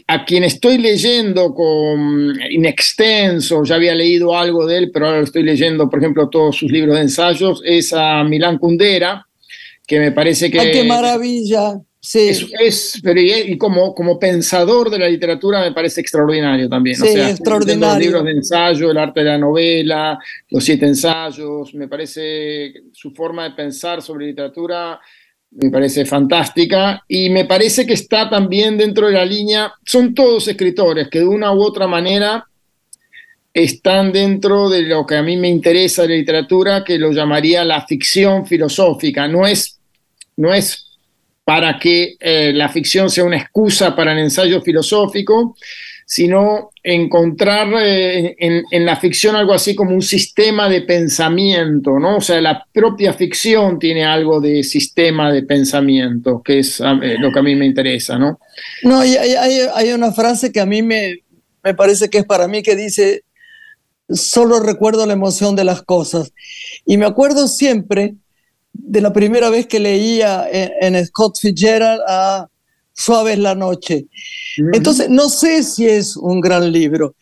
a 0.07 0.25
quien 0.25 0.43
estoy 0.43 0.77
leyendo 0.77 1.53
con 1.53 2.37
in 2.49 2.65
extenso, 2.65 3.63
ya 3.63 3.75
había 3.75 3.95
leído 3.95 4.37
algo 4.37 4.67
de 4.67 4.77
él, 4.77 4.91
pero 4.91 5.05
ahora 5.05 5.19
lo 5.19 5.23
estoy 5.23 5.43
leyendo, 5.43 5.89
por 5.89 5.99
ejemplo, 5.99 6.27
todos 6.27 6.57
sus 6.57 6.69
libros 6.69 6.95
de 6.95 7.03
ensayos, 7.03 7.61
es 7.63 7.93
a 7.93 8.21
Milán 8.25 8.57
Kundera, 8.57 9.25
que 9.87 9.97
me 9.99 10.11
parece 10.11 10.51
que... 10.51 10.59
¡Ay, 10.59 10.71
qué 10.71 10.83
maravilla! 10.83 11.79
Sí. 12.03 12.31
Es, 12.59 12.99
pero 13.01 13.21
y, 13.21 13.57
como, 13.57 13.95
como 13.95 14.19
pensador 14.19 14.89
de 14.89 14.99
la 14.99 15.07
literatura 15.07 15.61
me 15.61 15.71
parece 15.71 16.01
extraordinario 16.01 16.67
también. 16.67 16.97
Sí, 16.97 17.17
extraordinario. 17.17 17.93
Los 17.93 17.99
libros 17.99 18.23
de 18.25 18.31
ensayo, 18.31 18.91
el 18.91 18.97
arte 18.97 19.21
de 19.21 19.27
la 19.27 19.37
novela, 19.37 20.19
los 20.49 20.65
siete 20.65 20.87
ensayos, 20.87 21.73
me 21.75 21.87
parece 21.87 22.73
su 22.91 23.11
forma 23.11 23.43
de 23.43 23.51
pensar 23.51 24.01
sobre 24.01 24.25
literatura 24.25 24.99
me 25.51 25.69
parece 25.69 26.05
fantástica 26.05 27.03
y 27.07 27.29
me 27.29 27.45
parece 27.45 27.85
que 27.85 27.93
está 27.93 28.29
también 28.29 28.77
dentro 28.77 29.07
de 29.07 29.13
la 29.13 29.25
línea, 29.25 29.73
son 29.85 30.13
todos 30.13 30.47
escritores 30.47 31.09
que 31.09 31.19
de 31.19 31.27
una 31.27 31.51
u 31.53 31.61
otra 31.61 31.87
manera 31.87 32.45
están 33.53 34.13
dentro 34.13 34.69
de 34.69 34.83
lo 34.83 35.05
que 35.05 35.17
a 35.17 35.23
mí 35.23 35.35
me 35.35 35.49
interesa 35.49 36.03
de 36.03 36.09
la 36.09 36.15
literatura, 36.15 36.83
que 36.85 36.97
lo 36.97 37.11
llamaría 37.11 37.65
la 37.65 37.85
ficción 37.85 38.45
filosófica. 38.45 39.27
No 39.27 39.45
es, 39.45 39.77
no 40.37 40.53
es 40.53 40.87
para 41.43 41.77
que 41.77 42.15
eh, 42.19 42.53
la 42.53 42.69
ficción 42.69 43.09
sea 43.09 43.25
una 43.25 43.37
excusa 43.37 43.93
para 43.93 44.13
el 44.13 44.19
ensayo 44.19 44.61
filosófico, 44.61 45.57
sino 46.11 46.71
encontrar 46.83 47.69
eh, 47.79 48.35
en, 48.37 48.85
la 48.85 48.97
ficción 48.97 49.33
algo 49.37 49.53
así 49.53 49.75
como 49.75 49.95
un 49.95 50.01
sistema 50.01 50.67
de 50.67 50.81
pensamiento, 50.81 51.99
¿no? 51.99 52.17
O 52.17 52.21
sea, 52.21 52.41
la 52.41 52.65
propia 52.73 53.13
ficción 53.13 53.79
tiene 53.79 54.03
algo 54.03 54.41
de 54.41 54.61
sistema 54.65 55.31
de 55.31 55.43
pensamiento, 55.43 56.41
que 56.43 56.59
es 56.59 56.81
eh, 56.81 57.15
lo 57.17 57.31
que 57.31 57.39
a 57.39 57.41
mí 57.41 57.55
me 57.55 57.65
interesa, 57.65 58.19
¿no? 58.19 58.41
No, 58.83 58.99
hay, 58.99 59.15
hay, 59.15 59.93
una 59.93 60.11
frase 60.11 60.51
que 60.51 60.59
a 60.59 60.65
mí 60.65 60.81
me, 60.81 61.19
me 61.63 61.73
parece 61.75 62.09
que 62.09 62.17
es 62.17 62.25
para 62.25 62.49
mí 62.49 62.61
que 62.61 62.75
dice, 62.75 63.23
solo 64.09 64.59
recuerdo 64.59 65.05
la 65.05 65.13
emoción 65.13 65.55
de 65.55 65.63
las 65.63 65.81
cosas. 65.81 66.33
Y 66.85 66.97
me 66.97 67.05
acuerdo 67.05 67.47
siempre 67.47 68.15
de 68.73 68.99
la 68.99 69.13
primera 69.13 69.49
vez 69.49 69.65
que 69.65 69.79
leía 69.79 70.45
en, 70.51 70.93
en 70.93 71.05
Scott 71.05 71.39
Fitzgerald 71.39 72.01
a 72.05 72.50
Suave 72.93 73.33
es 73.33 73.39
la 73.39 73.55
noche. 73.55 74.07
Entonces, 74.73 75.09
no 75.09 75.29
sé 75.29 75.63
si 75.63 75.87
es 75.87 76.17
un 76.17 76.41
gran 76.41 76.71
libro, 76.71 77.15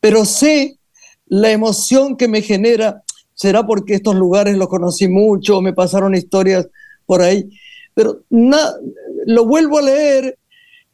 pero 0.00 0.24
sé 0.24 0.78
la 1.26 1.50
emoción 1.50 2.16
que 2.16 2.28
me 2.28 2.42
genera. 2.42 3.02
Será 3.34 3.66
porque 3.66 3.94
estos 3.94 4.14
lugares 4.14 4.56
los 4.56 4.68
conocí 4.68 5.08
mucho, 5.08 5.62
me 5.62 5.72
pasaron 5.72 6.14
historias 6.14 6.68
por 7.06 7.22
ahí, 7.22 7.48
pero 7.94 8.22
lo 8.28 9.44
vuelvo 9.46 9.78
a 9.78 9.82
leer 9.82 10.38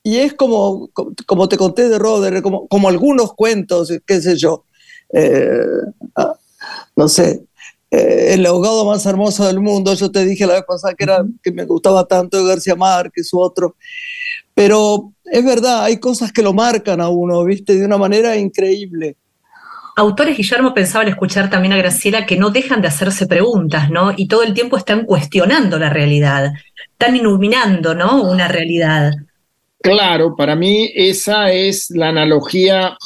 y 0.03 0.18
es 0.18 0.35
como, 0.35 0.89
como 1.26 1.49
te 1.49 1.57
conté 1.57 1.89
de 1.89 1.99
Roder, 1.99 2.41
como, 2.43 2.66
como 2.68 2.89
algunos 2.89 3.35
cuentos, 3.35 3.93
qué 4.07 4.20
sé 4.22 4.37
yo, 4.37 4.64
eh, 5.12 5.61
ah, 6.16 6.35
no 6.97 7.09
sé, 7.09 7.45
eh, 7.91 8.34
el 8.34 8.45
abogado 8.47 8.84
más 8.84 9.05
hermoso 9.07 9.47
del 9.47 9.61
mundo. 9.61 9.95
Yo 9.95 10.11
te 10.11 10.24
dije 10.24 10.47
la 10.47 10.55
vez 10.55 10.64
pasada 10.66 10.95
que, 10.95 11.05
era, 11.05 11.24
que 11.43 11.53
me 11.53 11.64
gustaba 11.64 12.07
tanto 12.07 12.45
García 12.45 12.76
Márquez 12.76 13.32
u 13.32 13.41
otro. 13.41 13.76
Pero 14.55 15.12
es 15.24 15.45
verdad, 15.45 15.84
hay 15.84 15.99
cosas 15.99 16.32
que 16.32 16.43
lo 16.43 16.53
marcan 16.53 17.01
a 17.01 17.09
uno, 17.09 17.45
¿viste? 17.45 17.76
De 17.76 17.86
una 17.86 17.99
manera 17.99 18.36
increíble. 18.36 19.16
Autores, 19.97 20.36
Guillermo, 20.36 20.74
pensaba 20.74 21.03
al 21.03 21.09
escuchar 21.09 21.51
también 21.51 21.72
a 21.72 21.76
Graciela 21.76 22.24
que 22.24 22.36
no 22.36 22.51
dejan 22.51 22.80
de 22.80 22.89
hacerse 22.89 23.26
preguntas, 23.26 23.91
¿no? 23.91 24.12
Y 24.16 24.28
todo 24.28 24.45
el 24.45 24.55
tiempo 24.55 24.76
están 24.76 25.05
cuestionando 25.05 25.76
la 25.78 25.91
realidad, 25.91 26.53
están 26.93 27.16
iluminando, 27.16 27.97
¿no? 27.97 28.22
Una 28.22 28.47
realidad. 28.47 29.12
Claro, 29.80 30.36
para 30.36 30.55
mí 30.55 30.91
esa 30.95 31.51
es 31.51 31.91
la 31.91 32.11
analogía 32.11 32.97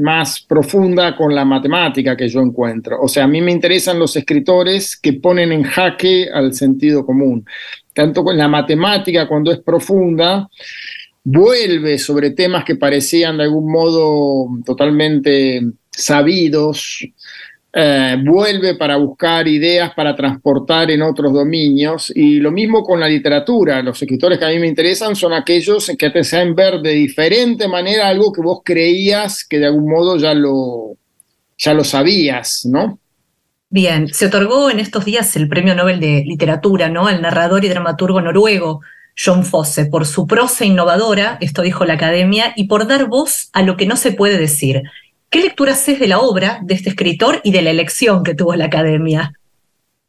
más 0.00 0.40
profunda 0.40 1.16
con 1.16 1.34
la 1.34 1.44
matemática 1.44 2.16
que 2.16 2.28
yo 2.28 2.40
encuentro. 2.40 3.00
O 3.00 3.08
sea, 3.08 3.24
a 3.24 3.28
mí 3.28 3.40
me 3.40 3.52
interesan 3.52 3.98
los 3.98 4.16
escritores 4.16 4.96
que 4.96 5.14
ponen 5.14 5.52
en 5.52 5.62
jaque 5.62 6.28
al 6.32 6.54
sentido 6.54 7.04
común. 7.04 7.44
Tanto 7.92 8.24
con 8.24 8.36
la 8.36 8.48
matemática, 8.48 9.28
cuando 9.28 9.52
es 9.52 9.58
profunda, 9.58 10.48
vuelve 11.22 11.98
sobre 11.98 12.30
temas 12.30 12.64
que 12.64 12.76
parecían 12.76 13.36
de 13.36 13.44
algún 13.44 13.70
modo 13.70 14.48
totalmente 14.64 15.60
sabidos, 15.90 17.06
eh, 17.72 18.16
vuelve 18.24 18.74
para 18.74 18.96
buscar 18.96 19.46
ideas 19.46 19.92
para 19.94 20.16
transportar 20.16 20.90
en 20.90 21.02
otros 21.02 21.32
dominios 21.32 22.12
y 22.14 22.40
lo 22.40 22.50
mismo 22.50 22.82
con 22.82 22.98
la 22.98 23.08
literatura. 23.08 23.80
Los 23.82 24.02
escritores 24.02 24.38
que 24.38 24.44
a 24.44 24.48
mí 24.48 24.58
me 24.58 24.66
interesan 24.66 25.14
son 25.14 25.32
aquellos 25.32 25.92
que 25.96 26.10
te 26.10 26.20
hacen 26.20 26.54
ver 26.54 26.80
de 26.80 26.92
diferente 26.92 27.68
manera 27.68 28.08
algo 28.08 28.32
que 28.32 28.42
vos 28.42 28.60
creías 28.64 29.46
que 29.46 29.58
de 29.58 29.66
algún 29.66 29.88
modo 29.88 30.16
ya 30.16 30.34
lo, 30.34 30.96
ya 31.56 31.72
lo 31.74 31.84
sabías, 31.84 32.66
¿no? 32.66 32.98
Bien, 33.68 34.12
se 34.12 34.26
otorgó 34.26 34.68
en 34.68 34.80
estos 34.80 35.04
días 35.04 35.36
el 35.36 35.46
Premio 35.46 35.76
Nobel 35.76 36.00
de 36.00 36.24
Literatura, 36.26 36.88
¿no? 36.88 37.06
Al 37.06 37.22
narrador 37.22 37.64
y 37.64 37.68
dramaturgo 37.68 38.20
noruego 38.20 38.80
John 39.16 39.44
Fosse 39.44 39.86
por 39.86 40.06
su 40.06 40.26
prosa 40.26 40.64
innovadora, 40.64 41.38
esto 41.40 41.62
dijo 41.62 41.84
la 41.84 41.94
Academia, 41.94 42.52
y 42.56 42.64
por 42.64 42.88
dar 42.88 43.06
voz 43.06 43.48
a 43.52 43.62
lo 43.62 43.76
que 43.76 43.86
no 43.86 43.94
se 43.94 44.10
puede 44.10 44.38
decir. 44.38 44.82
¿Qué 45.30 45.40
lectura 45.40 45.72
haces 45.72 46.00
de 46.00 46.08
la 46.08 46.18
obra 46.18 46.58
de 46.62 46.74
este 46.74 46.90
escritor 46.90 47.40
y 47.44 47.52
de 47.52 47.62
la 47.62 47.70
elección 47.70 48.24
que 48.24 48.34
tuvo 48.34 48.56
la 48.56 48.64
Academia? 48.64 49.32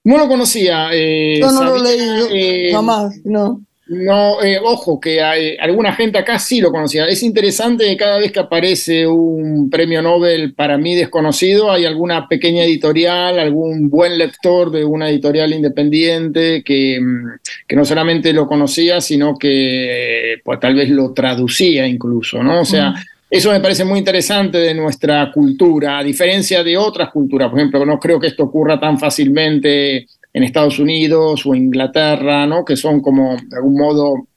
No 0.03 0.17
lo 0.17 0.27
conocía. 0.27 0.89
Eh, 0.91 1.37
no, 1.39 1.51
no 1.51 1.63
lo 1.63 1.83
leí, 1.83 2.69
eh, 2.69 2.71
jamás, 2.71 3.19
no. 3.23 3.61
No, 3.87 4.41
eh, 4.41 4.57
ojo, 4.63 5.01
que 5.01 5.21
hay, 5.21 5.57
alguna 5.57 5.93
gente 5.93 6.17
acá 6.17 6.39
sí 6.39 6.61
lo 6.61 6.71
conocía. 6.71 7.05
Es 7.05 7.21
interesante 7.23 7.85
que 7.85 7.97
cada 7.97 8.17
vez 8.17 8.31
que 8.31 8.39
aparece 8.39 9.05
un 9.05 9.69
premio 9.69 10.01
Nobel 10.01 10.53
para 10.53 10.77
mí 10.77 10.95
desconocido, 10.95 11.71
hay 11.71 11.85
alguna 11.85 12.27
pequeña 12.27 12.63
editorial, 12.63 13.37
algún 13.37 13.89
buen 13.89 14.17
lector 14.17 14.71
de 14.71 14.85
una 14.85 15.09
editorial 15.09 15.51
independiente 15.51 16.63
que, 16.63 16.99
mm, 17.01 17.39
que 17.67 17.75
no 17.75 17.83
solamente 17.83 18.31
lo 18.31 18.47
conocía, 18.47 19.01
sino 19.01 19.37
que 19.37 20.37
pues, 20.43 20.59
tal 20.59 20.73
vez 20.73 20.89
lo 20.89 21.13
traducía 21.13 21.85
incluso, 21.85 22.41
¿no? 22.41 22.61
O 22.61 22.65
sea, 22.65 22.95
eso 23.31 23.49
me 23.49 23.61
parece 23.61 23.85
muy 23.85 23.99
interesante 23.99 24.57
de 24.57 24.73
nuestra 24.73 25.31
cultura, 25.31 25.99
a 25.99 26.03
diferencia 26.03 26.65
de 26.65 26.75
otras 26.75 27.09
culturas. 27.11 27.49
Por 27.49 27.59
ejemplo, 27.59 27.85
no 27.85 27.97
creo 27.97 28.19
que 28.19 28.27
esto 28.27 28.43
ocurra 28.43 28.77
tan 28.77 28.99
fácilmente 28.99 30.05
en 30.33 30.43
Estados 30.43 30.79
Unidos 30.79 31.45
o 31.45 31.55
Inglaterra, 31.55 32.45
¿no? 32.45 32.65
que 32.65 32.75
son 32.75 32.99
como 32.99 33.37
de 33.37 33.55
algún 33.55 33.75
modo 33.75 34.27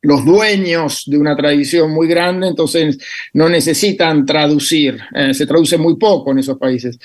los 0.00 0.24
dueños 0.24 1.02
de 1.06 1.18
una 1.18 1.36
tradición 1.36 1.90
muy 1.90 2.06
grande, 2.06 2.48
entonces 2.48 2.98
no 3.32 3.48
necesitan 3.48 4.24
traducir, 4.24 4.98
eh, 5.14 5.34
se 5.34 5.46
traduce 5.46 5.76
muy 5.76 5.96
poco 5.96 6.30
en 6.30 6.38
esos 6.38 6.56
países. 6.56 6.98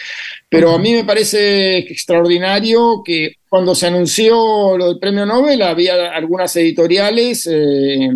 Pero 0.47 0.71
a 0.71 0.79
mí 0.79 0.93
me 0.93 1.03
parece 1.03 1.79
extraordinario 1.79 3.01
que 3.03 3.37
cuando 3.49 3.73
se 3.73 3.87
anunció 3.87 4.77
lo 4.77 4.87
del 4.89 4.99
premio 4.99 5.25
Nobel 5.25 5.61
había 5.63 6.11
algunas 6.11 6.55
editoriales 6.55 7.47
eh, 7.51 8.09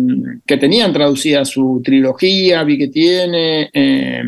que 0.46 0.56
tenían 0.56 0.92
traducida 0.92 1.44
su 1.44 1.80
trilogía, 1.84 2.62
vi 2.64 2.78
que 2.78 2.88
tiene. 2.88 3.70
Eh, 3.72 4.22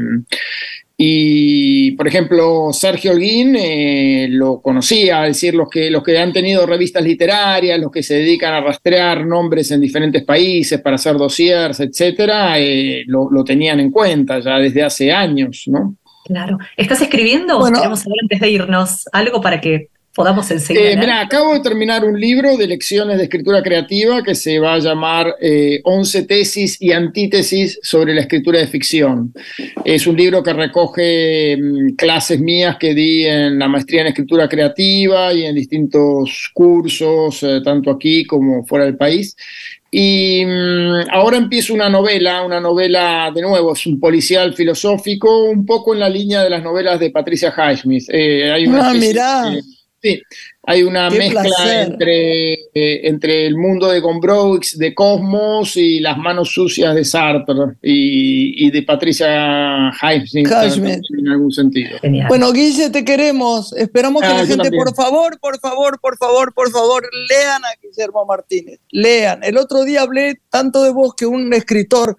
y, 1.03 1.93
por 1.93 2.07
ejemplo, 2.07 2.75
Sergio 2.75 3.13
Holguín 3.13 3.57
eh, 3.57 4.27
lo 4.29 4.61
conocía, 4.61 5.27
es 5.27 5.37
decir, 5.37 5.55
los 5.55 5.71
que, 5.71 5.91
los 5.91 6.03
que 6.03 6.19
han 6.19 6.31
tenido 6.31 6.67
revistas 6.67 7.03
literarias, 7.03 7.81
los 7.81 7.91
que 7.91 8.03
se 8.03 8.17
dedican 8.17 8.53
a 8.53 8.61
rastrear 8.61 9.25
nombres 9.25 9.71
en 9.71 9.81
diferentes 9.81 10.23
países 10.25 10.79
para 10.83 10.97
hacer 10.97 11.17
dossiers, 11.17 11.81
etcétera, 11.81 12.59
eh, 12.59 13.05
lo, 13.07 13.43
tenían 13.45 13.81
en 13.81 13.91
cuenta 13.91 14.41
ya 14.41 14.59
desde 14.59 14.83
hace 14.83 15.11
años, 15.11 15.63
¿no? 15.69 15.97
Claro. 16.27 16.59
¿Estás 16.77 17.01
escribiendo? 17.01 17.59
Bueno, 17.59 17.79
Queremos 17.79 18.01
saber 18.01 18.19
antes 18.21 18.39
de 18.39 18.51
irnos 18.51 19.09
algo 19.11 19.41
para 19.41 19.59
que 19.59 19.89
podamos 20.21 20.51
enseñar. 20.51 20.83
Eh, 20.83 20.97
mira, 20.97 21.21
acabo 21.21 21.55
de 21.55 21.61
terminar 21.61 22.05
un 22.05 22.19
libro 22.19 22.57
de 22.57 22.67
lecciones 22.67 23.17
de 23.17 23.25
escritura 23.25 23.63
creativa 23.63 24.23
que 24.23 24.35
se 24.35 24.59
va 24.59 24.75
a 24.75 24.79
llamar 24.79 25.35
eh, 25.41 25.81
11 25.85 26.23
tesis 26.25 26.77
y 26.81 26.93
antítesis 26.93 27.79
sobre 27.83 28.15
la 28.15 28.21
escritura 28.21 28.59
de 28.59 28.67
ficción. 28.67 29.33
Es 29.85 30.07
un 30.07 30.17
libro 30.17 30.43
que 30.43 30.53
recoge 30.53 31.57
mm, 31.57 31.95
clases 31.97 32.41
mías 32.41 32.77
que 32.79 32.95
di 32.95 33.25
en 33.25 33.59
la 33.59 33.69
maestría 33.69 34.03
en 34.03 34.09
escritura 34.09 34.49
creativa 34.49 35.33
y 35.33 35.47
en 35.47 35.55
distintos 35.55 36.51
cursos, 36.53 37.43
eh, 37.43 37.61
tanto 37.65 37.91
aquí 37.91 38.25
como 38.25 38.65
fuera 38.67 38.85
del 38.85 38.97
país. 38.97 39.37
Y 39.91 40.45
mm, 40.45 41.11
ahora 41.11 41.37
empiezo 41.37 41.75
una 41.75 41.89
novela, 41.89 42.43
una 42.43 42.61
novela 42.61 43.31
de 43.35 43.43
nuevo, 43.43 43.73
es 43.73 43.87
un 43.87 43.99
policial 43.99 44.55
filosófico, 44.55 45.45
un 45.45 45.67
poco 45.67 45.95
en 45.95 46.01
la 46.01 46.09
línea 46.09 46.45
de 46.45 46.51
las 46.51 46.63
novelas 46.63 47.01
de 47.01 47.11
Patricia 47.11 47.53
Highsmith. 47.57 48.05
Eh, 48.09 48.53
hay 48.53 48.67
una 48.67 48.91
ah, 48.91 49.55
Sí, 50.03 50.23
hay 50.63 50.83
una 50.83 51.11
mezcla 51.11 51.83
entre, 51.83 52.53
eh, 52.53 53.01
entre 53.07 53.47
el 53.47 53.59
mundo 53.59 53.89
de 53.89 54.01
Gombrowicz, 54.01 54.79
de 54.79 54.95
Cosmos 54.95 55.77
y 55.77 56.01
las 56.01 56.17
manos 56.17 56.53
sucias 56.53 56.95
de 56.95 57.05
Sartre 57.05 57.77
y, 57.83 58.71
de 58.71 58.83
Patricia 58.83 59.91
Highsmith 59.91 60.49
en 61.19 61.29
algún 61.29 61.53
sentido. 61.53 61.99
Bueno, 62.29 62.51
Guille, 62.53 62.89
te 62.89 63.05
queremos. 63.05 63.75
Esperamos 63.75 64.23
que 64.23 64.29
ah, 64.29 64.39
la 64.39 64.47
gente, 64.47 64.71
por 64.71 64.95
favor, 64.95 65.39
por 65.39 65.59
favor, 65.61 66.01
por 66.01 66.17
favor, 66.17 66.55
por 66.55 66.71
favor, 66.71 67.03
lean 67.29 67.63
a 67.63 67.69
Guillermo 67.83 68.25
Martínez. 68.25 68.81
Lean. 68.91 69.45
El 69.45 69.59
otro 69.59 69.85
día 69.85 70.01
hablé 70.01 70.41
tanto 70.49 70.83
de 70.83 70.91
vos 70.91 71.15
que 71.15 71.27
un 71.27 71.53
escritor, 71.53 72.17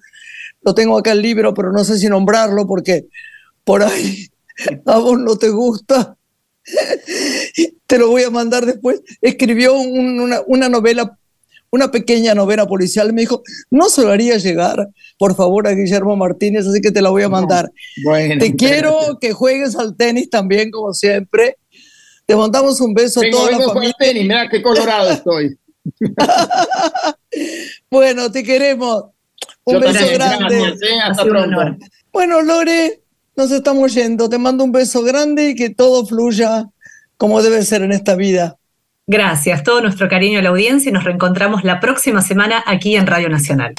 lo 0.61 0.75
tengo 0.75 0.99
acá 0.99 1.13
el 1.13 1.21
libro, 1.23 1.55
pero 1.55 1.71
no 1.71 1.83
sé 1.83 1.97
si 1.97 2.07
nombrarlo 2.07 2.67
porque 2.67 3.07
por 3.63 3.81
ahí 3.81 4.27
a 4.85 4.99
vos 4.99 5.17
no 5.17 5.35
te 5.35 5.49
gusta 5.49 6.15
te 7.87 7.97
lo 7.97 8.09
voy 8.09 8.23
a 8.23 8.29
mandar 8.29 8.65
después, 8.65 9.01
escribió 9.21 9.73
una, 9.75 10.69
novela, 10.69 11.17
una 11.71 11.91
pequeña 11.91 12.35
novela 12.35 12.67
policial, 12.67 13.13
me 13.13 13.21
dijo, 13.21 13.43
no 13.69 13.89
se 13.89 14.03
lo 14.03 14.11
haría 14.11 14.37
llegar, 14.37 14.89
por 15.17 15.35
favor, 15.35 15.67
a 15.67 15.71
Guillermo 15.71 16.15
Martínez, 16.15 16.67
así 16.67 16.81
que 16.81 16.91
te 16.91 17.01
la 17.01 17.09
voy 17.09 17.23
a 17.23 17.29
mandar. 17.29 17.69
te 18.39 18.55
quiero 18.55 19.17
que 19.19 19.33
juegues 19.33 19.75
al 19.75 19.95
tenis 19.95 20.29
también, 20.29 20.71
como 20.71 20.93
siempre. 20.93 21.57
Te 22.25 22.35
mandamos 22.35 22.79
un 22.79 22.93
beso 22.93 23.19
a 23.19 23.29
toda 23.29 23.51
la 23.51 23.59
familia. 23.59 23.93
Tenis, 23.99 24.23
mira 24.23 24.47
qué 24.49 24.61
colorado 24.61 25.09
estoy. 25.09 25.57
bueno, 27.91 28.31
te 28.31 28.43
queremos. 28.43 29.05
Un 29.63 29.79
beso 29.79 30.05
grande. 30.13 30.59
¿eh? 30.59 30.99
Hasta 31.03 31.23
pronto. 31.23 31.57
Bueno, 32.11 32.41
Lore, 32.41 33.00
nos 33.35 33.51
estamos 33.51 33.93
yendo. 33.93 34.29
Te 34.29 34.37
mando 34.37 34.63
un 34.63 34.71
beso 34.71 35.03
grande 35.03 35.49
y 35.49 35.55
que 35.55 35.69
todo 35.69 36.05
fluya 36.05 36.67
como 37.17 37.41
debe 37.41 37.63
ser 37.63 37.81
en 37.83 37.91
esta 37.91 38.15
vida. 38.15 38.57
Gracias, 39.07 39.63
todo 39.63 39.81
nuestro 39.81 40.07
cariño 40.07 40.39
a 40.39 40.41
la 40.41 40.49
audiencia 40.49 40.89
y 40.89 40.93
nos 40.93 41.03
reencontramos 41.03 41.63
la 41.63 41.79
próxima 41.79 42.21
semana 42.21 42.63
aquí 42.65 42.95
en 42.95 43.07
Radio 43.07 43.29
Nacional. 43.29 43.75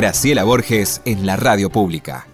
Graciela 0.00 0.44
Borges 0.44 1.02
en 1.04 1.26
la 1.26 1.36
radio 1.36 1.68
pública. 1.68 2.29